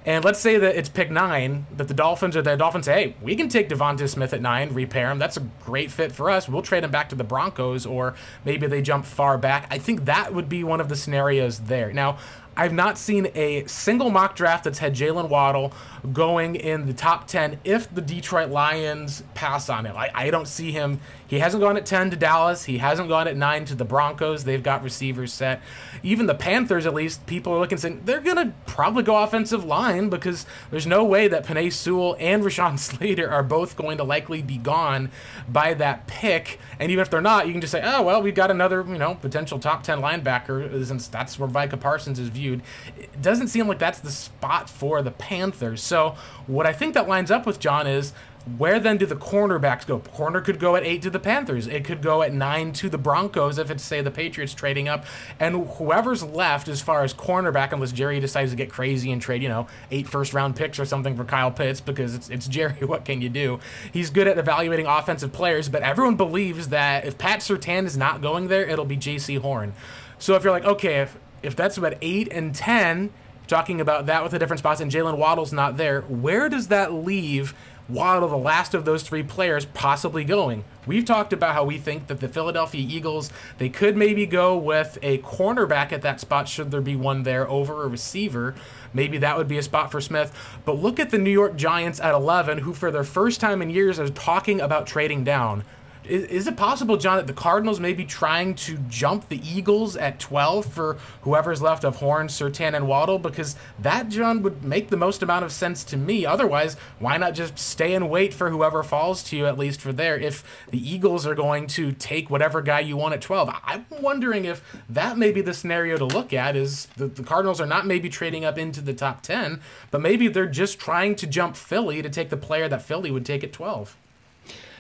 And 0.08 0.24
let's 0.24 0.40
say 0.40 0.58
that 0.58 0.78
it's 0.78 0.88
pick 0.88 1.12
nine, 1.12 1.68
that 1.76 1.90
the 1.90 1.94
Dolphins 1.94 2.38
or 2.38 2.42
the 2.42 2.56
Dolphins 2.56 2.86
say, 2.86 2.94
hey, 2.94 3.16
we 3.22 3.36
can 3.36 3.50
take 3.50 3.68
DeVonta 3.68 4.08
Smith 4.08 4.32
at 4.32 4.42
nine, 4.42 4.74
repair 4.74 5.12
him. 5.12 5.20
That's 5.20 5.36
a 5.36 5.42
great 5.66 5.92
fit 5.92 6.14
for 6.14 6.30
us. 6.30 6.48
We'll 6.48 6.62
trade 6.62 6.86
him 6.86 6.92
back 6.92 7.10
to 7.10 7.16
the 7.16 7.26
Broncos, 7.26 7.86
or 7.86 8.16
maybe 8.46 8.68
they 8.68 8.82
jump 8.82 9.04
far 9.06 9.38
back. 9.38 9.68
I 9.70 9.78
think 9.80 10.06
that 10.06 10.34
would 10.34 10.48
be 10.48 10.64
one 10.64 10.80
of 10.80 10.88
the 10.88 10.96
scenarios 10.96 11.60
there. 11.60 11.92
Now, 11.92 12.20
I've 12.56 12.72
not 12.72 12.98
seen 12.98 13.28
a 13.36 13.66
single 13.66 14.10
mock 14.10 14.36
draft 14.36 14.64
that's 14.64 14.80
had 14.80 14.96
Jaylen 14.96 15.28
Waddle 15.28 15.74
going 16.14 16.56
in 16.56 16.88
the 16.88 16.94
top 16.94 17.28
10 17.28 17.60
if 17.66 17.94
the 17.94 18.02
Detroit 18.02 18.50
Lions 18.50 19.24
pass 19.36 19.70
on 19.70 19.86
him. 19.86 19.98
I, 19.98 20.10
I 20.16 20.32
don't 20.32 20.48
see 20.48 20.72
him. 20.72 21.02
He 21.28 21.40
hasn't 21.40 21.62
gone 21.62 21.78
at 21.78 21.86
10 21.86 22.12
to 22.12 22.16
Dallas. 22.16 22.64
He 22.66 22.78
hasn't 22.78 23.10
gone 23.10 23.28
at 23.28 23.36
9 23.36 23.66
to 23.66 23.76
the 23.76 23.86
Broncos. 23.86 24.46
They've 24.46 24.64
got 24.64 24.82
receivers 24.82 25.34
set. 25.34 25.62
Even 26.02 26.26
the 26.26 26.34
Panthers, 26.34 26.86
at 26.86 26.94
least, 26.94 27.26
people 27.26 27.54
are 27.54 27.60
looking 27.60 27.78
saying 27.78 28.02
they're 28.06 28.22
going 28.22 28.38
to 28.38 28.54
probably 28.66 29.04
go 29.04 29.22
offensive 29.22 29.64
line 29.64 30.10
because 30.10 30.46
there's 30.72 30.88
no 30.88 31.04
way 31.04 31.28
that 31.28 31.46
Penei 31.46 31.72
Sewell 31.72 32.16
and 32.20 32.44
Rashawn 32.44 32.80
Slater 32.80 33.30
are 33.30 33.44
both 33.44 33.76
going 33.76 33.98
to 33.98 34.04
likely 34.04 34.42
be 34.42 34.58
gone 34.58 35.12
by 35.50 35.74
that 35.74 36.08
pick. 36.08 36.60
And 36.80 36.92
even 36.92 37.02
if 37.02 37.10
they're 37.10 37.22
not, 37.22 37.48
you 37.48 37.52
can 37.52 37.62
just 37.62 37.72
say, 37.72 37.82
oh, 37.84 38.02
well, 38.02 38.22
we've 38.22 38.36
got 38.36 38.50
another, 38.50 38.86
you 38.88 38.98
know, 38.98 39.16
potential 39.16 39.60
top 39.60 39.84
10 39.84 40.00
linebacker 40.00 40.86
since 40.86 41.08
that's 41.08 41.38
where 41.38 41.50
Micah 41.50 41.78
Parsons 41.78 42.20
is 42.20 42.30
viewed. 42.30 42.62
It 42.98 43.22
doesn't 43.22 43.48
seem 43.48 43.68
like 43.68 43.80
that's 43.80 44.00
the 44.00 44.12
spot 44.12 44.70
for 44.70 45.02
the 45.02 45.12
Panthers. 45.12 45.82
So 45.84 46.16
what 46.46 46.66
I 46.66 46.74
think 46.74 46.94
that 46.94 47.08
lines 47.08 47.32
up 47.32 47.46
with 47.46 47.60
John 47.60 47.88
is 47.88 48.14
where 48.58 48.80
then 48.80 48.98
do 48.98 49.06
the 49.06 49.16
cornerbacks 49.16 49.86
go? 49.86 50.00
Corner 50.00 50.42
could 50.42 50.60
go 50.60 50.76
at 50.76 50.84
eight 50.84 51.02
to 51.02 51.10
the 51.10 51.20
Panthers. 51.20 51.68
It 51.68 51.84
could 51.84 52.02
go 52.02 52.22
at 52.22 52.34
nine 52.34 52.72
to 52.74 52.90
the 52.90 52.98
Broncos 52.98 53.58
if 53.58 53.70
it's 53.70 53.84
say 53.84 54.02
the 54.02 54.12
Patriots 54.12 54.54
trading 54.54 54.88
up, 54.88 55.06
and 55.40 55.68
whoever's 55.68 56.24
left 56.24 56.68
as 56.68 56.82
far 56.82 57.04
as 57.04 57.14
cornerback, 57.14 57.72
unless 57.72 57.92
Jerry 57.92 58.20
decides 58.20 58.52
to 58.52 58.58
get 58.58 58.70
crazy 58.70 59.12
and 59.12 59.22
trade, 59.22 59.44
you 59.44 59.50
know, 59.50 59.68
eight 59.92 60.08
first 60.08 60.34
round 60.34 60.56
picks 60.56 60.80
or 60.80 60.86
something 60.86 61.16
for 61.18 61.26
Kyle 61.26 61.52
Pitts 61.52 61.82
because 61.82 62.16
it's 62.16 62.30
it's 62.30 62.48
Jerry. 62.48 62.76
What 62.88 63.04
can 63.04 63.22
you 63.22 63.28
do? 63.28 63.60
He's 63.92 64.10
good 64.10 64.28
at 64.28 64.38
evaluating 64.38 64.86
offensive 64.86 65.34
players, 65.34 65.68
but 65.68 65.82
everyone 65.82 66.16
believes 66.16 66.70
that 66.70 67.06
if 67.06 67.18
Pat 67.18 67.40
Surtain 67.40 67.86
is 67.86 67.98
not 67.98 68.22
going 68.22 68.48
there, 68.48 68.66
it'll 68.66 68.86
be 68.86 68.96
Jaycee 68.96 69.40
Horn. 69.40 69.74
So 70.20 70.36
if 70.36 70.44
you're 70.44 70.54
like, 70.54 70.64
okay, 70.64 71.02
if 71.02 71.18
if 71.44 71.56
that's 71.56 71.78
about 71.78 71.96
eight 72.02 72.30
and 72.32 72.56
ten, 72.56 73.12
talking 73.48 73.82
about 73.82 74.06
that 74.06 74.24
with 74.24 74.32
the 74.32 74.40
different 74.40 74.60
spots, 74.60 74.82
and 74.82 74.92
Jaylen 74.92 75.18
Waddle's 75.18 75.54
not 75.54 75.78
there, 75.78 76.02
where 76.02 76.50
does 76.50 76.68
that 76.68 76.94
leave 76.94 77.54
Waddle, 77.90 78.28
the 78.28 78.38
last 78.38 78.74
of 78.74 78.84
those 78.84 79.04
three 79.04 79.24
players, 79.24 79.66
possibly 79.66 80.26
going? 80.26 80.66
We've 80.86 81.06
talked 81.06 81.32
about 81.32 81.54
how 81.54 81.64
we 81.64 81.78
think 81.78 82.08
that 82.08 82.20
the 82.20 82.28
Philadelphia 82.28 82.86
Eagles 82.86 83.32
they 83.58 83.70
could 83.70 83.96
maybe 83.96 84.26
go 84.26 84.58
with 84.58 84.98
a 85.02 85.20
cornerback 85.20 85.94
at 85.94 86.02
that 86.02 86.20
spot 86.20 86.50
should 86.50 86.72
there 86.72 86.82
be 86.82 86.98
one 86.98 87.24
there 87.24 87.50
over 87.50 87.84
a 87.84 87.88
receiver. 87.88 88.56
Maybe 88.94 89.18
that 89.20 89.38
would 89.38 89.48
be 89.48 89.58
a 89.58 89.64
spot 89.64 89.92
for 89.92 90.02
Smith. 90.02 90.34
But 90.66 90.80
look 90.80 91.00
at 91.00 91.12
the 91.12 91.18
New 91.18 91.32
York 91.32 91.56
Giants 91.56 92.00
at 92.00 92.14
11, 92.14 92.60
who 92.60 92.74
for 92.74 92.92
their 92.92 93.04
first 93.04 93.40
time 93.40 93.62
in 93.62 93.70
years 93.70 94.00
are 94.00 94.10
talking 94.10 94.60
about 94.60 94.86
trading 94.88 95.24
down. 95.24 95.64
Is, 96.08 96.48
it 96.48 96.56
possible, 96.56 96.98
John, 96.98 97.18
that 97.18 97.28
the 97.28 97.34
Cardinals 97.34 97.80
may 97.80 97.94
be 97.94 98.06
trying 98.06 98.56
to 98.56 98.78
jump 98.90 99.28
the 99.28 99.42
Eagles 99.48 99.98
at 99.98 100.20
12 100.20 100.66
for 100.66 100.98
whoever's 101.22 101.62
left 101.62 101.84
of 101.84 101.98
Horn, 101.98 102.28
Surtain, 102.28 102.74
and 102.74 102.88
Waddle? 102.88 103.20
Because 103.20 103.56
that, 103.78 104.10
John, 104.10 104.42
would 104.42 104.64
make 104.64 104.90
the 104.90 104.98
most 104.98 105.22
amount 105.22 105.44
of 105.44 105.52
sense 105.52 105.84
to 105.86 105.98
me. 105.98 106.26
Otherwise, 106.26 106.76
why 107.00 107.18
not 107.18 107.34
just 107.34 107.60
stay 107.60 107.94
and 107.94 108.10
wait 108.10 108.34
for 108.34 108.50
whoever 108.50 108.84
falls 108.84 109.22
to 109.24 109.38
you, 109.38 109.46
at 109.46 109.58
least 109.58 109.82
for 109.82 109.92
there, 109.92 110.18
if 110.18 110.44
the 110.70 110.90
Eagles 110.90 111.28
are 111.28 111.36
going 111.36 111.68
to 111.68 111.92
take 111.92 112.30
whatever 112.30 112.62
guy 112.62 112.80
you 112.80 112.96
want 112.96 113.14
at 113.14 113.22
12? 113.22 113.54
I'm 113.64 113.86
wondering 114.02 114.46
if 114.46 114.64
that 114.90 115.18
may 115.18 115.32
be 115.32 115.42
the 115.42 115.54
scenario 115.54 115.98
to 115.98 116.06
look 116.06 116.32
at, 116.34 116.56
is 116.56 116.88
the 116.96 117.10
Cardinals 117.24 117.60
are 117.60 117.66
not 117.66 117.86
maybe 117.86 118.10
trading 118.10 118.46
up 118.46 118.58
into 118.58 118.82
the 118.82 118.94
top 118.94 119.22
10, 119.22 119.62
but 119.92 120.02
maybe 120.02 120.28
they're 120.28 120.46
just 120.46 120.80
trying 120.80 121.16
to 121.16 121.28
jump 121.28 121.56
Philly 121.56 122.02
to 122.02 122.10
take 122.10 122.30
the 122.30 122.38
player 122.38 122.70
that 122.70 122.82
Philly 122.82 123.12
would 123.12 123.26
take 123.26 123.44
at 123.44 123.52
12. 123.52 123.98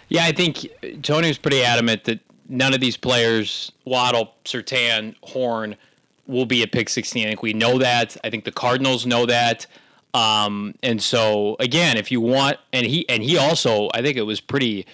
Yeah, 0.09 0.25
I 0.25 0.31
think 0.31 0.67
Tony 1.01 1.27
was 1.27 1.37
pretty 1.37 1.63
adamant 1.63 2.05
that 2.05 2.19
none 2.47 2.73
of 2.73 2.79
these 2.79 2.97
players, 2.97 3.71
Waddle, 3.85 4.33
Surtain, 4.45 5.15
Horn, 5.21 5.75
will 6.27 6.45
be 6.45 6.63
a 6.63 6.67
pick 6.67 6.89
16. 6.89 7.25
I 7.25 7.29
think 7.29 7.41
we 7.41 7.53
know 7.53 7.77
that. 7.79 8.17
I 8.23 8.29
think 8.29 8.45
the 8.45 8.51
Cardinals 8.51 9.05
know 9.05 9.25
that. 9.25 9.65
Um, 10.13 10.75
and 10.81 11.01
so 11.01 11.55
again, 11.59 11.97
if 11.97 12.11
you 12.11 12.21
want, 12.21 12.57
and 12.73 12.85
he 12.85 13.07
and 13.09 13.21
he 13.21 13.37
also, 13.37 13.89
I 13.93 14.01
think 14.01 14.17
it 14.17 14.23
was 14.23 14.39
pretty, 14.39 14.85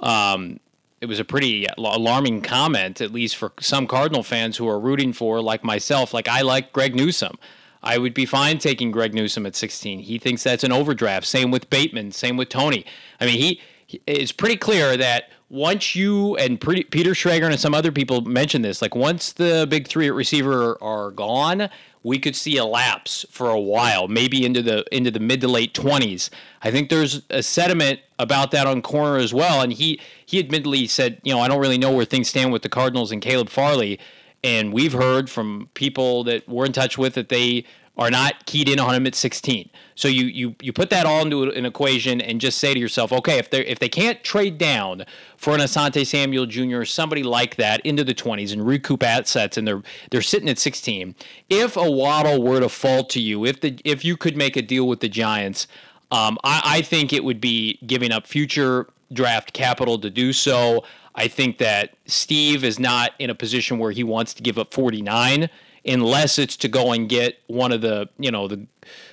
um, 0.00 0.60
it 1.00 1.06
was 1.06 1.18
a 1.18 1.24
pretty 1.24 1.66
alarming 1.76 2.42
comment, 2.42 3.00
at 3.00 3.12
least 3.12 3.36
for 3.36 3.52
some 3.60 3.86
Cardinal 3.86 4.22
fans 4.22 4.56
who 4.56 4.68
are 4.68 4.78
rooting 4.78 5.12
for, 5.12 5.42
like 5.42 5.64
myself, 5.64 6.14
like 6.14 6.28
I 6.28 6.42
like 6.42 6.72
Greg 6.72 6.94
Newsome. 6.94 7.38
I 7.82 7.98
would 7.98 8.14
be 8.14 8.24
fine 8.24 8.58
taking 8.58 8.92
Greg 8.92 9.12
Newsome 9.12 9.44
at 9.44 9.56
16. 9.56 9.98
He 10.00 10.18
thinks 10.18 10.44
that's 10.44 10.62
an 10.62 10.70
overdraft. 10.70 11.26
Same 11.26 11.50
with 11.50 11.68
Bateman. 11.68 12.12
Same 12.12 12.36
with 12.36 12.48
Tony. 12.48 12.86
I 13.20 13.26
mean, 13.26 13.38
he 13.38 13.60
it's 14.06 14.32
pretty 14.32 14.56
clear 14.56 14.96
that 14.96 15.30
once 15.48 15.94
you 15.94 16.36
and 16.36 16.60
pretty, 16.60 16.84
Peter 16.84 17.10
Schrager 17.10 17.50
and 17.50 17.60
some 17.60 17.74
other 17.74 17.92
people 17.92 18.22
mentioned 18.22 18.64
this, 18.64 18.80
like 18.80 18.94
once 18.94 19.32
the 19.32 19.66
big 19.68 19.86
three 19.86 20.06
at 20.06 20.14
receiver 20.14 20.82
are 20.82 21.10
gone, 21.10 21.68
we 22.02 22.18
could 22.18 22.34
see 22.34 22.56
a 22.56 22.64
lapse 22.64 23.26
for 23.30 23.50
a 23.50 23.60
while, 23.60 24.08
maybe 24.08 24.44
into 24.44 24.62
the 24.62 24.84
into 24.90 25.10
the 25.10 25.20
mid 25.20 25.40
to 25.42 25.48
late 25.48 25.74
twenties. 25.74 26.30
I 26.62 26.70
think 26.70 26.88
there's 26.88 27.22
a 27.30 27.42
sentiment 27.42 28.00
about 28.18 28.50
that 28.52 28.66
on 28.66 28.82
corner 28.82 29.18
as 29.18 29.34
well. 29.34 29.60
And 29.60 29.72
he 29.72 30.00
he 30.24 30.38
admittedly 30.38 30.86
said, 30.86 31.20
you 31.22 31.32
know, 31.32 31.40
I 31.40 31.48
don't 31.48 31.60
really 31.60 31.78
know 31.78 31.92
where 31.92 32.04
things 32.04 32.28
stand 32.28 32.52
with 32.52 32.62
the 32.62 32.68
Cardinals 32.68 33.12
and 33.12 33.20
Caleb 33.20 33.50
Farley. 33.50 34.00
And 34.44 34.72
we've 34.72 34.92
heard 34.92 35.30
from 35.30 35.68
people 35.74 36.24
that 36.24 36.48
we're 36.48 36.66
in 36.66 36.72
touch 36.72 36.98
with 36.98 37.14
that 37.14 37.28
they 37.28 37.64
are 37.98 38.10
not 38.10 38.46
keyed 38.46 38.68
in 38.68 38.80
on 38.80 38.94
him 38.94 39.06
at 39.06 39.14
16. 39.14 39.68
So 39.94 40.08
you 40.08 40.24
you 40.24 40.56
you 40.62 40.72
put 40.72 40.88
that 40.90 41.04
all 41.04 41.22
into 41.22 41.42
an 41.50 41.66
equation 41.66 42.20
and 42.20 42.40
just 42.40 42.58
say 42.58 42.72
to 42.72 42.80
yourself, 42.80 43.12
okay, 43.12 43.38
if 43.38 43.50
they 43.50 43.66
if 43.66 43.78
they 43.78 43.88
can't 43.88 44.22
trade 44.24 44.56
down 44.56 45.04
for 45.36 45.54
an 45.54 45.60
Asante 45.60 46.06
Samuel 46.06 46.46
Jr. 46.46 46.78
or 46.78 46.84
somebody 46.84 47.22
like 47.22 47.56
that 47.56 47.80
into 47.84 48.02
the 48.02 48.14
20s 48.14 48.52
and 48.52 48.66
recoup 48.66 49.02
assets, 49.02 49.58
and 49.58 49.68
they're 49.68 49.82
they're 50.10 50.22
sitting 50.22 50.48
at 50.48 50.58
16. 50.58 51.14
If 51.50 51.76
a 51.76 51.90
Waddle 51.90 52.42
were 52.42 52.60
to 52.60 52.68
fall 52.68 53.04
to 53.04 53.20
you, 53.20 53.44
if 53.44 53.60
the 53.60 53.78
if 53.84 54.04
you 54.04 54.16
could 54.16 54.36
make 54.36 54.56
a 54.56 54.62
deal 54.62 54.88
with 54.88 55.00
the 55.00 55.08
Giants, 55.08 55.66
um, 56.10 56.38
I, 56.42 56.62
I 56.64 56.82
think 56.82 57.12
it 57.12 57.24
would 57.24 57.40
be 57.40 57.78
giving 57.86 58.10
up 58.10 58.26
future 58.26 58.88
draft 59.12 59.52
capital 59.52 59.98
to 59.98 60.08
do 60.08 60.32
so. 60.32 60.84
I 61.14 61.28
think 61.28 61.58
that 61.58 61.94
Steve 62.06 62.64
is 62.64 62.78
not 62.78 63.12
in 63.18 63.28
a 63.28 63.34
position 63.34 63.78
where 63.78 63.90
he 63.90 64.02
wants 64.02 64.32
to 64.34 64.42
give 64.42 64.58
up 64.58 64.72
49 64.72 65.50
unless 65.84 66.38
it's 66.38 66.56
to 66.56 66.68
go 66.68 66.92
and 66.92 67.08
get 67.08 67.38
one 67.46 67.72
of 67.72 67.80
the 67.80 68.08
you 68.18 68.30
know 68.30 68.48
the 68.48 68.66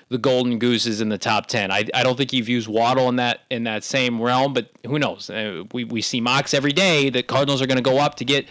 the 0.10 0.18
golden 0.18 0.58
gooses 0.58 1.02
in 1.02 1.10
the 1.10 1.18
top 1.18 1.48
10 1.48 1.72
i, 1.72 1.86
I 1.94 2.04
don't 2.04 2.18
think 2.18 2.32
he 2.32 2.42
views 2.42 2.68
waddle 2.68 3.10
in 3.10 3.18
that 3.18 3.42
in 3.50 3.64
that 3.64 3.84
same 3.84 4.22
realm 4.22 4.54
but 4.54 4.70
who 4.86 5.00
knows? 5.00 5.30
Uh, 5.30 5.64
we, 5.72 5.84
we 5.84 6.02
see 6.02 6.22
mocks 6.22 6.54
every 6.54 6.72
day 6.72 7.10
that 7.10 7.28
cardinals 7.28 7.62
are 7.62 7.68
going 7.68 7.78
to 7.78 7.84
go 7.84 8.00
up 8.00 8.16
to 8.16 8.26
get 8.26 8.48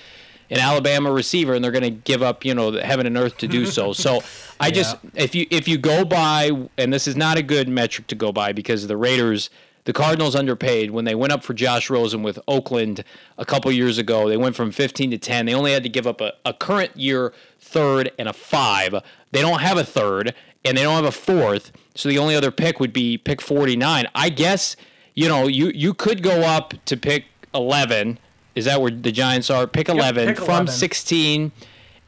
an 0.50 0.58
alabama 0.58 1.12
receiver 1.12 1.54
and 1.54 1.62
they're 1.62 1.72
going 1.72 1.82
to 1.82 1.90
give 1.90 2.22
up 2.22 2.44
you 2.44 2.54
know 2.54 2.72
heaven 2.72 3.06
and 3.06 3.16
earth 3.16 3.36
to 3.38 3.48
do 3.48 3.66
so. 3.66 3.92
So 3.92 4.20
i 4.60 4.70
just 4.70 4.96
if 5.14 5.34
you 5.34 5.46
if 5.50 5.68
you 5.68 5.78
go 5.78 6.04
by 6.04 6.50
and 6.76 6.92
this 6.92 7.06
is 7.06 7.16
not 7.16 7.38
a 7.38 7.42
good 7.42 7.68
metric 7.68 8.06
to 8.08 8.14
go 8.14 8.32
by 8.32 8.52
because 8.52 8.86
the 8.86 8.96
raiders 8.96 9.50
the 9.88 9.94
Cardinals 9.94 10.36
underpaid 10.36 10.90
when 10.90 11.06
they 11.06 11.14
went 11.14 11.32
up 11.32 11.42
for 11.42 11.54
Josh 11.54 11.88
Rosen 11.88 12.22
with 12.22 12.38
Oakland 12.46 13.02
a 13.38 13.46
couple 13.46 13.72
years 13.72 13.96
ago. 13.96 14.28
They 14.28 14.36
went 14.36 14.54
from 14.54 14.70
15 14.70 15.12
to 15.12 15.16
10. 15.16 15.46
They 15.46 15.54
only 15.54 15.72
had 15.72 15.82
to 15.82 15.88
give 15.88 16.06
up 16.06 16.20
a, 16.20 16.34
a 16.44 16.52
current 16.52 16.94
year 16.94 17.32
third 17.58 18.12
and 18.18 18.28
a 18.28 18.34
five. 18.34 19.02
They 19.32 19.40
don't 19.40 19.62
have 19.62 19.78
a 19.78 19.84
third 19.84 20.34
and 20.62 20.76
they 20.76 20.82
don't 20.82 20.94
have 20.94 21.06
a 21.06 21.10
fourth. 21.10 21.72
So 21.94 22.10
the 22.10 22.18
only 22.18 22.36
other 22.36 22.50
pick 22.50 22.80
would 22.80 22.92
be 22.92 23.16
pick 23.16 23.40
49. 23.40 24.06
I 24.14 24.28
guess, 24.28 24.76
you 25.14 25.26
know, 25.26 25.46
you, 25.46 25.72
you 25.74 25.94
could 25.94 26.22
go 26.22 26.42
up 26.42 26.74
to 26.84 26.94
pick 26.94 27.24
11. 27.54 28.18
Is 28.54 28.66
that 28.66 28.82
where 28.82 28.90
the 28.90 29.10
Giants 29.10 29.48
are? 29.48 29.66
Pick 29.66 29.88
11 29.88 30.26
pick 30.28 30.36
from 30.36 30.66
11. 30.66 30.66
16 30.66 31.50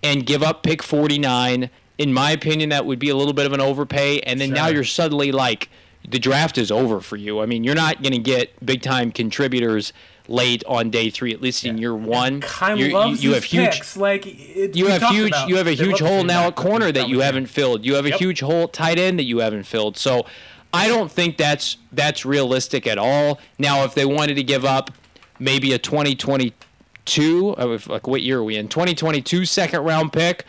and 0.02 0.26
give 0.26 0.42
up 0.42 0.62
pick 0.62 0.82
49. 0.82 1.70
In 1.96 2.12
my 2.12 2.32
opinion, 2.32 2.68
that 2.68 2.84
would 2.84 2.98
be 2.98 3.08
a 3.08 3.16
little 3.16 3.32
bit 3.32 3.46
of 3.46 3.54
an 3.54 3.62
overpay. 3.62 4.20
And 4.20 4.38
then 4.38 4.50
now 4.50 4.68
you're 4.68 4.84
suddenly 4.84 5.32
like, 5.32 5.70
the 6.10 6.18
draft 6.18 6.58
is 6.58 6.70
over 6.70 7.00
for 7.00 7.16
you. 7.16 7.40
I 7.40 7.46
mean, 7.46 7.64
you're 7.64 7.74
not 7.74 8.02
going 8.02 8.12
to 8.12 8.18
get 8.18 8.64
big 8.64 8.82
time 8.82 9.12
contributors 9.12 9.92
late 10.28 10.62
on 10.66 10.90
day 10.90 11.10
three, 11.10 11.32
at 11.32 11.40
least 11.40 11.64
in 11.64 11.78
year 11.78 11.94
one. 11.94 12.42
You're- 12.78 12.92
loves 12.92 13.22
you, 13.22 13.30
you 13.30 13.34
have 13.34 13.44
huge 13.44 13.72
picks. 13.74 13.96
Like 13.96 14.26
it, 14.26 14.76
you 14.76 14.86
have 14.86 15.02
huge 15.04 15.28
about- 15.28 15.48
you 15.48 15.56
have 15.56 15.66
a 15.66 15.74
they 15.74 15.84
huge 15.84 15.98
hole 16.00 16.22
now 16.24 16.46
at 16.48 16.56
corner 16.56 16.92
that 16.92 17.08
you 17.08 17.20
haven't 17.20 17.46
filled. 17.46 17.84
You 17.84 17.94
have 17.94 18.06
a 18.06 18.10
Yep. 18.10 18.18
huge 18.18 18.40
hole 18.40 18.64
at 18.64 18.72
tight 18.72 18.98
end 18.98 19.18
that 19.18 19.24
you 19.24 19.38
haven't 19.38 19.64
filled. 19.64 19.96
So 19.96 20.26
I 20.72 20.86
don't 20.88 21.10
think 21.10 21.36
that's 21.36 21.78
that's 21.92 22.24
realistic 22.24 22.86
at 22.86 22.96
all. 22.98 23.40
Now 23.58 23.82
if 23.84 23.94
they 23.94 24.04
wanted 24.06 24.34
to 24.36 24.42
give 24.44 24.64
up 24.64 24.92
maybe 25.40 25.72
a 25.72 25.78
2022 25.78 27.54
uh, 27.58 27.78
like 27.88 28.06
what 28.06 28.22
year 28.22 28.38
are 28.38 28.44
we 28.44 28.56
in 28.56 28.68
2022 28.68 29.44
second 29.46 29.82
round 29.82 30.12
pick 30.12 30.44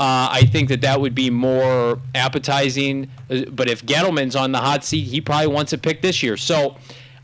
uh, 0.00 0.28
I 0.30 0.42
think 0.52 0.68
that 0.68 0.80
that 0.82 1.00
would 1.00 1.14
be 1.14 1.28
more 1.30 1.98
appetizing. 2.14 3.10
Uh, 3.28 3.42
But 3.50 3.68
if 3.68 3.84
Gettleman's 3.84 4.36
on 4.36 4.52
the 4.52 4.58
hot 4.58 4.84
seat, 4.84 5.04
he 5.04 5.20
probably 5.20 5.48
wants 5.48 5.72
a 5.72 5.78
pick 5.78 6.02
this 6.02 6.22
year. 6.22 6.36
So, 6.36 6.76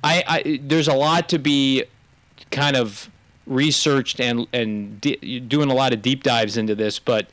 I, 0.02 0.24
I 0.26 0.60
there's 0.62 0.88
a 0.88 0.94
lot 0.94 1.28
to 1.30 1.38
be 1.38 1.84
kind 2.50 2.76
of 2.76 3.10
researched 3.46 4.20
and 4.20 4.46
and 4.52 5.00
doing 5.00 5.70
a 5.70 5.74
lot 5.74 5.92
of 5.92 6.02
deep 6.02 6.22
dives 6.22 6.56
into 6.56 6.74
this. 6.74 6.98
But 6.98 7.28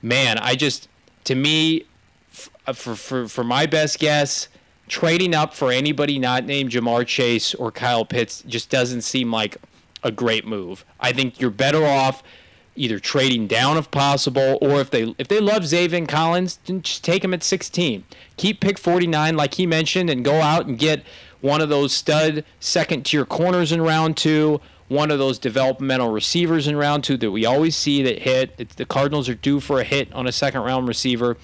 man, 0.00 0.38
I 0.38 0.54
just 0.54 0.88
to 1.24 1.34
me, 1.34 1.84
uh, 2.66 2.72
for 2.72 2.94
for 2.94 3.28
for 3.28 3.44
my 3.44 3.66
best 3.66 3.98
guess, 3.98 4.48
trading 4.88 5.34
up 5.34 5.54
for 5.54 5.70
anybody 5.72 6.18
not 6.18 6.44
named 6.44 6.70
Ja'Marr 6.70 7.06
Chase 7.06 7.54
or 7.54 7.70
Kyle 7.72 8.04
Pitts 8.04 8.42
just 8.46 8.70
doesn't 8.70 9.02
seem 9.02 9.30
like 9.32 9.56
a 10.02 10.10
great 10.10 10.46
move. 10.46 10.84
I 11.00 11.12
think 11.12 11.40
you're 11.40 11.50
better 11.50 11.84
off 11.84 12.22
either 12.76 12.98
trading 12.98 13.46
down 13.46 13.76
if 13.76 13.90
possible, 13.90 14.58
or 14.60 14.80
if 14.80 14.90
they 14.90 15.14
if 15.18 15.28
they 15.28 15.40
love 15.40 15.62
Zaven 15.62 16.08
Collins, 16.08 16.58
then 16.66 16.82
just 16.82 17.04
take 17.04 17.24
him 17.24 17.34
at 17.34 17.42
16. 17.42 18.04
Keep 18.36 18.60
pick 18.60 18.78
49 18.78 19.36
like 19.36 19.54
he 19.54 19.66
mentioned, 19.66 20.10
and 20.10 20.24
go 20.24 20.40
out 20.40 20.66
and 20.66 20.78
get 20.78 21.04
one 21.40 21.60
of 21.60 21.68
those 21.68 21.92
stud 21.92 22.44
second 22.58 23.04
tier 23.04 23.24
corners 23.24 23.70
in 23.70 23.82
round 23.82 24.16
two, 24.16 24.60
one 24.88 25.10
of 25.10 25.18
those 25.18 25.38
developmental 25.38 26.10
receivers 26.10 26.66
in 26.66 26.76
round 26.76 27.04
two 27.04 27.16
that 27.18 27.30
we 27.30 27.44
always 27.44 27.76
see 27.76 28.02
that 28.02 28.22
hit. 28.22 28.54
It's, 28.58 28.74
the 28.74 28.86
Cardinals 28.86 29.28
are 29.28 29.34
due 29.34 29.60
for 29.60 29.80
a 29.80 29.84
hit 29.84 30.12
on 30.12 30.26
a 30.26 30.32
second 30.32 30.62
round 30.62 30.88
receiver. 30.88 31.36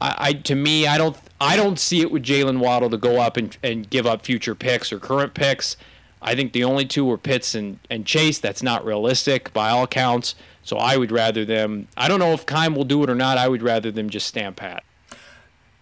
I, 0.00 0.14
I 0.18 0.32
to 0.34 0.54
me, 0.54 0.86
I 0.86 0.98
don't 0.98 1.16
I 1.40 1.56
don't 1.56 1.78
see 1.78 2.00
it 2.00 2.10
with 2.10 2.22
Jaylen 2.22 2.58
Waddle 2.58 2.90
to 2.90 2.98
go 2.98 3.20
up 3.20 3.36
and, 3.36 3.56
and 3.62 3.88
give 3.88 4.06
up 4.06 4.24
future 4.24 4.54
picks 4.54 4.92
or 4.92 4.98
current 4.98 5.34
picks. 5.34 5.76
I 6.22 6.36
think 6.36 6.52
the 6.52 6.64
only 6.64 6.84
two 6.84 7.04
were 7.04 7.18
Pitts 7.18 7.54
and, 7.54 7.80
and 7.90 8.06
Chase. 8.06 8.38
That's 8.38 8.62
not 8.62 8.84
realistic 8.84 9.52
by 9.52 9.70
all 9.70 9.86
counts. 9.86 10.36
So 10.62 10.76
I 10.76 10.96
would 10.96 11.10
rather 11.10 11.44
them. 11.44 11.88
I 11.96 12.08
don't 12.08 12.20
know 12.20 12.32
if 12.32 12.46
Keim 12.46 12.74
will 12.74 12.84
do 12.84 13.02
it 13.02 13.10
or 13.10 13.14
not. 13.14 13.36
I 13.38 13.48
would 13.48 13.62
rather 13.62 13.90
them 13.90 14.10
just 14.10 14.26
stand 14.26 14.56
pat. 14.56 14.84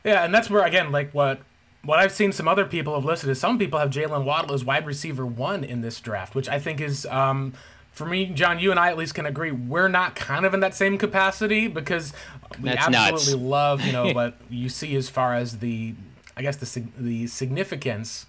Yeah, 0.05 0.25
and 0.25 0.35
that's 0.35 0.49
where 0.49 0.65
again, 0.65 0.91
like 0.91 1.13
what 1.13 1.41
what 1.83 1.99
I've 1.99 2.13
seen 2.13 2.33
some 2.33 2.49
other 2.49 2.65
people 2.65 2.95
have 2.95 3.05
listed 3.05 3.31
is 3.31 3.41
some 3.41 3.59
people 3.59 3.79
have 3.79 3.91
Jaylen 3.91 4.25
Waddle 4.25 4.55
as 4.55 4.65
wide 4.65 4.87
receiver 4.87 5.27
one 5.27 5.65
in 5.65 5.81
this 5.81 6.01
draft, 6.01 6.35
which 6.35 6.49
I 6.49 6.59
think 6.59 6.81
is 6.81 7.07
um, 7.07 7.53
for 7.93 8.07
me, 8.07 8.27
John. 8.27 8.59
You 8.59 8.71
and 8.71 8.81
I 8.81 8.89
at 8.89 8.97
least 8.97 9.15
can 9.15 9.27
agree 9.27 9.51
we're 9.51 9.89
not 9.89 10.15
kind 10.15 10.47
of 10.47 10.55
in 10.55 10.61
that 10.61 10.75
same 10.75 10.97
capacity 10.97 11.69
because 11.69 12.13
we 12.61 12.71
That's 12.71 12.89
nuts. 12.89 13.13
absolutely 13.13 13.49
love 13.49 13.83
you 13.83 13.93
know 13.93 14.13
what 14.15 14.37
you 14.49 14.69
see 14.69 14.97
as 14.97 15.09
far 15.11 15.35
as 15.35 15.59
the 15.59 15.95
I 16.37 16.43
guess 16.43 16.57
the 16.57 16.85
the 16.97 17.27
significance 17.27 18.27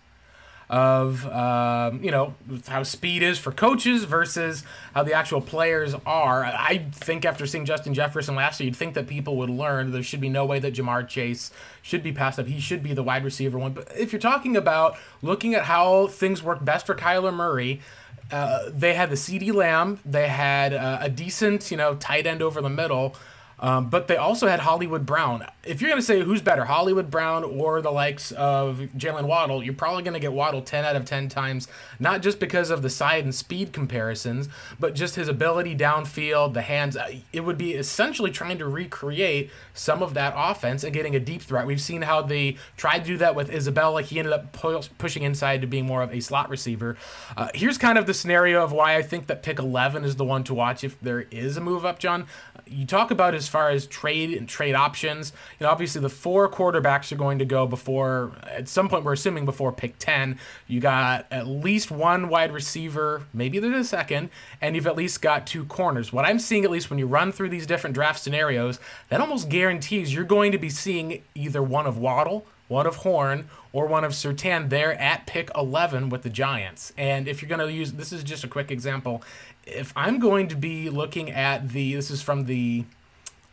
of 0.72 1.28
um, 1.28 2.02
you 2.02 2.10
know 2.10 2.34
how 2.68 2.82
speed 2.82 3.22
is 3.22 3.38
for 3.38 3.52
coaches 3.52 4.06
versus 4.06 4.64
how 4.96 5.04
the 5.04 5.12
actual 5.12 5.42
players 5.42 5.94
are. 6.06 6.46
I 6.46 6.88
think 6.94 7.26
after 7.26 7.46
seeing 7.46 7.66
Justin 7.66 7.94
Jefferson 7.94 8.36
last 8.36 8.60
year, 8.60 8.68
you'd 8.68 8.78
think 8.78 8.94
that 8.94 9.06
people 9.06 9.36
would 9.36 9.50
learn 9.50 9.92
there 9.92 10.02
should 10.02 10.22
be 10.22 10.30
no 10.30 10.46
way 10.46 10.60
that 10.60 10.74
Ja'Marr 10.74 11.08
Chase 11.08 11.52
should 11.82 12.02
be 12.02 12.14
passed 12.14 12.40
up. 12.40 12.48
He 12.48 12.62
should 12.62 12.82
be 12.82 12.94
the 12.94 13.04
wide 13.04 13.26
receiver 13.26 13.60
one. 13.60 13.74
But 13.74 13.92
if 13.98 14.14
you're 14.14 14.22
talking 14.22 14.56
about 14.56 14.98
looking 15.22 15.54
at 15.54 15.66
how 15.66 16.08
things 16.08 16.42
work 16.42 16.64
best 16.64 16.86
for 16.86 16.96
Kyler 16.96 17.34
Murray. 17.34 17.82
Uh, 18.32 18.70
they 18.70 18.94
had 18.94 19.10
the 19.10 19.16
CeeDee 19.16 19.54
Lamb. 19.54 20.00
They 20.06 20.30
had 20.30 20.74
uh, 20.74 21.00
a 21.02 21.10
decent, 21.10 21.70
you 21.70 21.76
know, 21.76 21.96
tight 21.96 22.26
end 22.26 22.42
over 22.42 22.62
the 22.62 22.70
middle. 22.70 23.14
Um, 23.62 23.90
but 23.90 24.08
they 24.08 24.18
also 24.18 24.48
had 24.48 24.60
Hollywood 24.62 25.06
Brown. 25.06 25.46
If 25.64 25.82
you're 25.82 25.90
going 25.90 26.02
to 26.02 26.06
say 26.06 26.22
who's 26.22 26.42
better, 26.42 26.66
Hollywood 26.66 27.12
Brown 27.12 27.44
or 27.44 27.80
the 27.82 27.92
likes 27.92 28.32
of 28.32 28.78
Jaylen 28.98 29.26
Waddle, 29.28 29.64
you're 29.64 29.76
probably 29.76 30.02
going 30.02 30.16
to 30.16 30.20
get 30.20 30.34
Waddle 30.34 30.64
10 30.64 30.84
out 30.84 30.96
of 30.96 31.06
10 31.06 31.30
times, 31.30 31.68
not 32.00 32.24
just 32.24 32.40
because 32.40 32.72
of 32.72 32.82
the 32.82 32.90
side 32.90 33.24
and 33.24 33.36
speed 33.36 33.72
comparisons, 33.72 34.50
but 34.80 34.96
just 34.96 35.16
his 35.16 35.28
ability 35.28 35.76
downfield, 35.76 36.54
the 36.54 36.64
hands. 36.64 36.98
Uh, 36.98 37.12
It 37.32 37.42
would 37.42 37.60
be 37.60 37.74
essentially 37.74 38.32
trying 38.32 38.58
to 38.58 38.66
recreate 38.68 39.52
some 39.76 40.02
of 40.02 40.16
that 40.16 40.34
offense 40.36 40.84
and 40.84 40.92
getting 40.92 41.16
a 41.16 41.20
deep 41.20 41.44
threat. 41.44 41.68
We've 41.68 41.80
seen 41.82 42.02
how 42.02 42.24
they 42.24 42.58
tried 42.78 43.00
to 43.00 43.06
do 43.06 43.18
that 43.18 43.36
with 43.36 43.52
Isabella. 43.52 44.02
He 44.02 44.18
ended 44.18 44.34
up 44.34 44.52
pu- 44.54 44.82
pushing 44.98 45.22
inside 45.22 45.62
to 45.62 45.68
being 45.68 45.86
more 45.86 46.02
of 46.02 46.12
a 46.12 46.20
slot 46.20 46.50
receiver. 46.50 46.98
Uh, 47.38 47.50
here's 47.54 47.78
kind 47.78 48.00
of 48.00 48.08
the 48.08 48.14
scenario 48.16 48.64
of 48.64 48.72
why 48.72 48.96
I 48.96 49.04
think 49.04 49.28
that 49.28 49.44
pick 49.44 49.60
11 49.60 50.04
is 50.04 50.16
the 50.16 50.26
one 50.26 50.44
to 50.46 50.56
watch 50.56 50.84
if 50.84 51.00
there 51.00 51.22
is 51.30 51.58
a 51.58 51.62
move 51.62 51.86
up, 51.86 52.00
John. 52.00 52.26
You 52.66 52.86
talk 52.86 53.12
about 53.12 53.36
as 53.36 53.48
far 53.52 53.70
as 53.70 53.86
trade 53.86 54.34
and 54.34 54.48
trade 54.48 54.74
options. 54.74 55.34
You 55.60 55.66
know, 55.66 55.72
obviously 55.72 56.02
the 56.02 56.10
four 56.10 56.50
quarterbacks 56.50 57.12
are 57.12 57.18
going 57.18 57.40
to 57.40 57.46
go 57.46 57.68
before 57.68 58.32
at 58.44 58.68
some 58.68 58.90
point. 58.90 59.04
We're 59.04 59.14
assuming 59.14 59.46
before 59.46 59.72
pick 59.72 60.00
ten. 60.00 60.40
You 60.68 60.80
got 60.80 61.28
at 61.30 61.48
least 61.48 61.92
one 61.92 62.30
wide 62.30 62.52
receiver, 62.52 63.24
maybe 63.34 63.60
there's 63.60 63.86
a 63.86 63.88
second, 63.88 64.30
and 64.62 64.76
you've 64.76 64.88
at 64.88 64.96
least 64.96 65.22
got 65.22 65.46
two 65.46 65.66
corners. 65.66 66.12
What 66.12 66.26
I'm 66.26 66.40
seeing, 66.40 66.64
at 66.64 66.72
least 66.72 66.90
when 66.90 67.00
you 67.00 67.08
run 67.08 67.32
through 67.32 67.50
these 67.50 67.68
different 67.68 67.94
draft 67.94 68.22
scenarios, 68.22 68.80
that 69.10 69.22
almost 69.22 69.50
guarantees 69.50 70.14
you're 70.14 70.24
going 70.24 70.52
to 70.52 70.58
be 70.58 70.70
seeing 70.70 71.22
either 71.36 71.62
one 71.62 71.86
of 71.86 71.98
Waddle, 71.98 72.46
one 72.68 72.88
of 72.88 72.98
Horn, 72.98 73.50
or 73.74 73.86
one 73.86 74.04
of 74.04 74.12
Surtain 74.12 74.70
there 74.70 75.00
at 75.00 75.26
pick 75.26 75.50
11 75.56 76.10
with 76.10 76.24
the 76.24 76.30
Giants. 76.30 76.94
And 76.98 77.28
if 77.28 77.42
you're 77.42 77.50
going 77.50 77.60
to 77.60 77.72
use 77.72 77.94
this 77.94 78.12
is 78.14 78.24
just 78.24 78.44
a 78.44 78.48
quick 78.48 78.72
example. 78.72 79.24
If 79.66 79.94
I'm 79.96 80.20
going 80.20 80.48
to 80.50 80.56
be 80.56 80.90
looking 80.90 81.32
at 81.32 81.70
the 81.70 81.96
this 81.96 82.10
is 82.10 82.22
from 82.22 82.46
the 82.46 82.86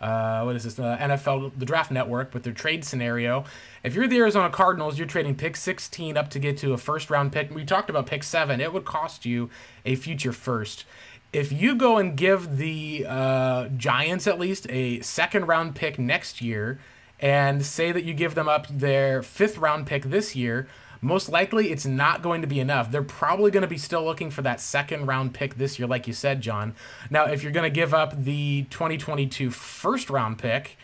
uh, 0.00 0.42
what 0.42 0.56
is 0.56 0.64
this? 0.64 0.78
Uh, 0.78 0.96
NFL, 0.98 1.52
the 1.56 1.64
Draft 1.64 1.90
Network, 1.90 2.32
with 2.32 2.44
their 2.44 2.52
trade 2.52 2.84
scenario. 2.84 3.44
If 3.82 3.94
you're 3.94 4.06
the 4.06 4.18
Arizona 4.18 4.50
Cardinals, 4.50 4.98
you're 4.98 5.08
trading 5.08 5.34
pick 5.34 5.56
16 5.56 6.16
up 6.16 6.30
to 6.30 6.38
get 6.38 6.56
to 6.58 6.72
a 6.72 6.78
first 6.78 7.10
round 7.10 7.32
pick. 7.32 7.52
We 7.54 7.64
talked 7.64 7.90
about 7.90 8.06
pick 8.06 8.22
seven. 8.22 8.60
It 8.60 8.72
would 8.72 8.84
cost 8.84 9.26
you 9.26 9.50
a 9.84 9.96
future 9.96 10.32
first. 10.32 10.84
If 11.32 11.52
you 11.52 11.74
go 11.74 11.98
and 11.98 12.16
give 12.16 12.56
the 12.56 13.04
uh, 13.06 13.68
Giants 13.68 14.26
at 14.26 14.38
least 14.38 14.66
a 14.70 15.00
second 15.00 15.46
round 15.46 15.74
pick 15.74 15.98
next 15.98 16.40
year, 16.40 16.78
and 17.20 17.64
say 17.64 17.92
that 17.92 18.04
you 18.04 18.14
give 18.14 18.34
them 18.34 18.48
up 18.48 18.66
their 18.68 19.22
fifth 19.22 19.58
round 19.58 19.86
pick 19.86 20.04
this 20.04 20.36
year, 20.36 20.68
most 21.00 21.28
likely 21.28 21.70
it's 21.70 21.86
not 21.86 22.22
going 22.22 22.40
to 22.40 22.46
be 22.46 22.60
enough. 22.60 22.90
They're 22.90 23.02
probably 23.02 23.50
going 23.50 23.62
to 23.62 23.68
be 23.68 23.78
still 23.78 24.04
looking 24.04 24.30
for 24.30 24.42
that 24.42 24.60
second 24.60 25.06
round 25.06 25.34
pick 25.34 25.56
this 25.56 25.78
year, 25.78 25.88
like 25.88 26.06
you 26.06 26.12
said, 26.12 26.40
John. 26.40 26.74
Now, 27.10 27.26
if 27.26 27.42
you're 27.42 27.52
going 27.52 27.70
to 27.70 27.74
give 27.74 27.94
up 27.94 28.24
the 28.24 28.66
2022 28.70 29.50
first 29.50 30.10
round 30.10 30.38
pick, 30.38 30.76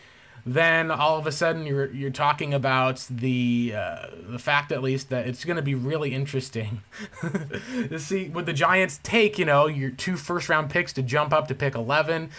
then 0.45 0.91
all 0.91 1.17
of 1.17 1.25
a 1.25 1.31
sudden 1.31 1.65
you're 1.65 1.91
you're 1.91 2.11
talking 2.11 2.53
about 2.53 3.05
the 3.09 3.73
uh, 3.75 4.07
the 4.27 4.37
fact 4.37 4.71
at 4.71 4.83
least 4.83 5.09
that 5.09 5.27
it's 5.27 5.43
going 5.43 5.55
to 5.55 5.63
be 5.63 5.73
really 5.73 6.13
interesting 6.13 6.83
to 7.21 7.97
see 7.99 8.29
what 8.29 8.45
the 8.45 8.53
Giants 8.53 8.99
take. 9.01 9.39
You 9.39 9.45
know, 9.45 9.65
your 9.65 9.89
two 9.89 10.15
first 10.15 10.47
round 10.47 10.69
picks 10.69 10.93
to 10.93 11.01
jump 11.01 11.33
up 11.33 11.47
to 11.47 11.55
pick 11.55 11.73
eleven 11.73 12.29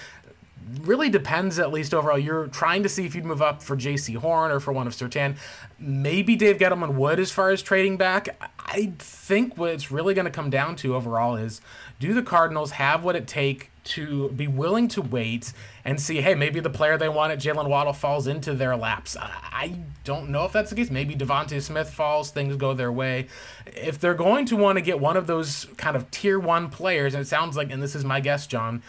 really 0.82 1.08
depends 1.08 1.58
at 1.58 1.72
least 1.72 1.94
overall. 1.94 2.18
You're 2.18 2.48
trying 2.48 2.82
to 2.82 2.88
see 2.88 3.06
if 3.06 3.14
you'd 3.14 3.24
move 3.24 3.42
up 3.42 3.62
for 3.62 3.76
Jaycee 3.76 4.16
Horn 4.16 4.50
or 4.50 4.60
for 4.60 4.72
one 4.72 4.86
of 4.86 4.94
Surtain. 4.94 5.36
Maybe 5.78 6.36
Dave 6.36 6.58
Gettleman 6.58 6.94
would 6.94 7.20
as 7.20 7.30
far 7.30 7.50
as 7.50 7.62
trading 7.62 7.96
back. 7.96 8.28
I 8.58 8.92
think 8.98 9.56
what 9.56 9.70
it's 9.70 9.90
really 9.90 10.14
going 10.14 10.24
to 10.24 10.30
come 10.30 10.50
down 10.50 10.76
to 10.76 10.94
overall 10.94 11.36
is 11.36 11.60
do 12.00 12.12
the 12.12 12.22
Cardinals 12.22 12.72
have 12.72 13.04
what 13.04 13.16
it 13.16 13.26
take 13.26 13.70
to 13.84 14.30
be 14.30 14.48
willing 14.48 14.88
to 14.88 15.00
wait 15.00 15.52
and 15.84 16.00
see, 16.00 16.20
hey, 16.20 16.34
maybe 16.34 16.58
the 16.58 16.70
player 16.70 16.98
they 16.98 17.08
want 17.08 17.32
at 17.32 17.38
Jaylen 17.38 17.68
Waddle 17.68 17.92
falls 17.92 18.26
into 18.26 18.52
their 18.52 18.76
laps. 18.76 19.16
I 19.20 19.78
don't 20.02 20.30
know 20.30 20.44
if 20.44 20.52
that's 20.52 20.70
the 20.70 20.76
case. 20.76 20.90
Maybe 20.90 21.14
DeVonta 21.14 21.62
Smith 21.62 21.90
falls, 21.90 22.32
things 22.32 22.56
go 22.56 22.74
their 22.74 22.90
way. 22.90 23.28
If 23.66 24.00
they're 24.00 24.14
going 24.14 24.46
to 24.46 24.56
want 24.56 24.76
to 24.76 24.82
get 24.82 24.98
one 24.98 25.16
of 25.16 25.28
those 25.28 25.68
kind 25.76 25.96
of 25.96 26.10
tier 26.10 26.40
one 26.40 26.68
players, 26.68 27.14
and 27.14 27.22
it 27.22 27.28
sounds 27.28 27.56
like, 27.56 27.70
and 27.70 27.80
this 27.80 27.94
is 27.94 28.04
my 28.04 28.18
guess, 28.18 28.48
John, 28.48 28.82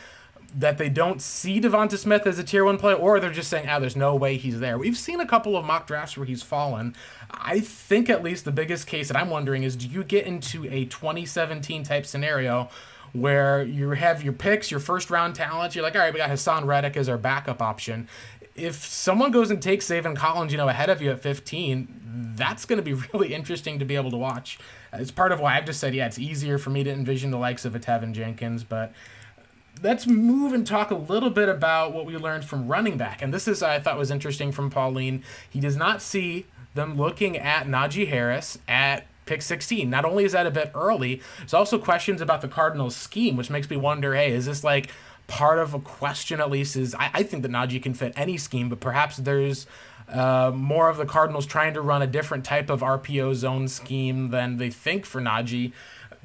that 0.57 0.79
they 0.79 0.89
don't 0.89 1.21
see 1.21 1.61
DeVonta 1.61 1.99
Smith 1.99 2.25
as 2.25 2.39
a 2.39 2.43
tier 2.43 2.65
one 2.65 2.79
player, 2.79 2.95
or 2.95 3.19
they're 3.19 3.29
just 3.29 3.49
saying, 3.49 3.69
"Ah, 3.69 3.77
there's 3.77 3.95
no 3.95 4.15
way 4.15 4.37
he's 4.37 4.59
there." 4.59 4.77
We've 4.77 4.97
seen 4.97 5.19
a 5.19 5.27
couple 5.27 5.55
of 5.55 5.63
mock 5.63 5.85
drafts 5.85 6.17
where 6.17 6.25
he's 6.25 6.41
fallen. 6.41 6.95
I 7.29 7.59
think 7.59 8.09
at 8.09 8.23
least 8.23 8.43
the 8.43 8.51
biggest 8.51 8.87
case 8.87 9.07
that 9.09 9.17
I'm 9.17 9.29
wondering 9.29 9.61
is, 9.61 9.75
do 9.75 9.87
you 9.87 10.03
get 10.03 10.25
into 10.25 10.65
a 10.65 10.85
2017 10.85 11.83
type 11.83 12.07
scenario 12.07 12.69
where 13.13 13.61
you 13.61 13.91
have 13.91 14.23
your 14.23 14.33
picks, 14.33 14.71
your 14.71 14.79
first 14.79 15.11
round 15.11 15.35
talents? 15.35 15.75
You're 15.75 15.83
like, 15.83 15.95
all 15.95 16.01
right, 16.01 16.13
we 16.13 16.17
got 16.17 16.31
Haason 16.31 16.65
Reddick 16.65 16.97
as 16.97 17.07
our 17.07 17.19
backup 17.19 17.61
option. 17.61 18.07
If 18.55 18.83
someone 18.83 19.29
goes 19.29 19.51
and 19.51 19.61
takes 19.61 19.85
Zaven 19.85 20.15
Collins, 20.15 20.51
you 20.51 20.57
know, 20.57 20.67
ahead 20.67 20.89
of 20.89 21.03
you 21.03 21.11
at 21.11 21.21
15, 21.21 22.33
that's 22.35 22.65
going 22.65 22.77
to 22.77 22.83
be 22.83 22.93
really 23.13 23.35
interesting 23.35 23.77
to 23.77 23.85
be 23.85 23.95
able 23.95 24.09
to 24.09 24.17
watch. 24.17 24.57
It's 24.91 25.11
part 25.11 25.31
of 25.31 25.39
why 25.39 25.55
I've 25.55 25.65
just 25.65 25.79
said, 25.79 25.93
yeah, 25.93 26.07
it's 26.07 26.17
easier 26.17 26.57
for 26.57 26.71
me 26.71 26.83
to 26.83 26.91
envision 26.91 27.29
the 27.29 27.37
likes 27.37 27.63
of 27.65 27.75
a 27.75 27.79
Teven 27.79 28.13
Jenkins, 28.13 28.63
but 28.63 28.91
let's 29.83 30.07
move 30.07 30.53
and 30.53 30.65
talk 30.65 30.91
a 30.91 30.95
little 30.95 31.29
bit 31.29 31.49
about 31.49 31.93
what 31.93 32.05
we 32.05 32.17
learned 32.17 32.45
from 32.45 32.67
running 32.67 32.97
back. 32.97 33.21
And 33.21 33.33
this 33.33 33.47
is, 33.47 33.61
I 33.63 33.79
thought, 33.79 33.97
was 33.97 34.11
interesting 34.11 34.51
from 34.51 34.69
Pauline. 34.69 35.23
He 35.49 35.59
does 35.59 35.75
not 35.75 36.01
see 36.01 36.45
them 36.73 36.95
looking 36.95 37.37
at 37.37 37.67
Najee 37.67 38.07
Harris 38.07 38.57
at 38.67 39.07
pick 39.25 39.41
16. 39.41 39.89
Not 39.89 40.05
only 40.05 40.23
is 40.23 40.31
that 40.31 40.47
a 40.47 40.51
bit 40.51 40.71
early, 40.73 41.21
there's 41.39 41.53
also 41.53 41.77
questions 41.77 42.21
about 42.21 42.41
the 42.41 42.47
Cardinals' 42.47 42.95
scheme, 42.95 43.35
which 43.35 43.49
makes 43.49 43.69
me 43.69 43.77
wonder 43.77 44.15
hey, 44.15 44.31
is 44.31 44.45
this 44.45 44.63
like 44.63 44.89
part 45.27 45.59
of 45.59 45.73
a 45.73 45.79
question 45.79 46.39
at 46.39 46.49
least? 46.49 46.75
Is 46.75 46.95
I, 46.95 47.11
I 47.13 47.23
think 47.23 47.43
that 47.43 47.51
Najee 47.51 47.83
can 47.83 47.93
fit 47.93 48.13
any 48.15 48.37
scheme, 48.37 48.69
but 48.69 48.79
perhaps 48.79 49.17
there's. 49.17 49.67
Uh, 50.09 50.53
more 50.55 50.87
of 50.87 50.95
the 50.95 51.05
Cardinals 51.05 51.45
trying 51.45 51.73
to 51.73 51.81
run 51.81 52.01
a 52.01 52.07
different 52.07 52.45
type 52.45 52.69
of 52.69 52.79
RPO 52.79 53.35
zone 53.35 53.67
scheme 53.67 54.29
than 54.29 54.55
they 54.55 54.69
think 54.69 55.05
for 55.05 55.19
Najee 55.19 55.73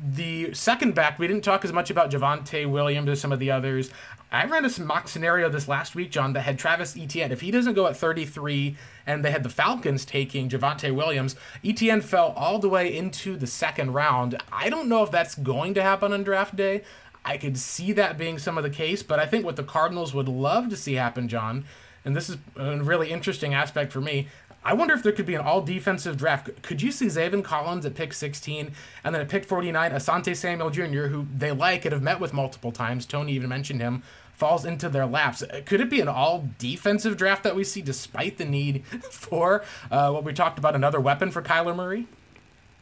the 0.02 0.52
second 0.54 0.94
back, 0.94 1.18
we 1.18 1.28
didn't 1.28 1.44
talk 1.44 1.64
as 1.64 1.72
much 1.72 1.90
about 1.90 2.10
Javonte 2.10 2.68
Williams 2.68 3.08
as 3.08 3.20
some 3.20 3.32
of 3.32 3.38
the 3.38 3.50
others. 3.50 3.90
I 4.32 4.46
ran 4.46 4.64
a 4.64 4.82
mock 4.82 5.08
scenario 5.08 5.48
this 5.48 5.68
last 5.68 5.94
week, 5.94 6.10
John, 6.10 6.32
that 6.32 6.40
had 6.40 6.58
Travis 6.58 6.96
Etienne. 6.96 7.32
If 7.32 7.42
he 7.42 7.50
doesn't 7.50 7.74
go 7.74 7.86
at 7.86 7.96
33 7.96 8.76
and 9.06 9.22
they 9.22 9.30
had 9.30 9.42
the 9.42 9.50
Falcons 9.50 10.04
taking 10.06 10.48
Javonte 10.48 10.94
Williams, 10.94 11.36
Etienne 11.62 12.00
fell 12.00 12.32
all 12.34 12.58
the 12.58 12.68
way 12.68 12.96
into 12.96 13.36
the 13.36 13.46
second 13.46 13.92
round. 13.92 14.42
I 14.50 14.70
don't 14.70 14.88
know 14.88 15.02
if 15.02 15.10
that's 15.10 15.34
going 15.34 15.74
to 15.74 15.82
happen 15.82 16.12
on 16.12 16.22
draft 16.22 16.56
day. 16.56 16.82
I 17.24 17.36
could 17.36 17.58
see 17.58 17.92
that 17.92 18.18
being 18.18 18.38
some 18.38 18.56
of 18.56 18.64
the 18.64 18.70
case, 18.70 19.02
but 19.02 19.20
I 19.20 19.26
think 19.26 19.44
what 19.44 19.56
the 19.56 19.62
Cardinals 19.62 20.14
would 20.14 20.28
love 20.28 20.70
to 20.70 20.76
see 20.76 20.94
happen, 20.94 21.28
John, 21.28 21.64
and 22.04 22.16
this 22.16 22.28
is 22.28 22.38
a 22.56 22.78
really 22.78 23.10
interesting 23.10 23.54
aspect 23.54 23.92
for 23.92 24.00
me. 24.00 24.28
I 24.64 24.74
wonder 24.74 24.94
if 24.94 25.02
there 25.02 25.12
could 25.12 25.26
be 25.26 25.34
an 25.34 25.40
all 25.40 25.60
defensive 25.60 26.16
draft. 26.16 26.62
Could 26.62 26.82
you 26.82 26.92
see 26.92 27.06
Zaven 27.06 27.42
Collins 27.42 27.84
at 27.84 27.94
pick 27.94 28.12
16 28.12 28.72
and 29.02 29.14
then 29.14 29.22
at 29.22 29.28
pick 29.28 29.44
49, 29.44 29.90
Asante 29.90 30.36
Samuel 30.36 30.70
Jr., 30.70 31.08
who 31.08 31.26
they 31.36 31.50
like 31.50 31.84
and 31.84 31.92
have 31.92 32.02
met 32.02 32.20
with 32.20 32.32
multiple 32.32 32.70
times? 32.70 33.04
Tony 33.04 33.32
even 33.32 33.48
mentioned 33.48 33.80
him, 33.80 34.02
falls 34.34 34.64
into 34.64 34.88
their 34.88 35.06
laps. 35.06 35.42
Could 35.66 35.80
it 35.80 35.90
be 35.90 36.00
an 36.00 36.08
all 36.08 36.48
defensive 36.58 37.16
draft 37.16 37.42
that 37.42 37.56
we 37.56 37.64
see 37.64 37.82
despite 37.82 38.38
the 38.38 38.44
need 38.44 38.84
for 39.10 39.64
uh, 39.90 40.10
what 40.10 40.22
we 40.22 40.32
talked 40.32 40.58
about, 40.58 40.76
another 40.76 41.00
weapon 41.00 41.32
for 41.32 41.42
Kyler 41.42 41.74
Murray? 41.74 42.06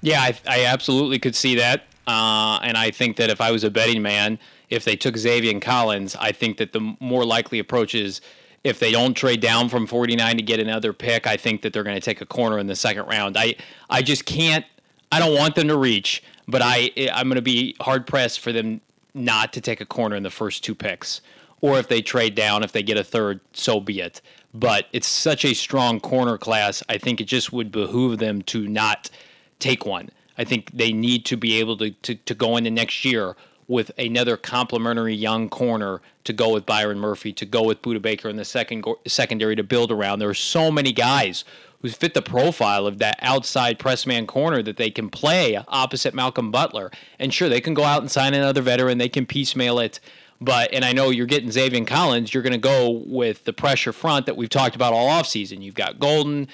Yeah, 0.03 0.21
I, 0.21 0.35
I 0.47 0.65
absolutely 0.67 1.19
could 1.19 1.35
see 1.35 1.55
that. 1.57 1.85
Uh, 2.07 2.59
and 2.63 2.77
I 2.77 2.91
think 2.91 3.17
that 3.17 3.31
if 3.31 3.41
I 3.41 3.51
was 3.51 3.63
a 3.65 3.71
betting 3.71 4.03
man, 4.03 4.39
if 4.69 4.85
they 4.85 4.97
took 4.97 5.15
Zaven 5.15 5.61
Collins, 5.63 6.17
I 6.17 6.33
think 6.33 6.57
that 6.59 6.73
the 6.73 6.97
more 6.99 7.25
likely 7.25 7.59
approach 7.59 7.95
is 7.95 8.21
if 8.63 8.79
they 8.79 8.93
don't 8.93 9.15
trade 9.15 9.41
down 9.41 9.69
from 9.69 9.87
49 9.87 10.37
to 10.37 10.43
get 10.43 10.61
another 10.61 10.93
pick, 10.93 11.27
I 11.27 11.37
think 11.37 11.63
that 11.63 11.73
they're 11.73 11.83
going 11.85 11.97
to 11.97 12.01
take 12.01 12.21
a 12.21 12.27
corner 12.27 12.59
in 12.59 12.67
the 12.67 12.77
second 12.77 13.07
round. 13.07 13.37
I 13.37 13.57
I 13.89 14.03
just 14.03 14.27
can't. 14.27 14.65
I 15.13 15.19
don't 15.19 15.37
want 15.37 15.55
them 15.55 15.69
to 15.69 15.77
reach, 15.77 16.23
but 16.47 16.63
I 16.63 16.91
I'm 17.13 17.29
going 17.29 17.37
to 17.37 17.43
be 17.43 17.75
hard 17.81 18.07
pressed 18.07 18.41
for 18.41 18.53
them 18.53 18.81
not 19.15 19.53
to 19.55 19.61
take 19.61 19.81
a 19.81 19.87
corner 19.87 20.17
in 20.17 20.23
the 20.23 20.31
first 20.31 20.63
two 20.63 20.75
picks. 20.75 21.21
Or 21.63 21.79
if 21.79 21.89
they 21.89 22.01
trade 22.01 22.35
down, 22.35 22.63
if 22.63 22.73
they 22.73 22.83
get 22.83 22.97
a 22.97 23.05
third, 23.05 23.41
so 23.53 23.81
be 23.81 24.01
it. 24.01 24.23
But 24.55 24.87
it's 24.93 25.07
such 25.07 25.45
a 25.45 25.55
strong 25.55 26.01
corner 26.01 26.39
class. 26.39 26.83
I 26.89 26.97
think 26.97 27.21
it 27.21 27.25
just 27.25 27.53
would 27.53 27.71
behoove 27.71 28.19
them 28.19 28.41
to 28.43 28.67
not 28.67 29.11
take 29.59 29.85
one. 29.85 30.09
I 30.39 30.45
think 30.45 30.71
they 30.73 30.91
need 30.91 31.27
to 31.27 31.37
be 31.37 31.61
able 31.61 31.77
to, 31.77 31.91
to, 31.91 32.15
to 32.15 32.35
go 32.35 32.57
into 32.57 32.71
next 32.71 33.05
year 33.05 33.37
with 33.71 33.93
another 33.97 34.37
complementary 34.37 35.15
young 35.15 35.49
corner 35.49 36.03
to 36.25 36.33
go 36.33 36.53
with 36.53 36.67
Byron 36.67 36.99
Murphy, 36.99 37.33
to 37.35 37.47
go 37.47 37.63
with 37.63 37.81
Budda 37.83 38.03
Baker 38.03 38.29
in 38.29 38.35
the 38.35 38.45
second 38.45 38.85
secondary 39.07 39.55
to 39.55 39.63
build 39.63 39.93
around. 39.93 40.19
There 40.19 40.29
are 40.29 40.35
so 40.35 40.73
many 40.73 40.91
guys 40.93 41.45
who 41.81 41.89
fit 41.89 42.13
the 42.13 42.21
profile 42.21 42.85
of 42.85 42.99
that 42.99 43.17
outside 43.23 43.79
press 43.79 44.07
man 44.07 44.27
corner 44.27 44.61
that 44.61 44.77
they 44.77 44.91
can 44.91 45.09
play 45.09 45.57
opposite 45.69 46.15
Malcolm 46.15 46.51
Butler. 46.51 46.91
And 47.21 47.33
sure, 47.33 47.49
they 47.49 47.61
can 47.61 47.73
go 47.75 47.85
out 47.85 48.03
and 48.03 48.11
sign 48.11 48.35
another 48.35 48.61
veteran, 48.61 48.99
they 48.99 49.09
can 49.09 49.25
piecemeal 49.25 49.79
it. 49.79 50.01
But 50.41 50.75
and 50.75 50.85
I 50.85 50.93
know 50.93 51.11
you're 51.11 51.27
getting 51.27 51.51
Zaven 51.51 51.87
Collins, 51.87 52.35
you're 52.35 52.43
going 52.43 52.53
to 52.53 52.59
go 52.59 52.91
with 53.07 53.45
the 53.45 53.53
pressure 53.53 53.93
front 53.93 54.27
that 54.27 54.37
we've 54.37 54.51
talked 54.51 54.75
about 54.75 54.93
all 54.93 55.09
offseason. 55.09 55.63
You've 55.63 55.77
got 55.77 56.01
Golden, 56.01 56.49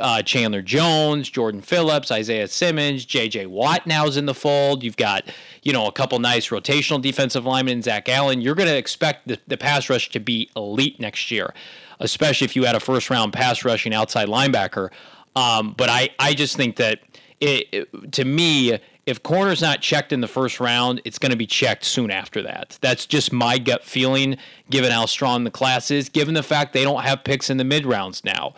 uh, 0.00 0.22
Chandler 0.22 0.62
Jones, 0.62 1.28
Jordan 1.30 1.60
Phillips, 1.60 2.10
Isaiah 2.10 2.48
Simmons, 2.48 3.04
J.J. 3.04 3.46
Watt 3.46 3.86
now's 3.86 4.16
in 4.16 4.26
the 4.26 4.34
fold. 4.34 4.82
You've 4.82 4.96
got, 4.96 5.24
you 5.62 5.72
know, 5.72 5.86
a 5.86 5.92
couple 5.92 6.18
nice 6.18 6.48
rotational 6.48 7.00
defensive 7.00 7.44
linemen, 7.44 7.82
Zach 7.82 8.08
Allen. 8.08 8.40
You're 8.40 8.54
going 8.54 8.68
to 8.68 8.76
expect 8.76 9.28
the, 9.28 9.38
the 9.46 9.56
pass 9.56 9.88
rush 9.88 10.10
to 10.10 10.20
be 10.20 10.50
elite 10.56 11.00
next 11.00 11.30
year, 11.30 11.54
especially 12.00 12.44
if 12.44 12.56
you 12.56 12.64
had 12.64 12.74
a 12.74 12.80
first 12.80 13.10
round 13.10 13.32
pass 13.32 13.64
rushing 13.64 13.94
outside 13.94 14.28
linebacker. 14.28 14.90
Um, 15.36 15.74
but 15.76 15.88
I, 15.88 16.10
I 16.18 16.34
just 16.34 16.56
think 16.56 16.76
that 16.76 17.00
it, 17.40 17.68
it, 17.72 18.12
to 18.12 18.24
me, 18.24 18.78
if 19.06 19.22
corner's 19.22 19.60
not 19.60 19.80
checked 19.80 20.12
in 20.12 20.20
the 20.20 20.28
first 20.28 20.60
round, 20.60 21.00
it's 21.04 21.18
going 21.18 21.30
to 21.30 21.36
be 21.36 21.46
checked 21.46 21.84
soon 21.84 22.10
after 22.10 22.42
that. 22.42 22.78
That's 22.80 23.06
just 23.06 23.32
my 23.32 23.58
gut 23.58 23.84
feeling, 23.84 24.38
given 24.70 24.90
how 24.90 25.06
strong 25.06 25.44
the 25.44 25.50
class 25.50 25.90
is, 25.90 26.08
given 26.08 26.34
the 26.34 26.42
fact 26.42 26.72
they 26.72 26.84
don't 26.84 27.02
have 27.02 27.24
picks 27.24 27.50
in 27.50 27.58
the 27.58 27.64
mid 27.64 27.84
rounds 27.84 28.24
now. 28.24 28.54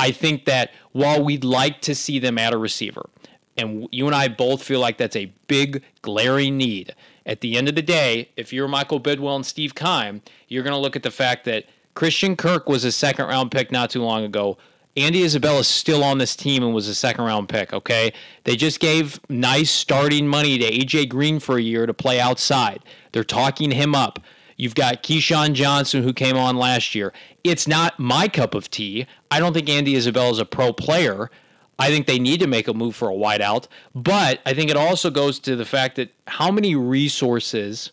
I 0.00 0.12
think 0.12 0.46
that 0.46 0.70
while 0.92 1.22
we'd 1.22 1.44
like 1.44 1.82
to 1.82 1.94
see 1.94 2.18
them 2.18 2.38
at 2.38 2.54
a 2.54 2.58
receiver, 2.58 3.10
and 3.58 3.86
you 3.92 4.06
and 4.06 4.14
I 4.14 4.28
both 4.28 4.62
feel 4.62 4.80
like 4.80 4.96
that's 4.96 5.14
a 5.14 5.30
big, 5.46 5.82
glaring 6.00 6.56
need, 6.56 6.94
at 7.26 7.42
the 7.42 7.58
end 7.58 7.68
of 7.68 7.74
the 7.74 7.82
day, 7.82 8.30
if 8.34 8.50
you're 8.50 8.66
Michael 8.66 8.98
Bidwill 8.98 9.36
and 9.36 9.44
Steve 9.44 9.74
Keim, 9.74 10.22
you're 10.48 10.62
going 10.62 10.72
to 10.72 10.80
look 10.80 10.96
at 10.96 11.02
the 11.02 11.10
fact 11.10 11.44
that 11.44 11.66
Christian 11.94 12.34
Kirk 12.34 12.66
was 12.66 12.82
a 12.84 12.90
second 12.90 13.26
round 13.26 13.50
pick 13.50 13.70
not 13.70 13.90
too 13.90 14.02
long 14.02 14.24
ago. 14.24 14.56
Andy 14.96 15.22
Isabella 15.22 15.60
is 15.60 15.68
still 15.68 16.02
on 16.02 16.16
this 16.16 16.34
team 16.34 16.62
and 16.62 16.74
was 16.74 16.88
a 16.88 16.94
second 16.94 17.24
round 17.24 17.50
pick, 17.50 17.74
okay? 17.74 18.14
They 18.44 18.56
just 18.56 18.80
gave 18.80 19.20
nice 19.28 19.70
starting 19.70 20.26
money 20.26 20.56
to 20.58 20.64
AJ 20.64 21.10
Green 21.10 21.40
for 21.40 21.58
a 21.58 21.62
year 21.62 21.84
to 21.84 21.92
play 21.92 22.18
outside. 22.18 22.82
They're 23.12 23.22
talking 23.22 23.70
him 23.70 23.94
up. 23.94 24.18
You've 24.60 24.74
got 24.74 25.02
KeeSean 25.02 25.54
Johnson, 25.54 26.02
who 26.02 26.12
came 26.12 26.36
on 26.36 26.58
last 26.58 26.94
year. 26.94 27.14
It's 27.42 27.66
not 27.66 27.98
my 27.98 28.28
cup 28.28 28.54
of 28.54 28.70
tea. 28.70 29.06
I 29.30 29.40
don't 29.40 29.54
think 29.54 29.70
Andy 29.70 29.96
Isabella 29.96 30.32
is 30.32 30.38
a 30.38 30.44
pro 30.44 30.74
player. 30.74 31.30
I 31.78 31.88
think 31.88 32.06
they 32.06 32.18
need 32.18 32.40
to 32.40 32.46
make 32.46 32.68
a 32.68 32.74
move 32.74 32.94
for 32.94 33.08
a 33.08 33.14
wideout. 33.14 33.68
But 33.94 34.40
I 34.44 34.52
think 34.52 34.68
it 34.68 34.76
also 34.76 35.08
goes 35.08 35.38
to 35.40 35.56
the 35.56 35.64
fact 35.64 35.96
that 35.96 36.12
how 36.26 36.50
many 36.50 36.74
resources 36.74 37.90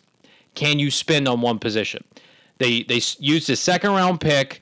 can 0.55 0.77
you 0.77 0.91
spend 0.91 1.25
on 1.29 1.39
one 1.39 1.57
position? 1.57 2.03
They 2.57 2.83
they 2.83 2.99
used 3.17 3.49
a 3.49 3.55
second 3.55 3.91
round 3.91 4.19
pick 4.19 4.61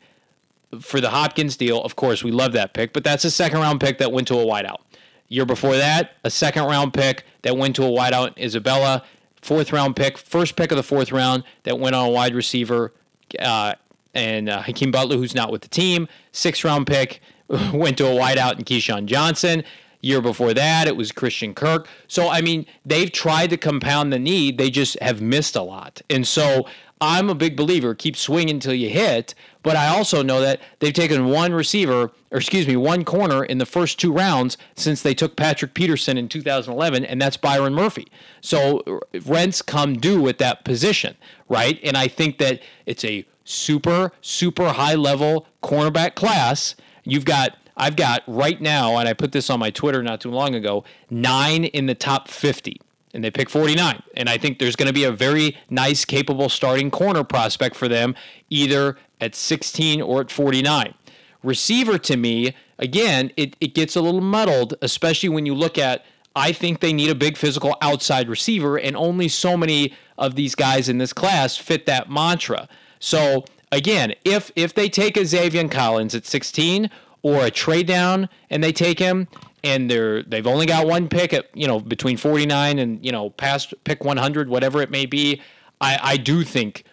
for 0.80 1.02
the 1.02 1.10
Hopkins 1.10 1.58
deal. 1.58 1.82
Of 1.82 1.96
course, 1.96 2.24
we 2.24 2.30
love 2.30 2.52
that 2.54 2.76
pick, 2.76 2.94
but 2.94 3.04
that's 3.04 3.26
a 3.26 3.32
second 3.32 3.62
round 3.62 3.82
pick 3.82 3.98
that 3.98 4.12
went 4.12 4.28
to 4.28 4.36
a 4.36 4.46
wideout. 4.46 4.82
Year 5.28 5.46
before 5.46 5.76
that, 5.76 6.12
a 6.24 6.30
second 6.30 6.66
round 6.66 6.94
pick 6.94 7.26
that 7.42 7.58
went 7.58 7.76
to 7.78 7.84
a 7.84 7.90
wideout, 7.90 8.38
Isabella 8.38 9.04
fourth 9.46 9.72
round 9.72 9.96
pick, 9.96 10.18
first 10.18 10.56
pick 10.56 10.72
of 10.72 10.78
the 10.78 10.84
fourth 10.84 11.12
round 11.12 11.44
that 11.64 11.80
went 11.80 11.96
on 11.96 12.08
a 12.08 12.10
wide 12.10 12.34
receiver, 12.34 12.92
uh, 13.40 13.76
and 14.14 14.50
uh, 14.50 14.62
Hakeem 14.64 14.92
Butler, 14.92 15.18
who's 15.18 15.36
not 15.36 15.52
with 15.52 15.62
the 15.62 15.68
team. 15.68 16.08
Sixth 16.32 16.64
round 16.64 16.88
pick 16.88 17.22
went 17.74 17.98
to 18.00 18.08
a 18.08 18.12
wideout 18.12 18.58
in 18.58 18.66
KeeSean 18.66 19.06
Johnson. 19.06 19.64
Year 20.02 20.22
before 20.22 20.54
that, 20.54 20.88
it 20.88 20.96
was 20.96 21.12
Christian 21.12 21.54
Kirk. 21.54 21.88
So, 22.08 22.30
I 22.30 22.42
mean, 22.42 22.66
they've 22.86 23.12
tried 23.12 23.50
to 23.52 23.58
compound 23.58 24.14
the 24.14 24.20
need. 24.20 24.58
They 24.58 24.70
just 24.70 25.00
have 25.02 25.22
missed 25.22 25.56
a 25.56 25.64
lot. 25.64 26.02
And 26.10 26.28
so 26.28 26.68
I'm 27.02 27.30
a 27.30 27.36
big 27.36 27.56
believer. 27.56 27.96
Keep 27.96 28.16
swinging 28.16 28.56
until 28.56 28.74
you 28.74 28.90
hit. 28.90 29.34
But 29.66 29.78
I 29.78 29.88
also 29.88 30.22
know 30.22 30.42
that 30.42 30.62
they've 30.78 30.94
taken 30.94 31.26
one 31.26 31.52
receiver, 31.52 32.12
or 32.30 32.38
excuse 32.38 32.68
me, 32.68 32.76
one 32.76 33.04
corner 33.04 33.44
in 33.44 33.58
the 33.58 33.66
first 33.66 34.00
two 34.00 34.14
rounds 34.14 34.60
since 34.76 35.02
they 35.02 35.16
took 35.16 35.36
Patrick 35.36 35.74
Peterson 35.74 36.20
in 36.20 36.30
2011, 36.30 37.04
and 37.04 37.20
that's 37.20 37.36
Byron 37.36 37.74
Murphy. 37.74 38.08
So 38.42 39.02
rents 39.26 39.64
come 39.64 39.96
due 39.96 40.28
at 40.28 40.38
that 40.38 40.66
position, 40.66 41.18
right? 41.50 41.80
And 41.84 41.98
I 41.98 42.08
think 42.08 42.38
that 42.38 42.62
it's 42.86 43.04
a 43.04 43.26
super, 43.44 44.12
super 44.22 44.70
high 44.70 44.94
level 44.94 45.48
cornerback 45.64 46.14
class. 46.14 46.76
You've 47.04 47.26
got 47.26 47.58
I've 47.76 47.96
got 47.96 48.22
right 48.28 48.62
now, 48.62 48.98
and 48.98 49.10
I 49.10 49.14
put 49.14 49.32
this 49.32 49.50
on 49.50 49.60
my 49.60 49.72
Twitter 49.72 50.04
not 50.04 50.22
too 50.22 50.30
long 50.30 50.54
ago, 50.54 50.84
nine 51.10 51.66
in 51.66 51.88
the 51.88 51.96
top 51.96 52.28
50 52.28 52.80
and 53.16 53.24
they 53.24 53.32
pick 53.32 53.50
49. 53.50 54.04
And 54.16 54.30
I 54.30 54.38
think 54.38 54.60
there's 54.60 54.76
going 54.76 54.88
to 54.88 54.94
be 54.94 55.06
a 55.06 55.12
very 55.12 55.58
nice, 55.70 56.06
capable 56.06 56.50
starting 56.50 56.92
corner 56.92 57.24
prospect 57.24 57.76
for 57.76 57.88
them, 57.88 58.14
either 58.50 58.98
at 59.22 59.34
16 59.34 60.02
or 60.02 60.22
at 60.22 60.30
49. 60.30 60.94
Receiver 61.42 61.98
to 62.00 62.18
me, 62.18 62.56
again, 62.78 63.32
it, 63.38 63.56
it 63.62 63.74
gets 63.74 63.96
a 63.96 64.02
little 64.02 64.22
muddled, 64.22 64.76
especially 64.82 65.30
when 65.30 65.46
you 65.46 65.56
look 65.56 65.78
at. 65.78 66.06
I 66.36 66.52
think 66.52 66.82
they 66.82 66.92
need 66.92 67.10
a 67.10 67.16
big 67.16 67.38
physical 67.38 67.78
outside 67.82 68.28
receiver, 68.28 68.78
and 68.78 68.98
only 68.98 69.30
so 69.30 69.56
many 69.56 69.94
of 70.18 70.36
these 70.36 70.54
guys 70.54 70.90
in 70.90 70.98
this 70.98 71.14
class 71.14 71.56
fit 71.56 71.86
that 71.86 72.10
mantra. 72.10 72.68
So 73.00 73.46
again, 73.72 74.14
if 74.26 74.52
if 74.58 74.74
they 74.74 74.90
take 74.90 75.16
a 75.16 75.22
Zaven 75.22 75.72
Collins 75.72 76.14
at 76.14 76.26
16 76.26 76.90
or 77.22 77.46
a 77.46 77.52
trade 77.52 77.88
down 77.88 78.28
and 78.50 78.62
they 78.62 78.74
take 78.74 79.00
him, 79.00 79.30
and 79.66 79.90
they're 79.90 80.22
they've 80.24 80.46
only 80.46 80.68
got 80.68 80.86
one 80.86 81.10
pick 81.10 81.34
at 81.34 81.50
you 81.54 81.68
know 81.68 81.80
between 81.80 82.16
49 82.16 82.80
and 82.80 83.04
you 83.04 83.12
know 83.12 83.32
past 83.32 83.74
pick 83.84 84.06
100 84.06 84.48
whatever 84.48 84.82
it 84.82 84.92
may 84.92 85.06
be. 85.06 85.42
I 85.82 86.00
i 86.02 86.18
do 86.18 86.44
think 86.44 86.84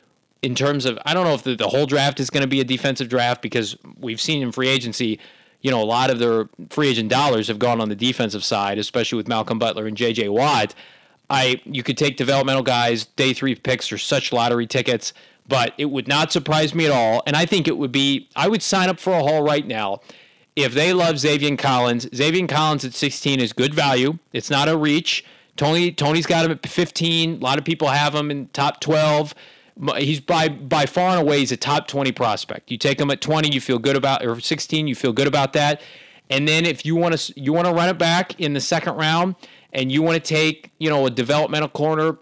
in 0.41 0.55
terms 0.57 0.87
of 0.87 0.99
i 1.05 1.14
don't 1.14 1.25
know 1.25 1.35
if 1.35 1.45
the, 1.45 1.55
the 1.55 1.68
whole 1.68 1.87
draft 1.87 2.18
is 2.18 2.31
going 2.31 2.41
to 2.41 2.49
be 2.49 2.61
a 2.61 2.64
defensive 2.64 3.09
draft 3.09 3.43
because 3.43 3.77
we've 4.01 4.20
seen 4.20 4.43
in 4.43 4.51
free 4.51 4.68
agency 4.68 5.20
you 5.61 5.70
know 5.70 5.81
a 5.81 5.85
lot 5.85 6.11
of 6.11 6.18
their 6.18 6.49
free 6.70 6.89
agent 6.89 7.11
dollars 7.11 7.47
have 7.47 7.59
gone 7.59 7.81
on 7.81 7.91
the 7.91 7.95
defensive 7.95 8.43
side 8.43 8.79
especially 8.79 9.18
with 9.18 9.29
malcolm 9.29 9.59
butler 9.59 9.87
and 9.87 9.97
jj 9.97 10.29
watt. 10.29 10.75
I 11.31 11.61
you 11.64 11.83
could 11.83 11.99
take 11.99 12.16
developmental 12.16 12.62
guys 12.62 13.05
day 13.05 13.35
three 13.35 13.55
picks 13.55 13.93
are 13.93 13.99
such 13.99 14.33
lottery 14.33 14.66
tickets 14.66 15.12
but 15.47 15.75
it 15.77 15.87
would 15.87 16.07
not 16.09 16.31
surprise 16.31 16.75
me 16.75 16.87
at 16.87 16.93
all. 16.93 17.23
And 17.27 17.37
i 17.37 17.45
think 17.45 17.68
it 17.68 17.77
would 17.77 17.93
be 17.93 18.29
i 18.35 18.49
would 18.49 18.62
sign 18.62 18.89
up 18.89 18.99
for 18.99 19.12
a 19.12 19.23
haul 19.23 19.43
right 19.43 19.66
now 19.66 20.01
if 20.57 20.75
they 20.75 20.93
love 20.93 21.17
Zaven 21.17 21.59
Collins, 21.59 22.07
Zaven 22.07 22.49
Collins 22.49 22.85
at 22.85 22.95
16 22.95 23.41
is 23.41 23.53
good 23.53 23.75
value. 23.75 24.19
It's 24.33 24.51
not 24.51 24.69
a 24.69 24.77
reach. 24.77 25.25
Tony 25.57 25.93
Tony's 25.93 26.27
got 26.27 26.45
him 26.45 26.51
at 26.51 26.67
15. 26.67 27.35
A 27.35 27.37
lot 27.39 27.59
of 27.59 27.65
people 27.65 27.89
have 27.89 28.15
him 28.15 28.31
in 28.31 28.49
top 28.49 28.81
12. 28.81 29.35
He's 29.97 30.21
by 30.21 30.49
by 30.49 30.87
far 30.87 31.17
and 31.17 31.27
away 31.27 31.41
he's 31.41 31.53
a 31.53 31.57
top 31.57 31.89
20 31.89 32.13
prospect. 32.13 32.71
You 32.71 32.79
take 32.79 33.01
him 33.01 33.11
at 33.11 33.21
20, 33.21 33.53
you 33.53 33.61
feel 33.61 33.79
good 33.79 33.97
about 33.97 34.25
or 34.25 34.39
16, 34.39 34.87
you 34.87 34.95
feel 34.95 35.13
good 35.13 35.27
about 35.27 35.53
that. 35.55 35.81
And 36.31 36.49
then 36.49 36.65
if 36.65 36.87
you 36.87 36.97
want 36.97 37.19
to 37.19 37.41
you 37.41 37.53
want 37.53 37.67
to 37.67 37.73
run 37.73 37.89
it 37.89 37.99
back 37.99 38.39
in 38.41 38.53
the 38.55 38.61
second 38.61 38.97
round 38.97 39.35
and 39.73 39.91
you 39.91 40.03
want 40.03 40.23
to 40.23 40.35
take, 40.35 40.71
you 40.79 40.91
know, 40.91 41.07
a 41.07 41.11
developmental 41.11 41.69
corner 41.69 42.19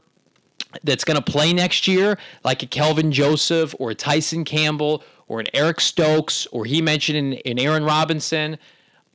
that's 0.85 1.05
going 1.05 1.21
to 1.21 1.23
play 1.23 1.53
next 1.53 1.89
year, 1.89 2.17
like 2.45 2.63
a 2.63 2.67
Kelvin 2.67 3.11
Joseph 3.11 3.75
or 3.79 3.91
a 3.91 3.95
Tyson 3.95 4.45
Campbell 4.45 5.03
or 5.31 5.39
an 5.39 5.47
Eric 5.55 5.81
Stokes, 5.81 6.49
or 6.51 6.65
he 6.65 6.83
mentioned 6.83 7.17
in, 7.17 7.33
in 7.35 7.57
Aaron 7.61 7.85
Robinson, 7.85 8.59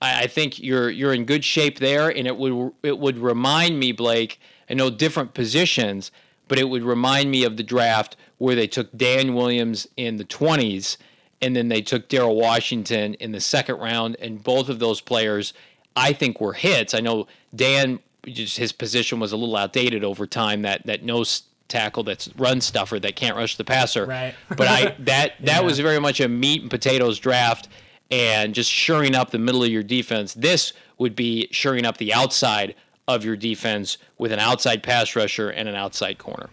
I, 0.02 0.22
I 0.24 0.28
think 0.28 0.64
you're 0.64 0.90
you're 0.90 1.14
in 1.14 1.26
good 1.26 1.44
shape 1.44 1.80
there. 1.80 2.08
And 2.08 2.26
it 2.26 2.38
would 2.38 2.72
it 2.84 2.98
would 2.98 3.18
remind 3.18 3.78
me, 3.80 3.92
Blake. 3.92 4.40
I 4.70 4.76
know 4.76 4.90
different 4.90 5.34
positions, 5.34 6.12
but 6.48 6.58
it 6.58 6.70
would 6.70 6.84
remind 6.84 7.32
me 7.32 7.44
of 7.44 7.58
the 7.58 7.64
draft 7.64 8.16
where 8.38 8.56
they 8.56 8.66
took 8.66 8.96
Dan 8.96 9.34
Williams 9.34 9.88
in 9.98 10.16
the 10.16 10.24
20s, 10.24 10.96
and 11.42 11.54
then 11.54 11.68
they 11.68 11.82
took 11.82 12.08
Daryl 12.08 12.36
Washington 12.36 13.16
in 13.16 13.34
the 13.34 13.42
second 13.42 13.76
round, 13.76 14.16
and 14.22 14.42
both 14.42 14.70
of 14.70 14.80
those 14.80 15.02
players, 15.02 15.54
I 15.98 16.14
think, 16.14 16.40
were 16.40 16.54
hits. 16.54 16.94
I 16.94 17.02
know 17.02 17.28
Dan, 17.54 18.00
just 18.26 18.58
his 18.58 18.72
position 18.72 19.20
was 19.20 19.34
a 19.34 19.38
little 19.38 19.58
outdated 19.58 20.06
over 20.06 20.26
time. 20.26 20.62
That 20.62 20.86
that 20.86 21.04
nose 21.04 21.44
tackle 21.68 22.04
that's 22.04 22.30
run 22.38 22.62
stuffer 22.62 23.00
that 23.00 23.16
can't 23.16 23.36
rush 23.36 23.58
the 23.58 23.64
passer. 23.64 24.06
Right. 24.06 24.36
but 24.50 24.68
I 24.68 24.96
that 25.00 25.34
that 25.40 25.40
yeah. 25.40 25.62
was 25.62 25.80
very 25.80 26.00
much 26.00 26.20
a 26.20 26.28
meat 26.28 26.62
and 26.62 26.70
potatoes 26.70 27.20
draft 27.20 27.68
and 28.12 28.54
just 28.54 28.72
shoring 28.72 29.16
up 29.16 29.32
the 29.32 29.40
middle 29.40 29.64
of 29.64 29.70
your 29.70 29.84
defense. 29.84 30.34
This 30.34 30.74
would 30.98 31.16
be 31.16 31.48
shoring 31.52 31.86
up 31.86 31.98
the 31.98 32.14
outside 32.14 32.76
of 33.08 33.24
your 33.24 33.36
defense 33.36 33.98
with 34.18 34.32
an 34.32 34.40
outside 34.40 34.84
pass 34.84 35.16
rusher 35.16 35.50
and 35.50 35.68
an 35.68 35.76
outside 35.76 36.18
corner. 36.18 36.50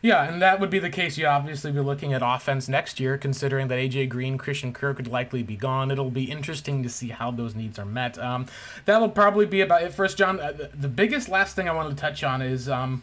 Yeah, 0.00 0.30
and 0.30 0.40
that 0.40 0.60
would 0.60 0.70
be 0.70 0.78
the 0.78 0.90
case. 0.90 1.18
You 1.18 1.26
obviously 1.26 1.72
be 1.72 1.80
looking 1.80 2.12
at 2.12 2.22
offense 2.24 2.68
next 2.68 3.00
year, 3.00 3.18
considering 3.18 3.66
that 3.68 3.78
AJ 3.78 4.08
Green, 4.08 4.38
Christian 4.38 4.72
Kirk 4.72 4.98
would 4.98 5.08
likely 5.08 5.42
be 5.42 5.56
gone. 5.56 5.90
It'll 5.90 6.10
be 6.10 6.30
interesting 6.30 6.84
to 6.84 6.88
see 6.88 7.08
how 7.08 7.32
those 7.32 7.56
needs 7.56 7.80
are 7.80 7.84
met. 7.84 8.16
Um, 8.16 8.46
that'll 8.84 9.08
probably 9.08 9.44
be 9.44 9.60
about 9.60 9.82
it 9.82 9.92
First, 9.92 10.16
John. 10.16 10.38
Uh, 10.38 10.68
the 10.72 10.88
biggest 10.88 11.28
last 11.28 11.56
thing 11.56 11.68
I 11.68 11.72
wanted 11.72 11.90
to 11.90 11.96
touch 11.96 12.22
on 12.22 12.42
is 12.42 12.68
um, 12.68 13.02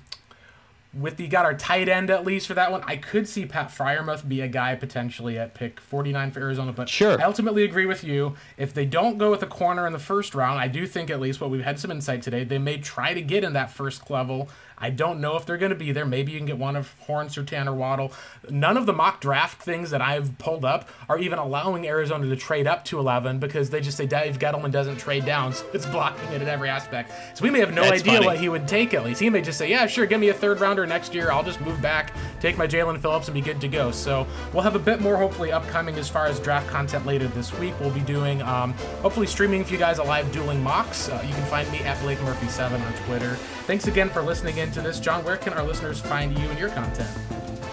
with 0.95 1.17
the 1.17 1.27
got 1.27 1.45
our 1.45 1.53
tight 1.53 1.89
end 1.89 2.09
at 2.09 2.25
least 2.25 2.47
for 2.47 2.53
that 2.53 2.71
one. 2.71 2.81
I 2.85 2.95
could 2.95 3.27
see 3.27 3.45
Pat 3.45 3.69
Freiermuth 3.69 4.27
be 4.27 4.41
a 4.41 4.47
guy 4.47 4.75
potentially 4.75 5.37
at 5.37 5.53
pick 5.53 5.79
49 5.79 6.31
for 6.31 6.39
Arizona, 6.39 6.71
but 6.71 6.87
sure. 6.87 7.19
I 7.19 7.25
ultimately 7.25 7.63
agree 7.63 7.85
with 7.85 8.03
you. 8.03 8.35
If 8.57 8.73
they 8.73 8.85
don't 8.85 9.17
go 9.17 9.29
with 9.31 9.43
a 9.43 9.47
corner 9.47 9.85
in 9.85 9.93
the 9.93 9.99
first 9.99 10.33
round, 10.33 10.59
I 10.59 10.67
do 10.67 10.87
think 10.87 11.09
at 11.09 11.19
least 11.19 11.41
what 11.41 11.49
we've 11.49 11.63
had 11.63 11.79
some 11.79 11.91
insight 11.91 12.21
today, 12.21 12.43
they 12.43 12.59
may 12.59 12.77
try 12.77 13.13
to 13.13 13.21
get 13.21 13.43
in 13.43 13.53
that 13.53 13.71
first 13.71 14.09
level 14.09 14.49
I 14.77 14.89
don't 14.89 15.21
know 15.21 15.37
if 15.37 15.45
they're 15.45 15.57
going 15.57 15.71
to 15.71 15.75
be 15.75 15.91
there. 15.91 16.05
Maybe 16.05 16.31
you 16.31 16.37
can 16.37 16.45
get 16.45 16.57
one 16.57 16.75
of 16.75 16.93
Horns 17.01 17.37
or 17.37 17.43
Tanner 17.43 17.73
Waddle. 17.73 18.11
None 18.49 18.77
of 18.77 18.85
the 18.85 18.93
mock 18.93 19.21
draft 19.21 19.61
things 19.61 19.89
that 19.91 20.01
I've 20.01 20.37
pulled 20.37 20.65
up 20.65 20.89
are 21.09 21.17
even 21.17 21.39
allowing 21.39 21.87
Arizona 21.87 22.27
to 22.27 22.35
trade 22.35 22.67
up 22.67 22.83
to 22.85 22.99
11 22.99 23.39
because 23.39 23.69
they 23.69 23.81
just 23.81 23.97
say 23.97 24.05
Dave 24.05 24.37
Gettleman 24.39 24.71
doesn't 24.71 24.97
trade 24.97 25.25
down. 25.25 25.53
So 25.53 25.65
it's 25.73 25.85
blocking 25.85 26.31
it 26.33 26.41
at 26.41 26.47
every 26.47 26.69
aspect. 26.69 27.11
So 27.37 27.43
we 27.43 27.49
may 27.49 27.59
have 27.59 27.73
no 27.73 27.83
That's 27.83 28.01
idea 28.01 28.13
funny. 28.15 28.25
what 28.25 28.37
he 28.37 28.49
would 28.49 28.67
take 28.67 28.93
at 28.93 29.03
least. 29.05 29.19
He 29.21 29.29
may 29.29 29.41
just 29.41 29.57
say, 29.57 29.69
yeah, 29.69 29.87
sure, 29.87 30.05
give 30.05 30.19
me 30.19 30.29
a 30.29 30.33
third 30.33 30.59
rounder 30.59 30.85
next 30.85 31.13
year. 31.13 31.31
I'll 31.31 31.43
just 31.43 31.61
move 31.61 31.81
back, 31.81 32.13
take 32.39 32.57
my 32.57 32.67
Jaelan 32.67 33.01
Phillips, 33.01 33.27
and 33.27 33.33
be 33.35 33.41
good 33.41 33.61
to 33.61 33.67
go. 33.67 33.91
So 33.91 34.27
we'll 34.53 34.63
have 34.63 34.75
a 34.75 34.79
bit 34.79 34.99
more 35.01 35.15
hopefully 35.17 35.51
upcoming 35.51 35.95
as 35.95 36.09
far 36.09 36.25
as 36.25 36.39
draft 36.39 36.67
content 36.67 37.05
later 37.05 37.27
this 37.29 37.53
week. 37.59 37.73
We'll 37.79 37.91
be 37.91 38.01
doing, 38.01 38.41
um, 38.41 38.73
hopefully, 39.01 39.27
streaming 39.27 39.63
for 39.63 39.73
you 39.73 39.79
guys 39.79 39.99
a 39.99 40.03
live 40.03 40.31
dueling 40.31 40.61
mocks. 40.61 41.09
Uh, 41.09 41.23
you 41.25 41.33
can 41.33 41.45
find 41.45 41.69
me 41.71 41.79
at 41.79 41.99
Blake 42.01 42.19
Murphy7 42.19 42.79
on 42.85 42.93
Twitter. 43.05 43.37
Thanks 43.65 43.87
again 43.87 44.09
for 44.09 44.21
listening 44.21 44.57
in 44.57 44.71
to 44.71 44.81
this. 44.81 44.99
John, 44.99 45.23
where 45.25 45.37
can 45.37 45.53
our 45.53 45.63
listeners 45.63 45.99
find 45.99 46.37
you 46.37 46.47
and 46.49 46.59
your 46.59 46.69
content? 46.69 47.09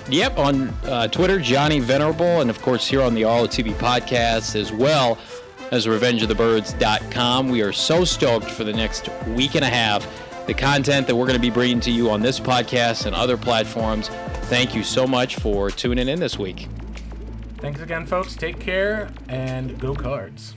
Yep, 0.08 0.38
on 0.38 0.68
uh, 0.84 1.08
Twitter, 1.08 1.38
Johnny 1.38 1.80
Venerable, 1.80 2.40
and 2.40 2.50
of 2.50 2.60
course 2.62 2.86
here 2.88 3.02
on 3.02 3.14
the 3.14 3.24
All 3.24 3.46
TV 3.46 3.72
podcast 3.74 4.56
as 4.56 4.72
well 4.72 5.18
as 5.70 5.86
RevengeOfTheBirds.com. 5.86 7.48
We 7.48 7.62
are 7.62 7.72
so 7.72 8.04
stoked 8.04 8.50
for 8.50 8.64
the 8.64 8.72
next 8.72 9.08
week 9.28 9.54
and 9.54 9.64
a 9.64 9.68
half. 9.68 10.06
The 10.46 10.54
content 10.54 11.06
that 11.06 11.14
we're 11.14 11.26
going 11.26 11.38
to 11.38 11.40
be 11.40 11.50
bringing 11.50 11.80
to 11.80 11.90
you 11.90 12.10
on 12.10 12.20
this 12.20 12.40
podcast 12.40 13.06
and 13.06 13.14
other 13.14 13.36
platforms. 13.36 14.08
Thank 14.48 14.74
you 14.74 14.82
so 14.82 15.06
much 15.06 15.36
for 15.36 15.70
tuning 15.70 16.08
in 16.08 16.20
this 16.20 16.38
week. 16.38 16.68
Thanks 17.58 17.80
again, 17.80 18.06
folks. 18.06 18.34
Take 18.34 18.58
care 18.58 19.10
and 19.28 19.78
go 19.78 19.94
cards. 19.94 20.54